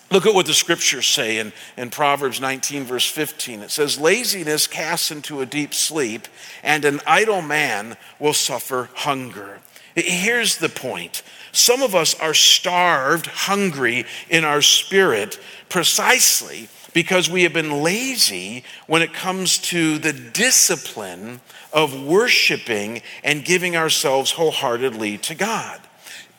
Look 0.10 0.26
at 0.26 0.34
what 0.34 0.46
the 0.46 0.54
scriptures 0.54 1.08
say 1.08 1.38
in, 1.38 1.54
in 1.78 1.90
Proverbs 1.90 2.42
19, 2.42 2.84
verse 2.84 3.06
15. 3.06 3.62
It 3.62 3.72
says, 3.72 3.98
Laziness 3.98 4.68
casts 4.68 5.10
into 5.10 5.40
a 5.40 5.46
deep 5.46 5.74
sleep, 5.74 6.28
and 6.64 6.84
an 6.84 7.00
idle 7.08 7.42
man 7.42 7.96
will 8.20 8.34
suffer 8.34 8.90
hunger. 8.94 9.60
Here's 9.96 10.58
the 10.58 10.70
point 10.70 11.24
some 11.52 11.82
of 11.82 11.96
us 11.96 12.14
are 12.20 12.34
starved, 12.34 13.28
hungry 13.28 14.06
in 14.30 14.46
our 14.46 14.62
spirit 14.62 15.40
precisely 15.70 16.70
because 16.94 17.30
we 17.30 17.44
have 17.44 17.54
been 17.54 17.82
lazy 17.82 18.64
when 18.88 19.02
it 19.02 19.14
comes 19.14 19.58
to 19.58 19.98
the 19.98 20.14
discipline 20.14 21.40
of 21.72 22.04
worshiping 22.04 23.02
and 23.24 23.46
giving 23.46 23.76
ourselves 23.76 24.32
wholeheartedly 24.32 25.18
to 25.20 25.36
God. 25.36 25.80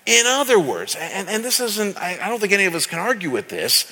In 0.05 0.27
other 0.27 0.59
words, 0.59 0.97
and, 0.97 1.29
and 1.29 1.45
this 1.45 1.61
isn't, 1.61 1.97
I, 1.97 2.19
I 2.21 2.29
don't 2.29 2.41
think 2.41 2.53
any 2.53 2.65
of 2.65 2.75
us 2.75 2.87
can 2.87 2.99
argue 2.99 3.31
with 3.31 3.49
this, 3.49 3.91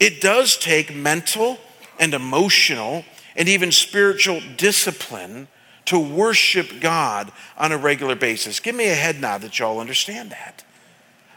it 0.00 0.20
does 0.20 0.56
take 0.56 0.94
mental 0.94 1.58
and 1.98 2.14
emotional 2.14 3.04
and 3.36 3.48
even 3.48 3.72
spiritual 3.72 4.40
discipline 4.56 5.48
to 5.86 5.98
worship 5.98 6.80
God 6.80 7.32
on 7.56 7.72
a 7.72 7.78
regular 7.78 8.14
basis. 8.14 8.60
Give 8.60 8.74
me 8.74 8.88
a 8.88 8.94
head 8.94 9.20
nod 9.20 9.42
that 9.42 9.58
y'all 9.58 9.80
understand 9.80 10.30
that. 10.30 10.64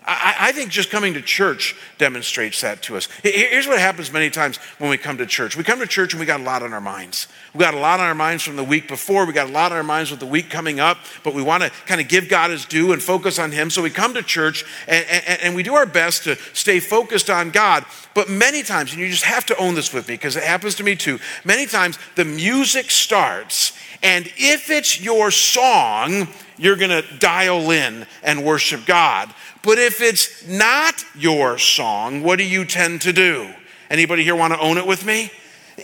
I, 0.08 0.36
I, 0.40 0.52
think 0.52 0.70
just 0.70 0.92
coming 0.92 1.16
to 1.16 1.22
church 1.22 1.76
demonstrates 1.98 2.62
that 2.62 2.84
to 2.84 2.96
us. 2.96 3.08
Here's 3.24 3.68
what 3.68 3.80
happens 3.80 4.12
many 4.14 4.30
times 4.30 4.58
when 4.78 4.92
we 4.92 4.98
come 4.98 5.18
to 5.18 5.26
church. 5.26 5.58
We 5.58 5.64
come 5.64 5.80
to 5.80 5.88
church 5.88 6.14
and 6.14 6.20
we 6.20 6.28
got 6.28 6.40
a 6.40 6.44
lot 6.44 6.62
on 6.62 6.74
our 6.74 6.82
minds. 6.82 7.28
We 7.56 7.62
got 7.62 7.74
a 7.74 7.80
lot 7.80 8.00
on 8.00 8.06
our 8.06 8.16
minds 8.16 8.44
from 8.44 8.56
the 8.56 8.64
week 8.64 8.88
before. 8.88 9.26
We 9.26 9.34
got 9.34 9.50
a 9.50 9.52
lot 9.52 9.72
on 9.72 9.78
our 9.80 9.84
minds 9.84 10.12
with 10.12 10.20
the 10.20 10.28
week 10.28 10.52
coming 10.52 10.80
up, 10.80 11.00
but 11.24 11.34
we 11.34 11.42
want 11.42 11.64
to 11.64 11.72
kind 11.88 12.00
of 12.00 12.08
give 12.08 12.30
God 12.30 12.52
his 12.52 12.66
due 12.66 12.92
and 12.92 13.02
focus 13.02 13.40
on 13.40 13.52
him. 13.52 13.72
So 13.72 13.82
we 13.82 13.90
come 13.90 14.14
to 14.14 14.22
church 14.22 14.64
and, 14.88 15.06
and, 15.10 15.42
and 15.42 15.56
we 15.56 15.64
do 15.64 15.74
our 15.74 15.88
best 15.88 16.26
to 16.26 16.36
stay 16.54 16.80
focused 16.80 17.32
on 17.32 17.50
God. 17.50 17.84
But 18.14 18.30
many 18.30 18.62
times, 18.62 18.92
and 18.92 19.02
you 19.02 19.10
just 19.10 19.26
have 19.26 19.46
to 19.48 19.58
own 19.58 19.74
this 19.74 19.92
with 19.92 20.08
me 20.08 20.14
because 20.14 20.36
it 20.36 20.44
happens 20.44 20.76
to 20.76 20.84
me 20.84 20.96
too, 20.96 21.20
many 21.44 21.66
times 21.66 21.98
the 22.14 22.26
music 22.26 22.92
starts, 22.92 23.76
and 24.04 24.32
if 24.38 24.70
it's 24.70 25.02
your 25.02 25.32
song, 25.32 26.28
you're 26.58 26.76
going 26.76 26.92
to 26.92 27.04
dial 27.18 27.72
in 27.72 28.06
and 28.24 28.46
worship 28.46 28.86
God. 28.86 29.34
But 29.66 29.80
if 29.80 30.00
it's 30.00 30.48
not 30.48 31.04
your 31.16 31.58
song, 31.58 32.22
what 32.22 32.38
do 32.38 32.44
you 32.46 32.66
tend 32.66 33.02
to 33.02 33.12
do? 33.12 33.52
Anybody 33.90 34.24
here 34.24 34.36
want 34.36 34.54
to 34.54 34.60
own 34.60 34.78
it 34.78 34.86
with 34.86 35.04
me? 35.04 35.32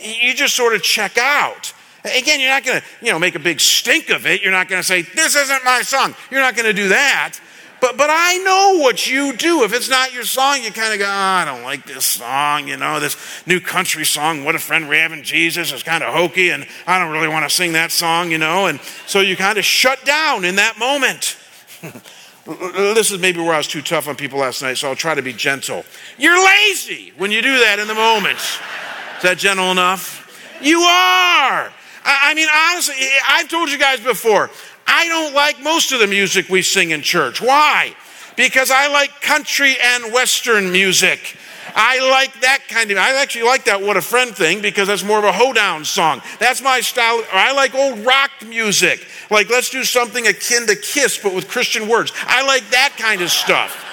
You 0.00 0.34
just 0.34 0.54
sort 0.54 0.76
of 0.76 0.82
check 0.84 1.18
out. 1.18 1.74
Again, 2.04 2.38
you're 2.38 2.50
not 2.50 2.64
going 2.64 2.80
to, 2.80 2.86
you 3.04 3.10
know, 3.10 3.18
make 3.18 3.34
a 3.34 3.40
big 3.40 3.58
stink 3.58 4.08
of 4.10 4.24
it. 4.24 4.40
You're 4.40 4.52
not 4.52 4.68
going 4.68 4.80
to 4.80 4.86
say, 4.86 5.02
"This 5.02 5.34
isn't 5.34 5.64
my 5.64 5.82
song." 5.82 6.14
You're 6.30 6.40
not 6.40 6.54
going 6.54 6.66
to 6.66 6.72
do 6.72 6.88
that. 6.88 7.34
But 7.80 7.96
but 7.96 8.08
I 8.10 8.38
know 8.38 8.78
what 8.78 9.08
you 9.08 9.36
do. 9.36 9.64
If 9.64 9.72
it's 9.72 9.90
not 9.90 10.12
your 10.14 10.24
song, 10.24 10.62
you 10.62 10.70
kind 10.70 10.92
of 10.92 11.00
go, 11.00 11.04
oh, 11.04 11.08
"I 11.08 11.44
don't 11.44 11.62
like 11.62 11.84
this 11.84 12.06
song." 12.06 12.68
You 12.68 12.76
know, 12.76 13.00
this 13.00 13.16
new 13.46 13.60
country 13.60 14.04
song, 14.04 14.44
"What 14.44 14.54
a 14.54 14.60
Friend 14.60 14.88
We 14.88 14.96
Have 14.96 15.12
in 15.12 15.22
Jesus," 15.22 15.72
is 15.72 15.82
kind 15.82 16.02
of 16.02 16.14
hokey, 16.14 16.50
and 16.50 16.66
I 16.86 16.98
don't 16.98 17.12
really 17.12 17.28
want 17.28 17.48
to 17.48 17.54
sing 17.54 17.72
that 17.72 17.92
song. 17.92 18.30
You 18.30 18.38
know, 18.38 18.66
and 18.66 18.80
so 19.06 19.20
you 19.20 19.36
kind 19.36 19.58
of 19.58 19.64
shut 19.64 20.04
down 20.04 20.44
in 20.44 20.56
that 20.56 20.78
moment. 20.78 21.36
This 22.44 23.12
is 23.12 23.20
maybe 23.20 23.38
where 23.38 23.54
I 23.54 23.58
was 23.58 23.68
too 23.68 23.82
tough 23.82 24.08
on 24.08 24.16
people 24.16 24.40
last 24.40 24.62
night, 24.62 24.76
so 24.78 24.88
I'll 24.88 24.96
try 24.96 25.14
to 25.14 25.22
be 25.22 25.32
gentle. 25.32 25.84
You're 26.18 26.44
lazy 26.44 27.12
when 27.16 27.30
you 27.30 27.40
do 27.40 27.60
that 27.60 27.78
in 27.78 27.86
the 27.86 27.94
moment. 27.94 28.38
Is 28.38 29.22
that 29.22 29.38
gentle 29.38 29.70
enough? 29.70 30.18
You 30.60 30.80
are. 30.80 31.72
I 32.04 32.34
mean, 32.34 32.48
honestly, 32.52 32.96
I've 33.28 33.48
told 33.48 33.70
you 33.70 33.78
guys 33.78 34.00
before, 34.00 34.50
I 34.86 35.06
don't 35.06 35.34
like 35.34 35.62
most 35.62 35.92
of 35.92 36.00
the 36.00 36.08
music 36.08 36.48
we 36.48 36.62
sing 36.62 36.90
in 36.90 37.02
church. 37.02 37.40
Why? 37.40 37.94
Because 38.36 38.72
I 38.72 38.88
like 38.88 39.20
country 39.20 39.76
and 39.80 40.12
western 40.12 40.72
music. 40.72 41.36
I 41.74 42.10
like 42.10 42.40
that 42.40 42.60
kind 42.68 42.90
of, 42.90 42.98
I 42.98 43.20
actually 43.20 43.44
like 43.44 43.64
that 43.64 43.80
What 43.80 43.96
a 43.96 44.02
Friend 44.02 44.34
thing 44.34 44.60
because 44.62 44.88
that's 44.88 45.04
more 45.04 45.18
of 45.18 45.24
a 45.24 45.32
hoedown 45.32 45.84
song. 45.84 46.20
That's 46.38 46.60
my 46.60 46.80
style. 46.80 47.20
Or 47.20 47.34
I 47.34 47.52
like 47.52 47.74
old 47.74 48.00
rock 48.00 48.30
music. 48.46 49.06
Like, 49.30 49.48
let's 49.48 49.70
do 49.70 49.84
something 49.84 50.26
akin 50.26 50.66
to 50.66 50.76
Kiss, 50.76 51.18
but 51.18 51.34
with 51.34 51.48
Christian 51.48 51.88
words. 51.88 52.12
I 52.26 52.44
like 52.46 52.68
that 52.70 52.94
kind 52.98 53.22
of 53.22 53.30
stuff. 53.30 53.88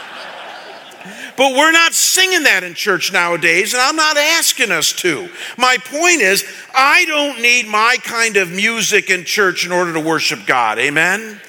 But 1.37 1.55
we're 1.55 1.71
not 1.71 1.93
singing 1.93 2.43
that 2.43 2.65
in 2.65 2.73
church 2.73 3.13
nowadays, 3.13 3.73
and 3.73 3.81
I'm 3.81 3.95
not 3.95 4.17
asking 4.17 4.71
us 4.71 4.91
to. 4.93 5.29
My 5.57 5.77
point 5.77 6.19
is, 6.19 6.43
I 6.75 7.05
don't 7.05 7.41
need 7.41 7.65
my 7.65 7.95
kind 8.03 8.35
of 8.35 8.51
music 8.51 9.09
in 9.09 9.23
church 9.23 9.65
in 9.65 9.71
order 9.71 9.93
to 9.93 10.01
worship 10.01 10.45
God. 10.45 10.79
Amen? 10.79 11.39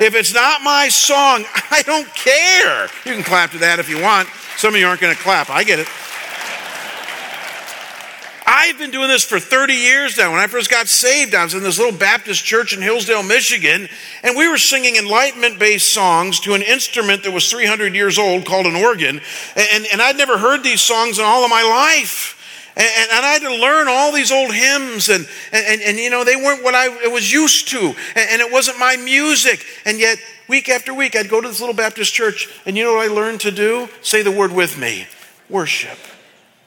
If 0.00 0.14
it's 0.14 0.32
not 0.32 0.62
my 0.62 0.88
song, 0.88 1.44
I 1.70 1.82
don't 1.82 2.08
care. 2.14 2.84
You 3.04 3.12
can 3.12 3.22
clap 3.22 3.50
to 3.50 3.58
that 3.58 3.78
if 3.78 3.90
you 3.90 4.00
want. 4.00 4.30
Some 4.64 4.72
of 4.72 4.80
you 4.80 4.86
aren't 4.86 5.02
going 5.02 5.14
to 5.14 5.22
clap. 5.22 5.50
I 5.50 5.62
get 5.62 5.78
it. 5.78 5.86
I've 8.46 8.78
been 8.78 8.90
doing 8.90 9.08
this 9.08 9.22
for 9.22 9.38
30 9.38 9.74
years 9.74 10.16
now. 10.16 10.30
When 10.30 10.40
I 10.40 10.46
first 10.46 10.70
got 10.70 10.88
saved, 10.88 11.34
I 11.34 11.44
was 11.44 11.52
in 11.52 11.62
this 11.62 11.76
little 11.76 11.92
Baptist 11.92 12.42
church 12.42 12.74
in 12.74 12.80
Hillsdale, 12.80 13.22
Michigan, 13.22 13.90
and 14.22 14.34
we 14.34 14.48
were 14.48 14.56
singing 14.56 14.96
enlightenment 14.96 15.58
based 15.58 15.92
songs 15.92 16.40
to 16.40 16.54
an 16.54 16.62
instrument 16.62 17.24
that 17.24 17.32
was 17.32 17.50
300 17.50 17.94
years 17.94 18.18
old 18.18 18.46
called 18.46 18.64
an 18.64 18.74
organ. 18.74 19.20
And, 19.54 19.86
and 19.92 20.00
I'd 20.00 20.16
never 20.16 20.38
heard 20.38 20.62
these 20.62 20.80
songs 20.80 21.18
in 21.18 21.26
all 21.26 21.44
of 21.44 21.50
my 21.50 21.62
life. 21.62 22.33
And, 22.76 23.10
and, 23.12 23.24
I 23.24 23.28
had 23.28 23.42
to 23.42 23.54
learn 23.54 23.86
all 23.88 24.10
these 24.10 24.32
old 24.32 24.52
hymns, 24.52 25.08
and, 25.08 25.28
and, 25.52 25.80
and, 25.80 25.96
you 25.96 26.10
know, 26.10 26.24
they 26.24 26.34
weren't 26.34 26.64
what 26.64 26.74
I 26.74 27.06
was 27.06 27.32
used 27.32 27.68
to, 27.68 27.78
and, 27.78 27.96
and 28.16 28.42
it 28.42 28.50
wasn't 28.50 28.80
my 28.80 28.96
music. 28.96 29.64
And 29.84 30.00
yet, 30.00 30.18
week 30.48 30.68
after 30.68 30.92
week, 30.92 31.14
I'd 31.14 31.28
go 31.28 31.40
to 31.40 31.46
this 31.46 31.60
little 31.60 31.74
Baptist 31.74 32.12
church, 32.12 32.48
and 32.66 32.76
you 32.76 32.82
know 32.82 32.94
what 32.94 33.08
I 33.08 33.14
learned 33.14 33.40
to 33.42 33.52
do? 33.52 33.88
Say 34.02 34.22
the 34.22 34.32
word 34.32 34.52
with 34.52 34.76
me 34.76 35.06
worship. 35.48 35.98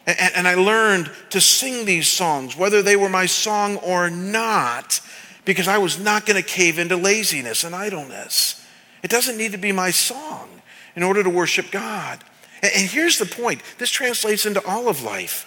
And, 0.06 0.18
and 0.36 0.48
I 0.48 0.56
learned 0.56 1.12
to 1.32 1.42
sing 1.42 1.86
these 1.86 2.08
songs, 2.08 2.56
whether 2.56 2.82
they 2.82 2.96
were 2.96 3.10
my 3.10 3.26
song 3.26 3.76
or 3.78 4.10
not, 4.10 5.02
because 5.44 5.68
I 5.68 5.78
was 5.78 6.00
not 6.00 6.26
going 6.26 6.42
to 6.42 6.48
cave 6.48 6.80
into 6.80 6.96
laziness 6.96 7.66
and 7.66 7.76
idleness. 7.76 8.66
It 9.04 9.12
doesn't 9.12 9.38
need 9.38 9.52
to 9.52 9.58
be 9.58 9.72
my 9.72 9.92
song 9.92 10.50
in 10.96 11.04
order 11.04 11.22
to 11.22 11.30
worship 11.30 11.70
God. 11.70 12.24
And 12.64 12.90
here's 12.90 13.20
the 13.20 13.26
point 13.26 13.62
this 13.78 13.92
translates 13.92 14.46
into 14.46 14.66
all 14.66 14.88
of 14.88 15.04
life. 15.04 15.46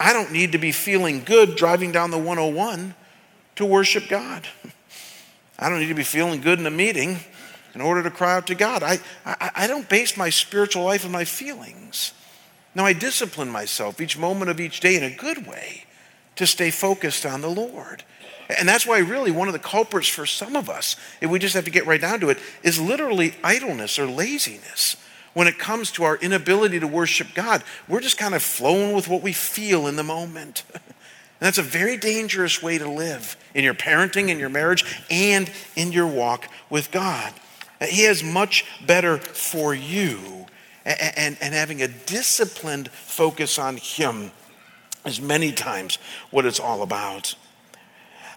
I 0.00 0.14
don't 0.14 0.32
need 0.32 0.52
to 0.52 0.58
be 0.58 0.72
feeling 0.72 1.22
good 1.22 1.56
driving 1.56 1.92
down 1.92 2.10
the 2.10 2.18
101 2.18 2.94
to 3.56 3.66
worship 3.66 4.08
God. 4.08 4.48
I 5.58 5.68
don't 5.68 5.78
need 5.78 5.88
to 5.88 5.94
be 5.94 6.02
feeling 6.02 6.40
good 6.40 6.58
in 6.58 6.66
a 6.66 6.70
meeting 6.70 7.18
in 7.74 7.82
order 7.82 8.02
to 8.02 8.10
cry 8.10 8.34
out 8.34 8.46
to 8.46 8.54
God. 8.54 8.82
I, 8.82 8.98
I, 9.26 9.50
I 9.54 9.66
don't 9.66 9.88
base 9.90 10.16
my 10.16 10.30
spiritual 10.30 10.84
life 10.84 11.04
on 11.04 11.12
my 11.12 11.26
feelings. 11.26 12.14
Now, 12.74 12.86
I 12.86 12.94
discipline 12.94 13.50
myself 13.50 14.00
each 14.00 14.16
moment 14.16 14.50
of 14.50 14.58
each 14.58 14.80
day 14.80 14.96
in 14.96 15.02
a 15.02 15.14
good 15.14 15.46
way 15.46 15.84
to 16.36 16.46
stay 16.46 16.70
focused 16.70 17.26
on 17.26 17.42
the 17.42 17.50
Lord. 17.50 18.02
And 18.58 18.66
that's 18.66 18.86
why, 18.86 18.98
really, 18.98 19.30
one 19.30 19.48
of 19.48 19.52
the 19.52 19.58
culprits 19.58 20.08
for 20.08 20.24
some 20.24 20.56
of 20.56 20.70
us, 20.70 20.96
if 21.20 21.30
we 21.30 21.38
just 21.38 21.54
have 21.54 21.66
to 21.66 21.70
get 21.70 21.86
right 21.86 22.00
down 22.00 22.20
to 22.20 22.30
it, 22.30 22.38
is 22.62 22.80
literally 22.80 23.34
idleness 23.44 23.98
or 23.98 24.06
laziness. 24.06 24.96
When 25.32 25.46
it 25.46 25.58
comes 25.58 25.92
to 25.92 26.04
our 26.04 26.16
inability 26.16 26.80
to 26.80 26.86
worship 26.86 27.28
God, 27.34 27.62
we're 27.88 28.00
just 28.00 28.18
kind 28.18 28.34
of 28.34 28.42
flowing 28.42 28.94
with 28.94 29.08
what 29.08 29.22
we 29.22 29.32
feel 29.32 29.86
in 29.86 29.96
the 29.96 30.02
moment. 30.02 30.64
and 30.74 30.82
that's 31.38 31.58
a 31.58 31.62
very 31.62 31.96
dangerous 31.96 32.62
way 32.62 32.78
to 32.78 32.88
live 32.88 33.36
in 33.54 33.64
your 33.64 33.74
parenting, 33.74 34.28
in 34.28 34.38
your 34.38 34.48
marriage, 34.48 35.02
and 35.10 35.50
in 35.76 35.92
your 35.92 36.06
walk 36.06 36.48
with 36.68 36.90
God. 36.90 37.32
He 37.80 38.02
has 38.04 38.22
much 38.22 38.64
better 38.86 39.18
for 39.18 39.74
you 39.74 40.46
and, 40.84 41.12
and, 41.16 41.38
and 41.40 41.54
having 41.54 41.82
a 41.82 41.88
disciplined 41.88 42.90
focus 42.90 43.58
on 43.58 43.76
Him 43.76 44.30
is 45.04 45.20
many 45.20 45.52
times 45.52 45.98
what 46.30 46.44
it's 46.44 46.60
all 46.60 46.82
about. 46.82 47.34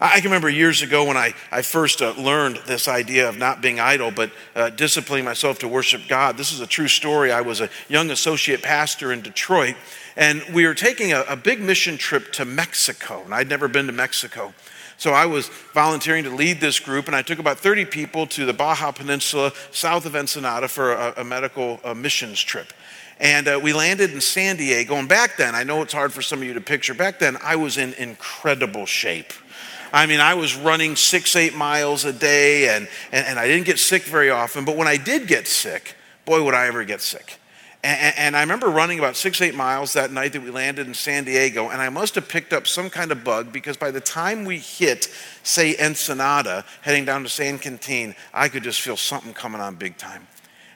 I 0.05 0.19
can 0.19 0.25
remember 0.25 0.49
years 0.49 0.81
ago 0.81 1.05
when 1.05 1.15
I, 1.15 1.33
I 1.49 1.61
first 1.61 2.01
uh, 2.01 2.11
learned 2.17 2.57
this 2.65 2.89
idea 2.89 3.29
of 3.29 3.37
not 3.37 3.61
being 3.61 3.79
idle, 3.79 4.11
but 4.11 4.31
uh, 4.53 4.69
disciplining 4.69 5.23
myself 5.23 5.59
to 5.59 5.67
worship 5.69 6.01
God. 6.09 6.35
This 6.35 6.51
is 6.51 6.59
a 6.59 6.67
true 6.67 6.89
story. 6.89 7.31
I 7.31 7.39
was 7.39 7.61
a 7.61 7.69
young 7.87 8.11
associate 8.11 8.61
pastor 8.61 9.13
in 9.13 9.21
Detroit, 9.21 9.75
and 10.17 10.43
we 10.53 10.67
were 10.67 10.73
taking 10.73 11.13
a, 11.13 11.21
a 11.29 11.37
big 11.37 11.61
mission 11.61 11.97
trip 11.97 12.33
to 12.33 12.43
Mexico, 12.43 13.21
and 13.23 13.33
I'd 13.33 13.47
never 13.47 13.69
been 13.69 13.87
to 13.87 13.93
Mexico. 13.93 14.53
So 14.97 15.11
I 15.11 15.25
was 15.25 15.47
volunteering 15.73 16.25
to 16.25 16.29
lead 16.29 16.59
this 16.59 16.81
group, 16.81 17.07
and 17.07 17.15
I 17.15 17.21
took 17.21 17.39
about 17.39 17.59
30 17.59 17.85
people 17.85 18.27
to 18.27 18.45
the 18.45 18.53
Baja 18.53 18.91
Peninsula 18.91 19.53
south 19.71 20.05
of 20.05 20.17
Ensenada 20.17 20.67
for 20.67 20.91
a, 20.91 21.13
a 21.15 21.23
medical 21.23 21.79
a 21.85 21.95
missions 21.95 22.41
trip. 22.41 22.73
And 23.21 23.47
uh, 23.47 23.57
we 23.63 23.71
landed 23.71 24.11
in 24.11 24.19
San 24.19 24.57
Diego. 24.57 24.95
And 24.95 25.07
back 25.07 25.37
then, 25.37 25.55
I 25.55 25.63
know 25.63 25.81
it's 25.81 25.93
hard 25.93 26.11
for 26.11 26.21
some 26.21 26.39
of 26.39 26.45
you 26.45 26.53
to 26.55 26.61
picture, 26.61 26.93
back 26.93 27.19
then 27.19 27.37
I 27.41 27.55
was 27.55 27.77
in 27.77 27.93
incredible 27.93 28.85
shape. 28.85 29.31
I 29.93 30.07
mean, 30.07 30.19
I 30.19 30.33
was 30.33 30.55
running 30.55 30.95
six, 30.95 31.35
eight 31.35 31.55
miles 31.55 32.03
a 32.03 32.11
day, 32.11 32.75
and, 32.75 32.87
and, 33.11 33.27
and 33.27 33.39
I 33.39 33.47
didn't 33.47 33.67
get 33.67 33.77
sick 33.77 34.03
very 34.03 34.31
often. 34.31 34.65
But 34.65 34.75
when 34.75 34.87
I 34.87 34.97
did 34.97 35.27
get 35.27 35.47
sick, 35.47 35.95
boy, 36.25 36.43
would 36.43 36.55
I 36.55 36.65
ever 36.65 36.83
get 36.83 36.99
sick. 36.99 37.39
And, 37.83 38.15
and, 38.17 38.37
I 38.37 38.41
remember 38.41 38.69
running 38.69 38.97
about 38.97 39.17
six, 39.17 39.41
eight 39.41 39.55
miles 39.55 39.93
that 39.93 40.09
night 40.09 40.31
that 40.33 40.41
we 40.41 40.49
landed 40.49 40.87
in 40.87 40.93
San 40.93 41.25
Diego, 41.25 41.69
and 41.69 41.81
I 41.81 41.89
must 41.89 42.15
have 42.15 42.27
picked 42.27 42.53
up 42.53 42.65
some 42.65 42.89
kind 42.89 43.11
of 43.11 43.23
bug 43.23 43.51
because 43.51 43.75
by 43.75 43.91
the 43.91 43.99
time 43.99 44.45
we 44.45 44.57
hit, 44.57 45.09
say, 45.43 45.75
Ensenada, 45.77 46.65
heading 46.81 47.03
down 47.03 47.23
to 47.23 47.29
San 47.29 47.59
Quintin, 47.59 48.15
I 48.33 48.47
could 48.47 48.63
just 48.63 48.81
feel 48.81 48.97
something 48.97 49.33
coming 49.33 49.61
on 49.61 49.75
big 49.75 49.97
time. 49.97 50.27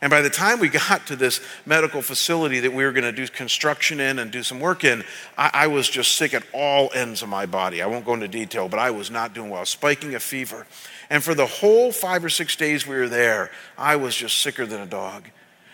And 0.01 0.09
by 0.09 0.21
the 0.21 0.29
time 0.29 0.59
we 0.59 0.69
got 0.89 1.07
to 1.07 1.15
this 1.15 1.41
medical 1.65 2.01
facility 2.01 2.59
that 2.61 2.73
we 2.73 2.83
were 2.83 2.91
going 2.91 3.03
to 3.03 3.11
do 3.11 3.27
construction 3.27 3.99
in 3.99 4.19
and 4.19 4.31
do 4.31 4.43
some 4.43 4.59
work 4.59 4.83
in, 4.83 5.03
I, 5.37 5.51
I, 5.53 5.67
was 5.67 5.89
just 5.89 6.13
sick 6.13 6.33
at 6.33 6.43
all 6.53 6.91
ends 6.93 7.21
of 7.21 7.29
my 7.29 7.45
body. 7.45 7.81
I 7.81 7.87
won't 7.87 8.05
go 8.05 8.13
into 8.13 8.27
detail, 8.27 8.69
but 8.69 8.79
I 8.79 8.91
was 8.91 9.09
not 9.09 9.33
doing 9.33 9.49
well, 9.49 9.65
spiking 9.65 10.15
a 10.15 10.19
fever. 10.19 10.67
And 11.09 11.23
for 11.23 11.33
the 11.33 11.45
whole 11.45 11.91
five 11.91 12.23
or 12.23 12.29
six 12.29 12.55
days 12.55 12.85
we 12.85 12.95
were 12.95 13.09
there, 13.09 13.51
I 13.77 13.95
was 13.95 14.15
just 14.15 14.37
sicker 14.37 14.65
than 14.65 14.81
a 14.81 14.85
dog. 14.85 15.29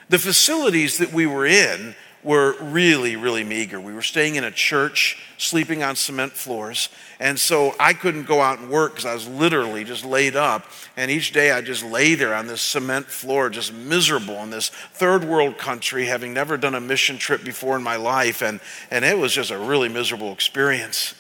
The 0.10 0.20
facilities 0.20 0.98
that 1.00 1.12
we 1.12 1.26
were 1.26 1.46
in 1.46 1.96
were 2.24 2.56
really, 2.62 3.16
really 3.16 3.44
meager. 3.44 3.80
We 3.80 3.94
were 3.94 4.02
staying 4.02 4.36
in 4.36 4.44
a 4.44 4.52
church, 4.52 5.18
sleeping 5.38 5.84
on 5.84 5.96
cement 5.96 6.34
floors. 6.34 6.90
And 7.20 7.38
so 7.40 7.76
I 7.80 7.94
couldn't 7.94 8.24
go 8.24 8.42
out 8.42 8.60
and 8.60 8.70
work 8.70 8.94
because 8.94 9.06
I 9.06 9.14
was 9.14 9.28
literally 9.28 9.84
just 9.84 10.06
laid 10.06 10.36
up. 10.36 10.66
And 10.96 11.12
each 11.12 11.34
day 11.34 11.52
I 11.52 11.62
just 11.62 11.84
lay 11.84 12.16
there 12.16 12.34
on 12.34 12.48
this 12.48 12.62
cement 12.62 13.08
floor, 13.08 13.50
just 13.50 13.74
miserable 13.74 14.38
in 14.38 14.50
this 14.50 14.70
third 14.70 15.24
world 15.24 15.58
country, 15.58 16.06
having 16.06 16.34
never 16.34 16.58
done 16.58 16.76
a 16.76 16.82
mission 16.82 17.18
trip 17.18 17.44
before 17.44 17.76
in 17.76 17.84
my 17.84 17.98
life. 17.98 18.42
And, 18.42 18.60
and 18.90 19.04
it 19.04 19.18
was 19.18 19.34
just 19.34 19.52
a 19.52 19.58
really 19.58 19.90
miserable 19.90 20.32
experience. 20.32 21.16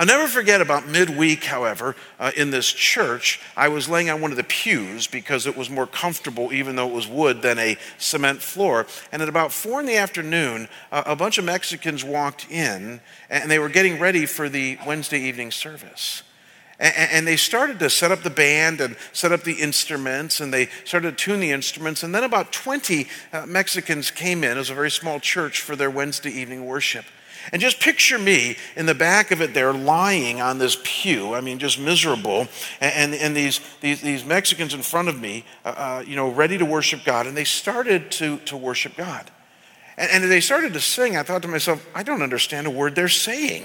I'll 0.00 0.06
never 0.06 0.28
forget 0.28 0.60
about 0.60 0.86
midweek, 0.86 1.42
however, 1.42 1.96
uh, 2.20 2.30
in 2.36 2.52
this 2.52 2.72
church, 2.72 3.40
I 3.56 3.66
was 3.66 3.88
laying 3.88 4.08
on 4.10 4.20
one 4.20 4.30
of 4.30 4.36
the 4.36 4.44
pews 4.44 5.08
because 5.08 5.44
it 5.44 5.56
was 5.56 5.68
more 5.68 5.88
comfortable, 5.88 6.52
even 6.52 6.76
though 6.76 6.88
it 6.88 6.94
was 6.94 7.08
wood, 7.08 7.42
than 7.42 7.58
a 7.58 7.76
cement 7.98 8.40
floor. 8.40 8.86
And 9.10 9.22
at 9.22 9.28
about 9.28 9.52
four 9.52 9.80
in 9.80 9.86
the 9.86 9.96
afternoon, 9.96 10.68
uh, 10.92 11.02
a 11.04 11.16
bunch 11.16 11.36
of 11.38 11.44
Mexicans 11.44 12.04
walked 12.04 12.48
in 12.48 13.00
and 13.28 13.50
they 13.50 13.58
were 13.58 13.68
getting 13.68 13.98
ready 13.98 14.24
for 14.24 14.48
the 14.48 14.78
Wednesday 14.86 15.18
evening 15.18 15.50
service. 15.50 16.22
And 16.78 17.26
they 17.26 17.36
started 17.36 17.80
to 17.80 17.90
set 17.90 18.12
up 18.12 18.22
the 18.22 18.30
band 18.30 18.80
and 18.80 18.94
set 19.12 19.32
up 19.32 19.42
the 19.42 19.54
instruments, 19.54 20.40
and 20.40 20.54
they 20.54 20.68
started 20.84 21.18
to 21.18 21.24
tune 21.24 21.40
the 21.40 21.50
instruments. 21.50 22.04
And 22.04 22.14
then 22.14 22.22
about 22.22 22.52
20 22.52 23.08
uh, 23.32 23.46
Mexicans 23.46 24.12
came 24.12 24.44
in. 24.44 24.56
Was 24.56 24.70
a 24.70 24.74
very 24.74 24.92
small 24.92 25.18
church 25.18 25.60
for 25.60 25.74
their 25.74 25.90
Wednesday 25.90 26.30
evening 26.30 26.66
worship. 26.66 27.04
And 27.52 27.62
just 27.62 27.80
picture 27.80 28.18
me 28.18 28.56
in 28.76 28.86
the 28.86 28.94
back 28.94 29.30
of 29.30 29.40
it 29.40 29.54
there 29.54 29.72
lying 29.72 30.40
on 30.40 30.58
this 30.58 30.78
pew. 30.82 31.34
I 31.34 31.40
mean, 31.40 31.58
just 31.58 31.78
miserable. 31.78 32.48
And, 32.80 33.14
and, 33.14 33.34
these, 33.34 33.60
these, 33.80 34.02
these, 34.02 34.24
Mexicans 34.24 34.74
in 34.74 34.82
front 34.82 35.08
of 35.08 35.18
me, 35.18 35.44
uh, 35.64 35.68
uh, 35.68 36.04
you 36.06 36.16
know, 36.16 36.28
ready 36.28 36.58
to 36.58 36.64
worship 36.64 37.04
God. 37.04 37.26
And 37.26 37.36
they 37.36 37.44
started 37.44 38.10
to, 38.12 38.38
to 38.38 38.56
worship 38.56 38.96
God. 38.96 39.30
And, 39.96 40.24
and 40.24 40.30
they 40.30 40.40
started 40.40 40.72
to 40.74 40.80
sing. 40.80 41.16
I 41.16 41.22
thought 41.22 41.42
to 41.42 41.48
myself, 41.48 41.86
I 41.94 42.02
don't 42.02 42.22
understand 42.22 42.66
a 42.66 42.70
word 42.70 42.94
they're 42.94 43.08
saying. 43.08 43.64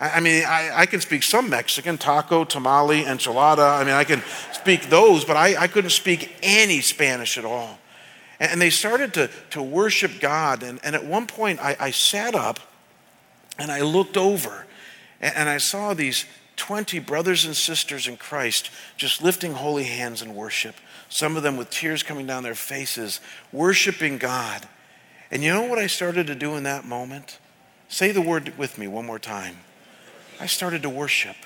I, 0.00 0.10
I 0.10 0.20
mean, 0.20 0.44
I, 0.44 0.70
I, 0.74 0.86
can 0.86 1.00
speak 1.00 1.22
some 1.22 1.50
Mexican, 1.50 1.98
taco, 1.98 2.44
tamale, 2.44 3.04
enchilada. 3.04 3.78
I 3.78 3.84
mean, 3.84 3.94
I 3.94 4.04
can 4.04 4.22
speak 4.52 4.88
those, 4.88 5.24
but 5.24 5.36
I, 5.36 5.56
I 5.62 5.66
couldn't 5.66 5.90
speak 5.90 6.36
any 6.42 6.80
Spanish 6.80 7.36
at 7.36 7.44
all. 7.44 7.78
And, 8.38 8.52
and 8.52 8.60
they 8.60 8.70
started 8.70 9.14
to, 9.14 9.30
to 9.50 9.62
worship 9.62 10.20
God. 10.20 10.62
And, 10.62 10.78
and 10.84 10.94
at 10.94 11.04
one 11.04 11.26
point, 11.26 11.60
I, 11.60 11.76
I 11.80 11.90
sat 11.90 12.34
up 12.34 12.60
and 13.58 13.70
I 13.70 13.82
looked 13.82 14.16
over 14.16 14.66
and 15.20 15.48
I 15.48 15.58
saw 15.58 15.94
these 15.94 16.24
20 16.56 16.98
brothers 17.00 17.44
and 17.44 17.56
sisters 17.56 18.06
in 18.06 18.16
Christ 18.16 18.70
just 18.96 19.22
lifting 19.22 19.52
holy 19.52 19.84
hands 19.84 20.22
in 20.22 20.34
worship, 20.34 20.74
some 21.08 21.36
of 21.36 21.42
them 21.42 21.56
with 21.56 21.70
tears 21.70 22.02
coming 22.02 22.26
down 22.26 22.42
their 22.42 22.54
faces, 22.54 23.20
worshiping 23.52 24.18
God. 24.18 24.68
And 25.30 25.42
you 25.42 25.52
know 25.52 25.64
what 25.64 25.78
I 25.78 25.86
started 25.86 26.26
to 26.28 26.34
do 26.34 26.56
in 26.56 26.62
that 26.64 26.84
moment? 26.84 27.38
Say 27.88 28.12
the 28.12 28.20
word 28.20 28.56
with 28.58 28.78
me 28.78 28.86
one 28.86 29.06
more 29.06 29.18
time. 29.18 29.56
I 30.40 30.46
started 30.46 30.82
to 30.82 30.88
worship. 30.88 31.36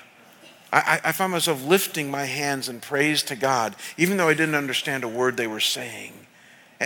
I, 0.71 0.99
I, 1.03 1.11
found 1.11 1.31
myself 1.31 1.63
lifting 1.63 2.09
my 2.09 2.25
hands 2.25 2.67
in 2.67 2.79
praise 2.79 3.21
to 3.23 3.35
God, 3.35 3.75
even 3.95 4.17
though 4.17 4.27
I 4.27 4.33
didn't 4.33 4.55
understand 4.55 5.03
a 5.03 5.07
word 5.07 5.37
they 5.37 5.45
were 5.45 5.59
saying. 5.59 6.13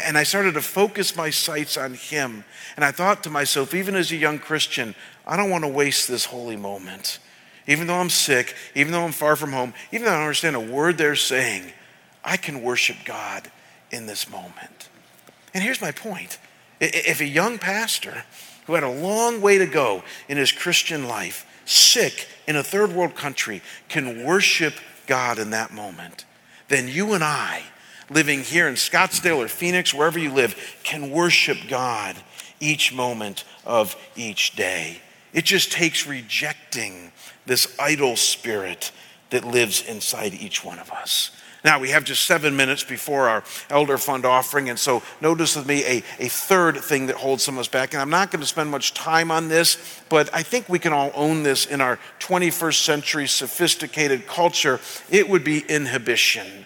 And 0.06 0.18
I 0.18 0.24
started 0.24 0.54
to 0.54 0.62
focus 0.62 1.16
my 1.16 1.30
sights 1.30 1.78
on 1.78 1.94
Him. 1.94 2.44
And 2.76 2.86
I 2.86 2.92
thought 2.92 3.24
to 3.24 3.30
myself, 3.30 3.74
even 3.74 3.96
as 3.96 4.12
a 4.12 4.16
young 4.16 4.40
Christian, 4.40 4.96
I 5.26 5.38
don't 5.38 5.50
want 5.50 5.64
to 5.64 5.70
waste 5.70 6.08
this 6.08 6.26
holy 6.26 6.56
moment. 6.56 7.20
Even 7.68 7.88
though 7.88 7.96
I'm 7.96 8.10
sick, 8.10 8.56
even 8.76 8.94
though 8.94 9.04
I'm 9.04 9.12
far 9.12 9.36
from 9.36 9.52
home, 9.52 9.74
even 9.92 10.06
though 10.06 10.12
I 10.12 10.16
don't 10.16 10.24
understand 10.24 10.56
a 10.56 10.60
word 10.60 10.98
they're 10.98 11.16
saying, 11.16 11.72
I 12.24 12.38
can 12.38 12.62
worship 12.62 12.98
God 13.06 13.52
in 13.92 14.06
this 14.06 14.30
moment. 14.30 14.90
And 15.54 15.64
here's 15.64 15.82
my 15.82 15.92
point 15.92 16.38
if 16.80 17.22
a 17.22 17.26
young 17.26 17.58
pastor 17.58 18.24
who 18.66 18.74
had 18.74 18.84
a 18.84 18.92
long 18.92 19.42
way 19.42 19.58
to 19.58 19.66
go 19.66 20.04
in 20.30 20.38
his 20.38 20.52
Christian 20.52 21.08
life, 21.08 21.46
sick 21.66 22.28
in 22.48 22.56
a 22.56 22.64
third 22.64 22.92
world 22.92 23.16
country, 23.16 23.62
can 23.90 24.24
worship 24.24 24.76
God 25.08 25.40
in 25.40 25.50
that 25.52 25.74
moment, 25.74 26.26
then 26.68 26.88
you 26.88 27.14
and 27.14 27.24
I, 27.24 27.64
living 28.10 28.42
here 28.42 28.68
in 28.68 28.76
Scottsdale 28.76 29.38
or 29.38 29.48
Phoenix, 29.48 29.94
wherever 29.94 30.20
you 30.20 30.32
live, 30.32 30.56
can 30.84 31.12
worship 31.12 31.58
God 31.68 32.16
each 32.60 32.94
moment 32.94 33.44
of 33.66 33.96
each 34.16 34.56
day. 34.56 35.02
It 35.34 35.46
just 35.46 35.72
takes 35.72 36.08
rejecting 36.08 37.12
this 37.46 37.76
idle 37.80 38.16
spirit 38.16 38.92
that 39.30 39.46
lives 39.46 39.84
inside 39.88 40.34
each 40.34 40.64
one 40.64 40.80
of 40.80 40.92
us. 40.92 41.32
Now, 41.66 41.80
we 41.80 41.90
have 41.90 42.04
just 42.04 42.26
seven 42.26 42.56
minutes 42.56 42.84
before 42.84 43.28
our 43.28 43.44
Elder 43.70 43.98
Fund 43.98 44.26
offering, 44.26 44.70
and 44.70 44.78
so 44.78 45.02
notice 45.20 45.56
with 45.56 45.68
me 45.68 45.84
a, 45.84 45.98
a 46.20 46.30
third 46.30 46.78
thing 46.78 47.08
that 47.08 47.18
holds 47.18 47.44
some 47.44 47.56
of 47.56 47.62
us 47.62 47.68
back. 47.68 47.94
And 47.94 48.02
I'm 48.02 48.10
not 48.10 48.32
going 48.32 48.42
to 48.42 48.48
spend 48.48 48.70
much 48.70 48.94
time 48.94 49.32
on 49.32 49.50
this, 49.50 50.02
but 50.08 50.34
I 50.34 50.44
think 50.44 50.70
we 50.70 50.80
can 50.80 50.94
all 50.94 51.12
own 51.14 51.44
this 51.44 51.66
in 51.66 51.82
our 51.82 52.00
21st 52.20 52.86
century 52.86 53.28
sophisticated 53.28 54.28
culture. 54.28 54.80
It 55.10 55.28
would 55.28 55.44
be 55.44 55.60
inhibition. 55.60 56.66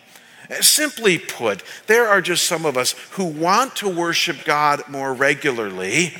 Simply 0.60 1.18
put, 1.18 1.64
there 1.88 2.08
are 2.08 2.22
just 2.22 2.46
some 2.46 2.66
of 2.66 2.76
us 2.76 2.94
who 3.12 3.24
want 3.24 3.78
to 3.78 3.90
worship 3.90 4.44
God 4.44 4.84
more 4.90 5.14
regularly, 5.14 6.14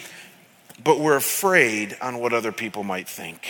but 0.82 1.00
we're 1.00 1.18
afraid 1.18 1.98
on 2.02 2.20
what 2.20 2.32
other 2.32 2.54
people 2.54 2.84
might 2.84 3.10
think. 3.10 3.46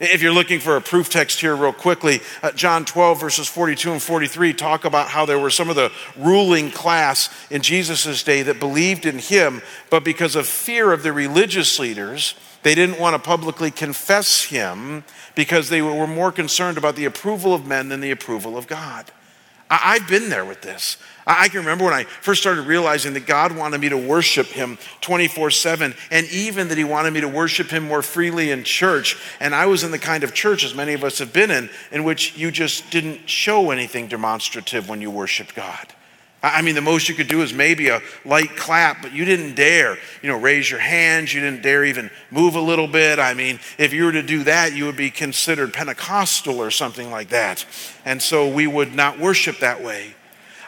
If 0.00 0.22
you're 0.22 0.32
looking 0.32 0.60
for 0.60 0.76
a 0.76 0.80
proof 0.80 1.10
text 1.10 1.40
here, 1.40 1.56
real 1.56 1.72
quickly, 1.72 2.20
uh, 2.42 2.52
John 2.52 2.84
12, 2.84 3.20
verses 3.20 3.48
42 3.48 3.92
and 3.92 4.02
43 4.02 4.52
talk 4.54 4.84
about 4.84 5.08
how 5.08 5.26
there 5.26 5.40
were 5.40 5.50
some 5.50 5.68
of 5.70 5.76
the 5.76 5.90
ruling 6.16 6.70
class 6.70 7.28
in 7.50 7.62
Jesus' 7.62 8.22
day 8.22 8.42
that 8.42 8.60
believed 8.60 9.06
in 9.06 9.18
him, 9.18 9.60
but 9.90 10.04
because 10.04 10.36
of 10.36 10.46
fear 10.46 10.92
of 10.92 11.02
the 11.02 11.12
religious 11.12 11.80
leaders, 11.80 12.34
they 12.62 12.76
didn't 12.76 13.00
want 13.00 13.14
to 13.14 13.18
publicly 13.18 13.72
confess 13.72 14.44
him 14.44 15.02
because 15.34 15.68
they 15.68 15.82
were 15.82 16.06
more 16.06 16.30
concerned 16.30 16.78
about 16.78 16.94
the 16.94 17.04
approval 17.04 17.52
of 17.52 17.66
men 17.66 17.88
than 17.88 18.00
the 18.00 18.12
approval 18.12 18.56
of 18.56 18.68
God. 18.68 19.10
I, 19.70 19.98
have 19.98 20.08
been 20.08 20.30
there 20.30 20.44
with 20.44 20.62
this. 20.62 20.96
I 21.26 21.48
can 21.48 21.60
remember 21.60 21.84
when 21.84 21.92
I 21.92 22.04
first 22.04 22.40
started 22.40 22.62
realizing 22.62 23.12
that 23.12 23.26
God 23.26 23.54
wanted 23.54 23.80
me 23.80 23.90
to 23.90 23.98
worship 23.98 24.46
Him 24.46 24.78
24 25.02 25.50
7, 25.50 25.94
and 26.10 26.26
even 26.28 26.68
that 26.68 26.78
He 26.78 26.84
wanted 26.84 27.12
me 27.12 27.20
to 27.20 27.28
worship 27.28 27.68
Him 27.68 27.86
more 27.86 28.00
freely 28.00 28.50
in 28.50 28.64
church. 28.64 29.18
And 29.38 29.54
I 29.54 29.66
was 29.66 29.84
in 29.84 29.90
the 29.90 29.98
kind 29.98 30.24
of 30.24 30.32
church, 30.32 30.64
as 30.64 30.74
many 30.74 30.94
of 30.94 31.04
us 31.04 31.18
have 31.18 31.32
been 31.32 31.50
in, 31.50 31.68
in 31.92 32.04
which 32.04 32.36
you 32.38 32.50
just 32.50 32.90
didn't 32.90 33.28
show 33.28 33.70
anything 33.70 34.08
demonstrative 34.08 34.88
when 34.88 35.02
you 35.02 35.10
worshiped 35.10 35.54
God. 35.54 35.92
I 36.40 36.62
mean, 36.62 36.76
the 36.76 36.80
most 36.80 37.08
you 37.08 37.16
could 37.16 37.26
do 37.26 37.42
is 37.42 37.52
maybe 37.52 37.88
a 37.88 38.00
light 38.24 38.54
clap, 38.54 39.02
but 39.02 39.12
you 39.12 39.24
didn't 39.24 39.56
dare, 39.56 39.98
you 40.22 40.28
know, 40.28 40.38
raise 40.38 40.70
your 40.70 40.78
hands. 40.78 41.34
You 41.34 41.40
didn't 41.40 41.62
dare 41.62 41.84
even 41.84 42.10
move 42.30 42.54
a 42.54 42.60
little 42.60 42.86
bit. 42.86 43.18
I 43.18 43.34
mean, 43.34 43.58
if 43.76 43.92
you 43.92 44.04
were 44.04 44.12
to 44.12 44.22
do 44.22 44.44
that, 44.44 44.72
you 44.72 44.84
would 44.84 44.96
be 44.96 45.10
considered 45.10 45.72
Pentecostal 45.72 46.60
or 46.60 46.70
something 46.70 47.10
like 47.10 47.30
that. 47.30 47.66
And 48.04 48.22
so 48.22 48.48
we 48.48 48.68
would 48.68 48.94
not 48.94 49.18
worship 49.18 49.58
that 49.58 49.82
way. 49.82 50.14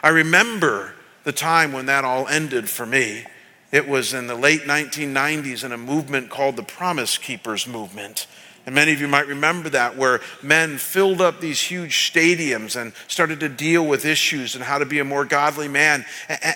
I 0.03 0.09
remember 0.09 0.93
the 1.23 1.31
time 1.31 1.71
when 1.71 1.85
that 1.85 2.03
all 2.03 2.27
ended 2.27 2.69
for 2.69 2.85
me. 2.85 3.25
It 3.71 3.87
was 3.87 4.13
in 4.13 4.27
the 4.27 4.35
late 4.35 4.63
1990s 4.63 5.63
in 5.63 5.71
a 5.71 5.77
movement 5.77 6.29
called 6.29 6.57
the 6.57 6.63
Promise 6.63 7.17
Keepers 7.17 7.65
Movement. 7.65 8.27
And 8.71 8.75
many 8.77 8.93
of 8.93 9.01
you 9.01 9.09
might 9.09 9.27
remember 9.27 9.67
that, 9.71 9.97
where 9.97 10.21
men 10.41 10.77
filled 10.77 11.19
up 11.19 11.41
these 11.41 11.59
huge 11.59 12.09
stadiums 12.09 12.79
and 12.79 12.93
started 13.09 13.41
to 13.41 13.49
deal 13.49 13.85
with 13.85 14.05
issues 14.05 14.55
and 14.55 14.63
how 14.63 14.77
to 14.77 14.85
be 14.85 14.99
a 14.99 15.03
more 15.03 15.25
godly 15.25 15.67
man. 15.67 16.05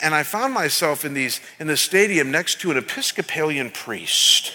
And 0.01 0.15
I 0.15 0.23
found 0.23 0.53
myself 0.53 1.03
in, 1.03 1.13
these, 1.13 1.41
in 1.59 1.67
the 1.67 1.75
stadium 1.75 2.31
next 2.31 2.61
to 2.61 2.71
an 2.71 2.77
Episcopalian 2.77 3.69
priest. 3.69 4.53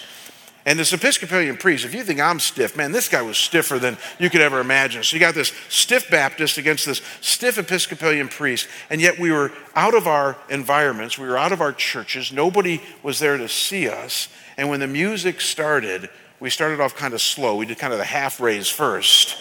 And 0.65 0.79
this 0.79 0.95
Episcopalian 0.95 1.59
priest, 1.59 1.85
if 1.85 1.95
you 1.95 2.03
think 2.03 2.19
I'm 2.19 2.41
stiff, 2.41 2.79
man, 2.79 2.93
this 2.93 3.11
guy 3.11 3.21
was 3.21 3.37
stiffer 3.37 3.79
than 3.79 3.99
you 4.19 4.31
could 4.31 4.41
ever 4.41 4.59
imagine. 4.59 5.03
So 5.03 5.17
you 5.17 5.21
got 5.21 5.35
this 5.35 5.53
stiff 5.69 6.11
Baptist 6.11 6.57
against 6.57 6.87
this 6.87 7.03
stiff 7.21 7.59
Episcopalian 7.59 8.29
priest, 8.29 8.69
and 8.89 9.03
yet 9.03 9.19
we 9.19 9.33
were 9.33 9.53
out 9.77 9.93
of 9.93 10.07
our 10.07 10.39
environments, 10.49 11.19
we 11.19 11.29
were 11.29 11.37
out 11.37 11.53
of 11.53 11.61
our 11.61 11.75
churches, 11.75 12.33
nobody 12.33 12.81
was 13.03 13.19
there 13.19 13.37
to 13.37 13.51
see 13.51 13.87
us. 13.87 14.29
And 14.57 14.71
when 14.71 14.81
the 14.81 14.87
music 14.87 15.43
started, 15.43 16.09
we 16.41 16.51
started 16.51 16.81
off 16.81 16.97
kind 16.97 17.15
of 17.15 17.21
slow. 17.21 17.57
We 17.57 17.67
did 17.67 17.79
kind 17.79 17.93
of 17.93 17.99
the 17.99 18.05
half 18.05 18.41
raise 18.41 18.69
first. 18.69 19.37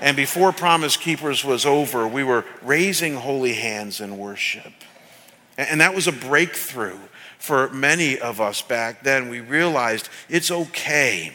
And 0.00 0.16
before 0.16 0.52
Promise 0.52 0.96
Keepers 0.96 1.44
was 1.44 1.66
over, 1.66 2.06
we 2.06 2.24
were 2.24 2.44
raising 2.62 3.14
holy 3.14 3.54
hands 3.54 4.00
in 4.00 4.18
worship. 4.18 4.72
And 5.58 5.80
that 5.80 5.94
was 5.94 6.06
a 6.06 6.12
breakthrough 6.12 6.98
for 7.38 7.68
many 7.70 8.18
of 8.18 8.40
us 8.40 8.62
back 8.62 9.02
then. 9.02 9.28
We 9.28 9.40
realized 9.40 10.08
it's 10.28 10.50
okay 10.50 11.32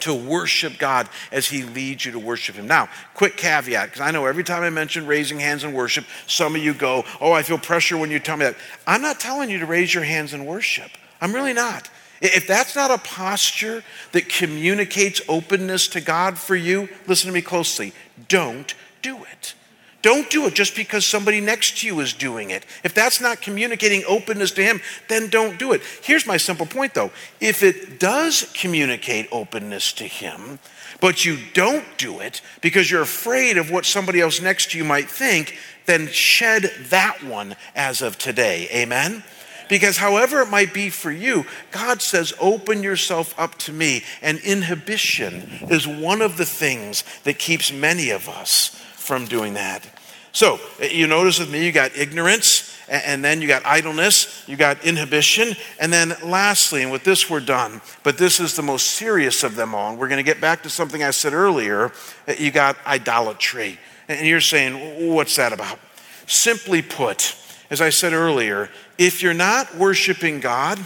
to 0.00 0.14
worship 0.14 0.78
God 0.78 1.08
as 1.30 1.46
He 1.46 1.62
leads 1.62 2.04
you 2.04 2.12
to 2.12 2.18
worship 2.18 2.56
Him. 2.56 2.66
Now, 2.66 2.88
quick 3.14 3.36
caveat, 3.36 3.86
because 3.86 4.00
I 4.00 4.10
know 4.10 4.26
every 4.26 4.44
time 4.44 4.62
I 4.62 4.70
mention 4.70 5.06
raising 5.06 5.38
hands 5.38 5.64
in 5.64 5.72
worship, 5.72 6.04
some 6.26 6.56
of 6.56 6.62
you 6.62 6.72
go, 6.72 7.04
Oh, 7.20 7.32
I 7.32 7.42
feel 7.42 7.58
pressure 7.58 7.96
when 7.96 8.10
you 8.10 8.18
tell 8.18 8.36
me 8.36 8.46
that. 8.46 8.56
I'm 8.86 9.02
not 9.02 9.20
telling 9.20 9.50
you 9.50 9.58
to 9.58 9.66
raise 9.66 9.92
your 9.92 10.04
hands 10.04 10.34
in 10.34 10.46
worship. 10.46 10.90
I'm 11.20 11.34
really 11.34 11.52
not. 11.52 11.88
If 12.22 12.46
that's 12.46 12.76
not 12.76 12.92
a 12.92 12.98
posture 12.98 13.82
that 14.12 14.28
communicates 14.28 15.20
openness 15.28 15.88
to 15.88 16.00
God 16.00 16.38
for 16.38 16.54
you, 16.54 16.88
listen 17.08 17.26
to 17.26 17.34
me 17.34 17.42
closely. 17.42 17.92
Don't 18.28 18.74
do 19.02 19.24
it. 19.24 19.54
Don't 20.02 20.28
do 20.30 20.46
it 20.46 20.54
just 20.54 20.74
because 20.74 21.06
somebody 21.06 21.40
next 21.40 21.78
to 21.78 21.86
you 21.86 22.00
is 22.00 22.12
doing 22.12 22.50
it. 22.50 22.66
If 22.82 22.92
that's 22.92 23.20
not 23.20 23.40
communicating 23.40 24.02
openness 24.06 24.50
to 24.52 24.62
Him, 24.62 24.80
then 25.08 25.28
don't 25.28 25.58
do 25.58 25.72
it. 25.72 25.82
Here's 26.02 26.26
my 26.26 26.36
simple 26.36 26.66
point 26.66 26.94
though 26.94 27.12
if 27.40 27.62
it 27.62 28.00
does 28.00 28.50
communicate 28.54 29.28
openness 29.30 29.92
to 29.94 30.04
Him, 30.04 30.58
but 31.00 31.24
you 31.24 31.38
don't 31.54 31.84
do 31.98 32.20
it 32.20 32.40
because 32.60 32.90
you're 32.90 33.02
afraid 33.02 33.56
of 33.58 33.70
what 33.70 33.86
somebody 33.86 34.20
else 34.20 34.40
next 34.40 34.72
to 34.72 34.78
you 34.78 34.84
might 34.84 35.08
think, 35.08 35.56
then 35.86 36.08
shed 36.08 36.70
that 36.90 37.22
one 37.22 37.54
as 37.74 38.02
of 38.02 38.18
today. 38.18 38.68
Amen? 38.72 39.22
Because 39.68 39.96
however 39.96 40.40
it 40.40 40.48
might 40.48 40.74
be 40.74 40.90
for 40.90 41.10
you, 41.10 41.46
God 41.70 42.02
says, 42.02 42.32
open 42.40 42.82
yourself 42.82 43.38
up 43.38 43.56
to 43.60 43.72
me. 43.72 44.04
And 44.20 44.38
inhibition 44.40 45.48
is 45.70 45.86
one 45.86 46.22
of 46.22 46.36
the 46.36 46.44
things 46.44 47.04
that 47.24 47.38
keeps 47.38 47.72
many 47.72 48.10
of 48.10 48.28
us 48.28 48.80
from 48.96 49.26
doing 49.26 49.54
that. 49.54 49.86
So, 50.32 50.58
eh, 50.80 50.88
you 50.88 51.06
notice 51.06 51.38
with 51.38 51.50
me, 51.50 51.64
you 51.64 51.72
got 51.72 51.96
ignorance, 51.96 52.74
and 52.88 53.24
then 53.24 53.40
you 53.40 53.48
got 53.48 53.64
idleness, 53.64 54.44
you 54.46 54.56
got 54.56 54.84
inhibition, 54.84 55.54
and 55.78 55.92
then 55.92 56.14
lastly, 56.24 56.82
and 56.82 56.90
with 56.90 57.04
this 57.04 57.30
we're 57.30 57.40
done, 57.40 57.80
but 58.02 58.18
this 58.18 58.40
is 58.40 58.56
the 58.56 58.62
most 58.62 58.90
serious 58.90 59.44
of 59.44 59.56
them 59.56 59.74
all. 59.74 59.90
And 59.90 59.98
we're 59.98 60.08
going 60.08 60.18
to 60.18 60.30
get 60.30 60.40
back 60.40 60.62
to 60.64 60.70
something 60.70 61.02
I 61.02 61.10
said 61.10 61.32
earlier. 61.32 61.92
Eh, 62.26 62.36
you 62.38 62.50
got 62.50 62.76
idolatry. 62.86 63.78
And 64.08 64.26
you're 64.26 64.40
saying, 64.40 65.12
what's 65.14 65.36
that 65.36 65.52
about? 65.52 65.78
Simply 66.26 66.82
put, 66.82 67.36
as 67.70 67.80
I 67.80 67.90
said 67.90 68.12
earlier, 68.12 68.70
if 68.98 69.22
you're 69.22 69.34
not 69.34 69.76
worshiping 69.76 70.40
God, 70.40 70.78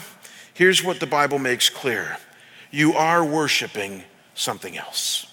here's 0.54 0.82
what 0.82 1.00
the 1.00 1.06
Bible 1.06 1.38
makes 1.38 1.68
clear 1.68 2.18
you 2.70 2.94
are 2.94 3.24
worshiping 3.24 4.04
something 4.34 4.76
else. 4.76 5.26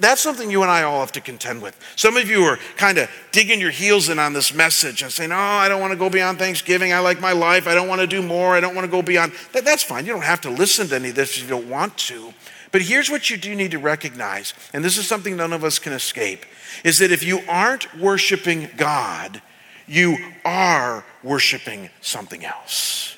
That's 0.00 0.20
something 0.20 0.50
you 0.50 0.62
and 0.62 0.70
I 0.70 0.82
all 0.82 0.98
have 0.98 1.12
to 1.12 1.20
contend 1.20 1.62
with. 1.62 1.78
Some 1.94 2.16
of 2.16 2.28
you 2.28 2.42
are 2.42 2.58
kind 2.76 2.98
of 2.98 3.08
digging 3.30 3.60
your 3.60 3.70
heels 3.70 4.08
in 4.08 4.18
on 4.18 4.32
this 4.32 4.52
message 4.52 5.02
and 5.02 5.12
saying, 5.12 5.30
Oh, 5.30 5.36
I 5.36 5.68
don't 5.68 5.80
want 5.80 5.92
to 5.92 5.98
go 5.98 6.10
beyond 6.10 6.38
Thanksgiving. 6.38 6.92
I 6.92 6.98
like 6.98 7.20
my 7.20 7.30
life. 7.30 7.68
I 7.68 7.74
don't 7.74 7.86
want 7.86 8.00
to 8.00 8.06
do 8.08 8.20
more. 8.20 8.56
I 8.56 8.60
don't 8.60 8.74
want 8.74 8.84
to 8.84 8.90
go 8.90 9.00
beyond. 9.00 9.32
That, 9.52 9.64
that's 9.64 9.84
fine. 9.84 10.04
You 10.04 10.12
don't 10.12 10.24
have 10.24 10.40
to 10.40 10.50
listen 10.50 10.88
to 10.88 10.96
any 10.96 11.10
of 11.10 11.14
this 11.14 11.36
if 11.36 11.44
you 11.44 11.48
don't 11.48 11.70
want 11.70 11.96
to. 11.98 12.34
But 12.72 12.82
here's 12.82 13.08
what 13.08 13.30
you 13.30 13.36
do 13.36 13.54
need 13.54 13.70
to 13.70 13.78
recognize, 13.78 14.52
and 14.72 14.84
this 14.84 14.98
is 14.98 15.06
something 15.06 15.36
none 15.36 15.52
of 15.52 15.62
us 15.62 15.78
can 15.78 15.92
escape, 15.92 16.44
is 16.84 16.98
that 16.98 17.12
if 17.12 17.22
you 17.22 17.40
aren't 17.48 17.96
worshiping 17.96 18.68
God, 18.76 19.40
you 19.86 20.16
are 20.44 21.04
worshiping 21.22 21.90
something 22.00 22.44
else. 22.44 23.16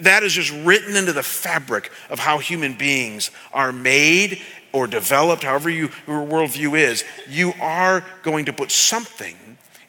That 0.00 0.22
is 0.22 0.32
just 0.32 0.52
written 0.64 0.96
into 0.96 1.12
the 1.12 1.22
fabric 1.22 1.90
of 2.10 2.18
how 2.18 2.38
human 2.38 2.74
beings 2.74 3.30
are 3.52 3.72
made 3.72 4.40
or 4.72 4.86
developed, 4.86 5.44
however 5.44 5.70
you, 5.70 5.90
your 6.06 6.26
worldview 6.26 6.78
is. 6.78 7.04
You 7.28 7.52
are 7.60 8.04
going 8.22 8.46
to 8.46 8.52
put 8.52 8.70
something 8.70 9.36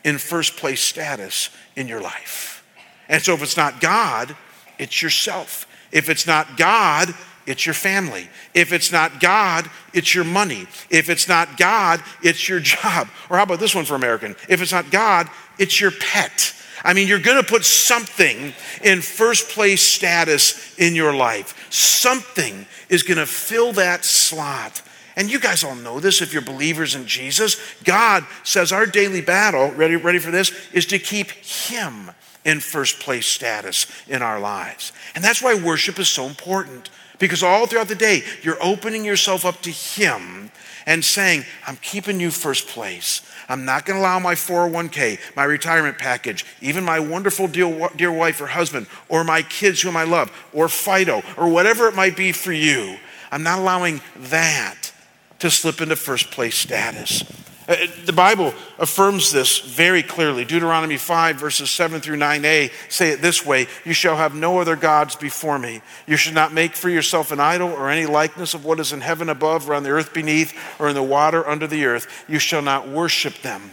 in 0.03 0.17
first 0.17 0.57
place 0.57 0.81
status 0.81 1.49
in 1.75 1.87
your 1.87 2.01
life. 2.01 2.63
And 3.07 3.21
so 3.21 3.33
if 3.33 3.41
it's 3.41 3.57
not 3.57 3.81
God, 3.81 4.35
it's 4.77 5.01
yourself. 5.01 5.65
If 5.91 6.09
it's 6.09 6.27
not 6.27 6.55
God, 6.55 7.13
it's 7.47 7.65
your 7.65 7.73
family. 7.73 8.29
If 8.53 8.71
it's 8.71 8.91
not 8.91 9.19
God, 9.19 9.69
it's 9.91 10.13
your 10.13 10.23
money. 10.23 10.67
If 10.91 11.09
it's 11.09 11.27
not 11.27 11.57
God, 11.57 12.01
it's 12.21 12.47
your 12.47 12.59
job. 12.59 13.09
Or 13.29 13.37
how 13.37 13.43
about 13.43 13.59
this 13.59 13.73
one 13.73 13.85
for 13.85 13.95
American? 13.95 14.35
If 14.47 14.61
it's 14.61 14.71
not 14.71 14.91
God, 14.91 15.27
it's 15.59 15.79
your 15.79 15.91
pet. 15.91 16.55
I 16.83 16.93
mean, 16.93 17.07
you're 17.07 17.19
going 17.19 17.41
to 17.41 17.47
put 17.47 17.65
something 17.65 18.53
in 18.81 19.01
first 19.01 19.49
place 19.49 19.81
status 19.81 20.77
in 20.77 20.95
your 20.95 21.13
life. 21.13 21.71
Something 21.71 22.65
is 22.87 23.03
going 23.03 23.17
to 23.17 23.25
fill 23.25 23.73
that 23.73 24.05
slot. 24.05 24.81
And 25.15 25.29
you 25.29 25.39
guys 25.39 25.65
all 25.65 25.75
know 25.75 25.99
this 25.99 26.21
if 26.21 26.31
you're 26.31 26.41
believers 26.41 26.95
in 26.95 27.05
Jesus. 27.05 27.57
God 27.83 28.25
says 28.43 28.71
our 28.71 28.85
daily 28.85 29.19
battle, 29.19 29.71
ready, 29.71 29.97
ready 29.97 30.19
for 30.19 30.31
this, 30.31 30.53
is 30.71 30.85
to 30.87 30.99
keep 30.99 31.31
Him 31.31 32.11
in 32.45 32.59
first 32.59 32.99
place 32.99 33.27
status 33.27 33.85
in 34.07 34.21
our 34.21 34.39
lives. 34.39 34.91
And 35.15 35.23
that's 35.23 35.41
why 35.41 35.55
worship 35.55 35.99
is 35.99 36.07
so 36.07 36.25
important. 36.25 36.89
Because 37.19 37.43
all 37.43 37.67
throughout 37.67 37.89
the 37.89 37.95
day, 37.95 38.23
you're 38.41 38.63
opening 38.63 39.03
yourself 39.03 39.45
up 39.45 39.61
to 39.61 39.71
Him 39.71 40.51
and 40.85 41.03
saying, 41.03 41.43
I'm 41.67 41.75
keeping 41.77 42.19
you 42.19 42.31
first 42.31 42.67
place. 42.67 43.21
I'm 43.49 43.65
not 43.65 43.85
going 43.85 43.97
to 43.97 44.01
allow 44.01 44.19
my 44.19 44.35
401k, 44.35 45.19
my 45.35 45.43
retirement 45.43 45.97
package, 45.97 46.45
even 46.61 46.83
my 46.83 46.99
wonderful 46.99 47.47
dear, 47.47 48.11
wife 48.11 48.39
or 48.39 48.47
husband, 48.47 48.87
or 49.09 49.23
my 49.23 49.41
kids 49.41 49.81
whom 49.81 49.97
I 49.97 50.03
love, 50.03 50.31
or 50.53 50.69
Fido, 50.69 51.21
or 51.35 51.49
whatever 51.49 51.87
it 51.87 51.95
might 51.95 52.15
be 52.15 52.31
for 52.31 52.53
you. 52.53 52.97
I'm 53.31 53.43
not 53.43 53.59
allowing 53.59 54.01
that 54.15 54.91
to 55.39 55.51
slip 55.51 55.81
into 55.81 55.95
first 55.95 56.31
place 56.31 56.55
status. 56.55 57.23
Uh, 57.69 57.85
the 58.05 58.13
Bible 58.13 58.51
affirms 58.79 59.31
this 59.31 59.59
very 59.59 60.01
clearly. 60.01 60.43
Deuteronomy 60.43 60.97
5, 60.97 61.35
verses 61.35 61.69
7 61.69 62.01
through 62.01 62.17
9a 62.17 62.71
say 62.89 63.11
it 63.11 63.21
this 63.21 63.45
way 63.45 63.67
You 63.85 63.93
shall 63.93 64.17
have 64.17 64.33
no 64.33 64.57
other 64.57 64.75
gods 64.75 65.15
before 65.15 65.59
me. 65.59 65.81
You 66.07 66.17
should 66.17 66.33
not 66.33 66.51
make 66.51 66.75
for 66.75 66.89
yourself 66.89 67.31
an 67.31 67.39
idol 67.39 67.69
or 67.69 67.91
any 67.91 68.07
likeness 68.07 68.55
of 68.55 68.65
what 68.65 68.79
is 68.79 68.91
in 68.91 69.01
heaven 69.01 69.29
above, 69.29 69.69
or 69.69 69.75
on 69.75 69.83
the 69.83 69.91
earth 69.91 70.15
beneath, 70.15 70.59
or 70.79 70.89
in 70.89 70.95
the 70.95 71.03
water 71.03 71.47
under 71.47 71.67
the 71.67 71.85
earth. 71.85 72.25
You 72.27 72.39
shall 72.39 72.63
not 72.63 72.87
worship 72.87 73.35
them 73.43 73.69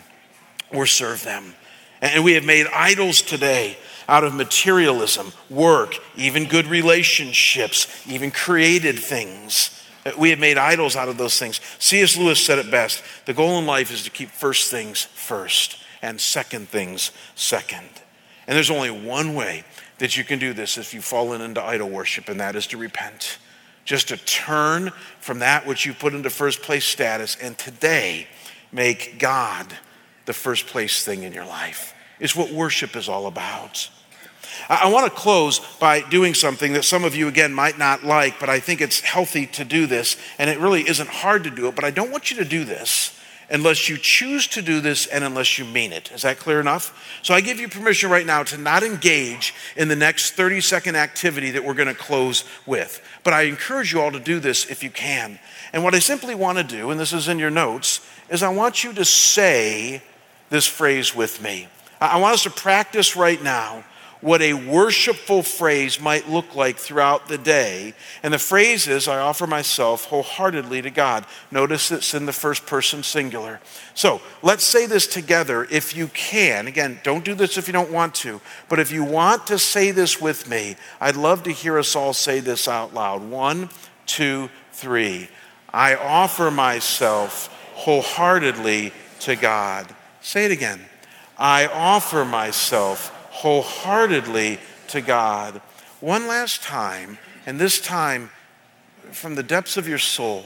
or 0.70 0.84
serve 0.84 1.24
them. 1.24 1.55
And 2.03 2.22
we 2.22 2.34
have 2.34 2.44
made 2.44 2.66
idols 2.74 3.22
today 3.22 3.78
out 4.09 4.24
of 4.24 4.34
materialism, 4.34 5.32
work, 5.49 5.97
even 6.16 6.44
good 6.44 6.66
relationships, 6.66 7.86
even 8.07 8.30
created 8.30 8.99
things. 8.99 9.76
We 10.18 10.30
have 10.30 10.38
made 10.38 10.59
idols 10.59 10.94
out 10.94 11.09
of 11.09 11.18
those 11.18 11.38
things. 11.38 11.61
C.S. 11.78 12.16
Lewis 12.16 12.44
said 12.44 12.59
it 12.59 12.70
best 12.70 13.02
the 13.24 13.34
goal 13.34 13.59
in 13.59 13.66
life 13.66 13.92
is 13.92 14.04
to 14.04 14.11
keep 14.11 14.30
first 14.30 14.70
things 14.70 15.04
first 15.04 15.78
and 16.02 16.20
second 16.20 16.68
things 16.68 17.11
second. 17.34 17.88
And 18.46 18.57
there's 18.57 18.70
only 18.70 18.90
one 18.90 19.34
way 19.34 19.64
that 19.98 20.16
you 20.16 20.24
can 20.24 20.38
do 20.38 20.52
this 20.52 20.78
if 20.78 20.94
you've 20.94 21.04
fallen 21.04 21.40
into 21.40 21.62
idol 21.62 21.88
worship, 21.88 22.28
and 22.28 22.38
that 22.40 22.54
is 22.54 22.66
to 22.68 22.76
repent. 22.76 23.38
Just 23.84 24.09
to 24.09 24.16
turn 24.16 24.90
from 25.20 25.40
that 25.40 25.66
which 25.66 25.86
you 25.86 25.94
put 25.94 26.14
into 26.14 26.30
first 26.30 26.62
place 26.62 26.84
status 26.84 27.36
and 27.40 27.57
today 27.57 28.26
make 28.72 29.18
God 29.18 29.66
the 30.26 30.32
first 30.32 30.66
place 30.66 31.04
thing 31.04 31.22
in 31.22 31.32
your 31.32 31.46
life. 31.46 31.94
Is 32.18 32.34
what 32.34 32.50
worship 32.50 32.96
is 32.96 33.09
all 33.09 33.26
about. 33.26 33.88
I 34.68 34.88
want 34.88 35.07
to 35.07 35.18
close 35.18 35.61
by 35.78 36.00
doing 36.00 36.34
something 36.34 36.72
that 36.74 36.84
some 36.84 37.04
of 37.04 37.14
you, 37.14 37.28
again, 37.28 37.52
might 37.52 37.78
not 37.78 38.04
like, 38.04 38.40
but 38.40 38.48
I 38.48 38.61
think 38.61 38.80
it's 38.80 39.00
healthy 39.00 39.46
to 39.46 39.64
do 39.64 39.86
this, 39.86 40.16
and 40.38 40.50
it 40.50 40.59
really 40.59 40.88
isn't 40.88 41.09
hard 41.09 41.44
to 41.44 41.50
do 41.50 41.68
it, 41.68 41.74
but 41.74 41.84
I 41.84 41.90
don't 41.90 42.11
want 42.11 42.30
you 42.30 42.36
to 42.38 42.44
do 42.44 42.64
this 42.64 43.12
unless 43.50 43.88
you 43.88 43.96
choose 43.96 44.46
to 44.48 44.62
do 44.62 44.80
this 44.80 45.07
and 45.07 45.22
unless 45.22 45.59
you 45.59 45.64
mean 45.64 45.92
it. 45.92 46.11
Is 46.12 46.22
that 46.22 46.38
clear 46.38 46.61
enough? 46.61 47.20
So 47.22 47.34
I 47.34 47.40
give 47.40 47.61
you 47.61 47.68
permission 47.68 48.11
right 48.11 48.26
now 48.26 48.42
to 48.44 48.59
not 48.59 48.82
engage 48.82 49.54
in 49.76 49.88
the 49.88 49.96
next 49.96 50.32
30 50.32 50.61
second 50.61 50.96
activity 50.96 51.52
that 51.52 51.64
we're 51.64 51.74
going 51.74 51.88
to 51.88 51.94
close 51.94 52.44
with. 52.66 53.00
But 53.22 53.34
I 53.34 53.42
encourage 53.42 53.92
you 53.92 54.00
all 54.00 54.11
to 54.12 54.20
do 54.20 54.40
this 54.40 54.66
if 54.70 54.82
you 54.82 54.90
can. 54.90 55.38
And 55.72 55.84
what 55.84 55.94
I 55.94 56.00
simply 56.00 56.34
want 56.34 56.59
to 56.59 56.64
do, 56.64 56.90
and 56.90 56.98
this 56.98 57.12
is 57.12 57.28
in 57.28 57.38
your 57.38 57.50
notes, 57.50 58.00
is 58.28 58.42
I 58.42 58.52
want 58.52 58.82
you 58.82 58.92
to 58.94 59.04
say 59.04 60.02
this 60.50 60.66
phrase 60.66 61.14
with 61.14 61.40
me. 61.42 61.68
I 62.00 62.18
want 62.18 62.34
us 62.34 62.42
to 62.42 62.50
practice 62.50 63.16
right 63.16 63.42
now 63.42 63.84
what 64.20 64.40
a 64.40 64.54
worshipful 64.54 65.42
phrase 65.42 66.00
might 66.00 66.28
look 66.28 66.54
like 66.54 66.76
throughout 66.76 67.28
the 67.28 67.38
day. 67.38 67.94
And 68.22 68.32
the 68.32 68.38
phrase 68.38 68.86
is, 68.86 69.08
I 69.08 69.18
offer 69.18 69.46
myself 69.46 70.06
wholeheartedly 70.06 70.82
to 70.82 70.90
God. 70.90 71.26
Notice 71.50 71.90
it's 71.90 72.14
in 72.14 72.26
the 72.26 72.32
first 72.32 72.66
person 72.66 73.02
singular. 73.02 73.60
So 73.94 74.20
let's 74.42 74.64
say 74.64 74.86
this 74.86 75.06
together 75.06 75.66
if 75.70 75.94
you 75.94 76.08
can. 76.08 76.66
Again, 76.66 76.98
don't 77.02 77.24
do 77.24 77.34
this 77.34 77.58
if 77.58 77.66
you 77.66 77.72
don't 77.72 77.92
want 77.92 78.14
to, 78.16 78.40
but 78.68 78.80
if 78.80 78.90
you 78.90 79.04
want 79.04 79.46
to 79.48 79.58
say 79.58 79.90
this 79.90 80.20
with 80.20 80.48
me, 80.48 80.76
I'd 81.00 81.16
love 81.16 81.42
to 81.44 81.52
hear 81.52 81.78
us 81.78 81.94
all 81.94 82.12
say 82.12 82.40
this 82.40 82.68
out 82.68 82.94
loud. 82.94 83.22
One, 83.22 83.70
two, 84.06 84.50
three. 84.72 85.28
I 85.72 85.94
offer 85.94 86.50
myself 86.50 87.48
wholeheartedly 87.74 88.92
to 89.20 89.36
God. 89.36 89.94
Say 90.20 90.46
it 90.46 90.50
again. 90.50 90.80
I 91.38 91.66
offer 91.66 92.24
myself 92.24 93.12
wholeheartedly 93.37 94.59
to 94.89 95.01
God. 95.03 95.61
One 96.01 96.26
last 96.26 96.62
time, 96.62 97.18
and 97.45 97.59
this 97.59 97.80
time 97.80 98.30
from 99.12 99.34
the 99.34 99.43
depths 99.43 99.76
of 99.76 99.87
your 99.87 99.99
soul, 99.99 100.45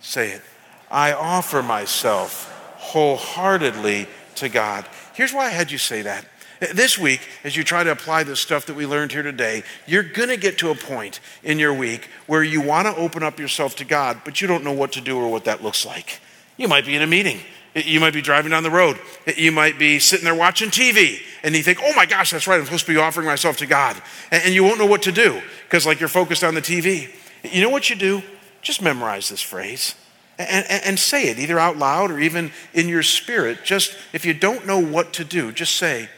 say 0.00 0.30
it. 0.30 0.42
I 0.90 1.12
offer 1.12 1.62
myself 1.62 2.50
wholeheartedly 2.76 4.06
to 4.36 4.48
God. 4.48 4.86
Here's 5.12 5.32
why 5.34 5.46
I 5.46 5.50
had 5.50 5.70
you 5.70 5.78
say 5.78 6.02
that. 6.02 6.26
This 6.72 6.98
week, 6.98 7.20
as 7.42 7.56
you 7.56 7.64
try 7.64 7.84
to 7.84 7.90
apply 7.90 8.22
the 8.22 8.36
stuff 8.36 8.66
that 8.66 8.74
we 8.74 8.86
learned 8.86 9.12
here 9.12 9.22
today, 9.22 9.62
you're 9.86 10.02
going 10.02 10.30
to 10.30 10.36
get 10.38 10.56
to 10.58 10.70
a 10.70 10.74
point 10.74 11.20
in 11.42 11.58
your 11.58 11.74
week 11.74 12.08
where 12.26 12.42
you 12.42 12.62
want 12.62 12.86
to 12.86 12.96
open 12.96 13.22
up 13.22 13.38
yourself 13.38 13.76
to 13.76 13.84
God, 13.84 14.22
but 14.24 14.40
you 14.40 14.48
don't 14.48 14.64
know 14.64 14.72
what 14.72 14.92
to 14.92 15.02
do 15.02 15.18
or 15.18 15.28
what 15.28 15.44
that 15.44 15.62
looks 15.62 15.84
like. 15.84 16.20
You 16.56 16.68
might 16.68 16.86
be 16.86 16.94
in 16.94 17.02
a 17.02 17.06
meeting 17.06 17.40
you 17.74 17.98
might 17.98 18.12
be 18.12 18.22
driving 18.22 18.52
down 18.52 18.62
the 18.62 18.70
road. 18.70 18.98
You 19.36 19.50
might 19.50 19.78
be 19.78 19.98
sitting 19.98 20.24
there 20.24 20.34
watching 20.34 20.70
TV 20.70 21.20
and 21.44 21.54
you 21.54 21.62
think, 21.62 21.78
oh 21.82 21.92
my 21.94 22.06
gosh, 22.06 22.30
that's 22.30 22.48
right, 22.48 22.58
I'm 22.58 22.64
supposed 22.64 22.86
to 22.86 22.92
be 22.92 22.98
offering 22.98 23.26
myself 23.26 23.58
to 23.58 23.66
God. 23.66 23.96
And 24.32 24.54
you 24.54 24.64
won't 24.64 24.78
know 24.78 24.86
what 24.86 25.02
to 25.02 25.12
do 25.12 25.40
because, 25.64 25.86
like, 25.86 26.00
you're 26.00 26.08
focused 26.08 26.42
on 26.42 26.54
the 26.54 26.62
TV. 26.62 27.14
You 27.44 27.62
know 27.62 27.68
what 27.68 27.90
you 27.90 27.96
do? 27.96 28.22
Just 28.62 28.80
memorize 28.80 29.28
this 29.28 29.42
phrase 29.42 29.94
and, 30.38 30.66
and, 30.68 30.84
and, 30.84 30.98
say 30.98 31.28
it 31.28 31.38
either 31.38 31.58
out 31.58 31.76
loud 31.76 32.10
or 32.10 32.18
even 32.18 32.50
in 32.72 32.88
your 32.88 33.02
spirit. 33.02 33.58
Just 33.62 33.96
if 34.12 34.24
you 34.24 34.34
don't 34.34 34.66
know 34.66 34.78
what 34.78 35.12
to 35.14 35.24
do, 35.24 35.52
just 35.52 35.76
say, 35.76 36.08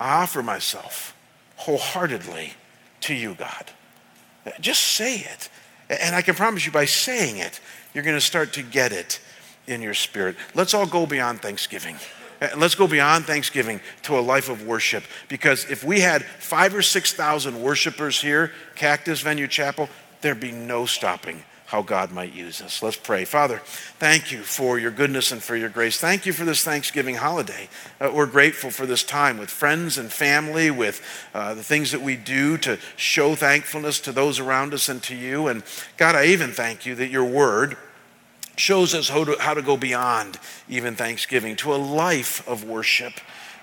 I 0.00 0.22
offer 0.22 0.42
myself 0.42 1.14
wholeheartedly 1.56 2.54
to 3.02 3.14
you, 3.14 3.34
God. 3.34 3.70
Just 4.60 4.80
say 4.80 5.18
it. 5.18 5.48
And 5.88 6.16
I 6.16 6.22
can 6.22 6.34
promise 6.34 6.66
you 6.66 6.72
by 6.72 6.86
saying 6.86 7.36
it, 7.36 7.60
you're 7.94 8.04
going 8.04 8.16
to 8.16 8.20
start 8.20 8.54
to 8.54 8.62
get 8.62 8.90
it 8.90 9.20
in 9.66 9.82
your 9.82 9.94
spirit. 9.94 10.36
Let's 10.54 10.74
all 10.74 10.86
go 10.86 11.06
beyond 11.06 11.42
Thanksgiving. 11.42 11.96
And 12.50 12.60
let's 12.60 12.74
go 12.74 12.88
beyond 12.88 13.24
Thanksgiving 13.24 13.80
to 14.02 14.18
a 14.18 14.20
life 14.20 14.48
of 14.48 14.66
worship. 14.66 15.04
Because 15.28 15.70
if 15.70 15.84
we 15.84 16.00
had 16.00 16.24
five 16.24 16.74
or 16.74 16.82
6,000 16.82 17.62
worshipers 17.62 18.20
here, 18.20 18.50
Cactus 18.74 19.20
Venue 19.20 19.46
Chapel, 19.46 19.88
there'd 20.22 20.40
be 20.40 20.50
no 20.50 20.84
stopping 20.84 21.44
how 21.66 21.82
God 21.82 22.10
might 22.10 22.34
use 22.34 22.60
us. 22.60 22.82
Let's 22.82 22.96
pray. 22.96 23.24
Father, 23.24 23.58
thank 23.64 24.32
you 24.32 24.42
for 24.42 24.76
your 24.76 24.90
goodness 24.90 25.30
and 25.30 25.40
for 25.40 25.54
your 25.54 25.68
grace. 25.68 25.98
Thank 25.98 26.26
you 26.26 26.32
for 26.32 26.44
this 26.44 26.64
Thanksgiving 26.64 27.14
holiday. 27.14 27.68
Uh, 28.00 28.10
we're 28.12 28.26
grateful 28.26 28.70
for 28.70 28.86
this 28.86 29.04
time 29.04 29.38
with 29.38 29.48
friends 29.48 29.96
and 29.96 30.10
family, 30.10 30.70
with 30.70 31.00
uh, 31.32 31.54
the 31.54 31.62
things 31.62 31.92
that 31.92 32.02
we 32.02 32.16
do 32.16 32.58
to 32.58 32.76
show 32.96 33.36
thankfulness 33.36 34.00
to 34.00 34.12
those 34.12 34.40
around 34.40 34.74
us 34.74 34.88
and 34.88 35.00
to 35.04 35.14
you. 35.14 35.46
And 35.46 35.62
God, 35.96 36.16
I 36.16 36.26
even 36.26 36.50
thank 36.50 36.84
you 36.84 36.96
that 36.96 37.08
your 37.08 37.24
word 37.24 37.76
shows 38.56 38.94
us 38.94 39.08
how 39.08 39.24
to, 39.24 39.36
how 39.38 39.54
to 39.54 39.62
go 39.62 39.76
beyond 39.76 40.38
even 40.68 40.94
Thanksgiving 40.94 41.56
to 41.56 41.74
a 41.74 41.76
life 41.76 42.46
of 42.48 42.64
worship. 42.64 43.14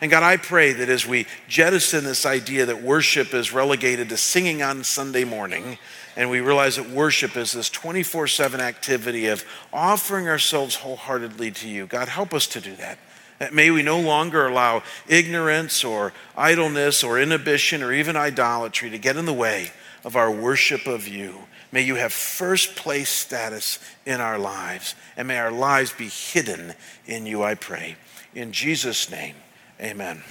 And 0.02 0.10
God, 0.10 0.24
I 0.24 0.38
pray 0.38 0.72
that 0.74 0.90
as 0.90 1.06
we 1.06 1.26
jettison 1.48 2.06
this 2.06 2.26
idea 2.26 2.66
that 2.66 2.82
worship 2.82 3.34
is 3.34 3.52
relegated 3.52 4.10
to 4.10 4.18
singing 4.18 4.62
on 4.62 4.84
Sunday 4.84 5.26
morning, 5.26 5.78
and 6.16 6.30
we 6.30 6.40
realize 6.40 6.78
that 6.78 6.90
worship 6.90 7.36
is 7.36 7.52
this 7.52 7.70
24 7.70 8.28
7 8.28 8.62
activity 8.62 9.28
of 9.28 9.44
offering 9.74 10.28
ourselves 10.28 10.76
wholeheartedly 10.76 11.52
to 11.52 11.70
you. 11.70 11.86
God, 11.86 12.08
help 12.08 12.34
us 12.34 12.48
to 12.48 12.62
do 12.62 12.76
that. 12.78 12.98
That 13.40 13.54
may 13.54 13.72
we 13.72 13.84
no 13.84 14.00
longer 14.00 14.48
allow 14.48 14.84
ignorance 15.08 15.84
or 15.84 16.14
idleness 16.36 17.04
or 17.04 17.20
inhibition 17.20 17.82
or 17.82 17.94
even 17.94 18.16
idolatry 18.16 18.90
to 18.90 18.98
get 18.98 19.16
in 19.16 19.26
the 19.26 19.34
way 19.34 19.72
of 20.04 20.16
our 20.16 20.32
worship 20.32 20.88
of 20.88 21.08
you. 21.08 21.44
May 21.72 21.84
you 21.84 21.96
have 21.96 22.12
first 22.12 22.76
place 22.76 23.10
status 23.10 23.80
in 24.06 24.22
our 24.22 24.40
lives, 24.40 24.96
and 25.16 25.28
may 25.28 25.38
our 25.38 25.52
lives 25.52 25.94
be 25.94 26.08
hidden 26.08 26.74
in 27.06 27.26
you, 27.26 27.44
I 27.44 27.56
pray. 27.56 27.96
In 28.34 28.52
Jesus' 28.52 29.12
name, 29.12 29.36
amen. 29.80 30.24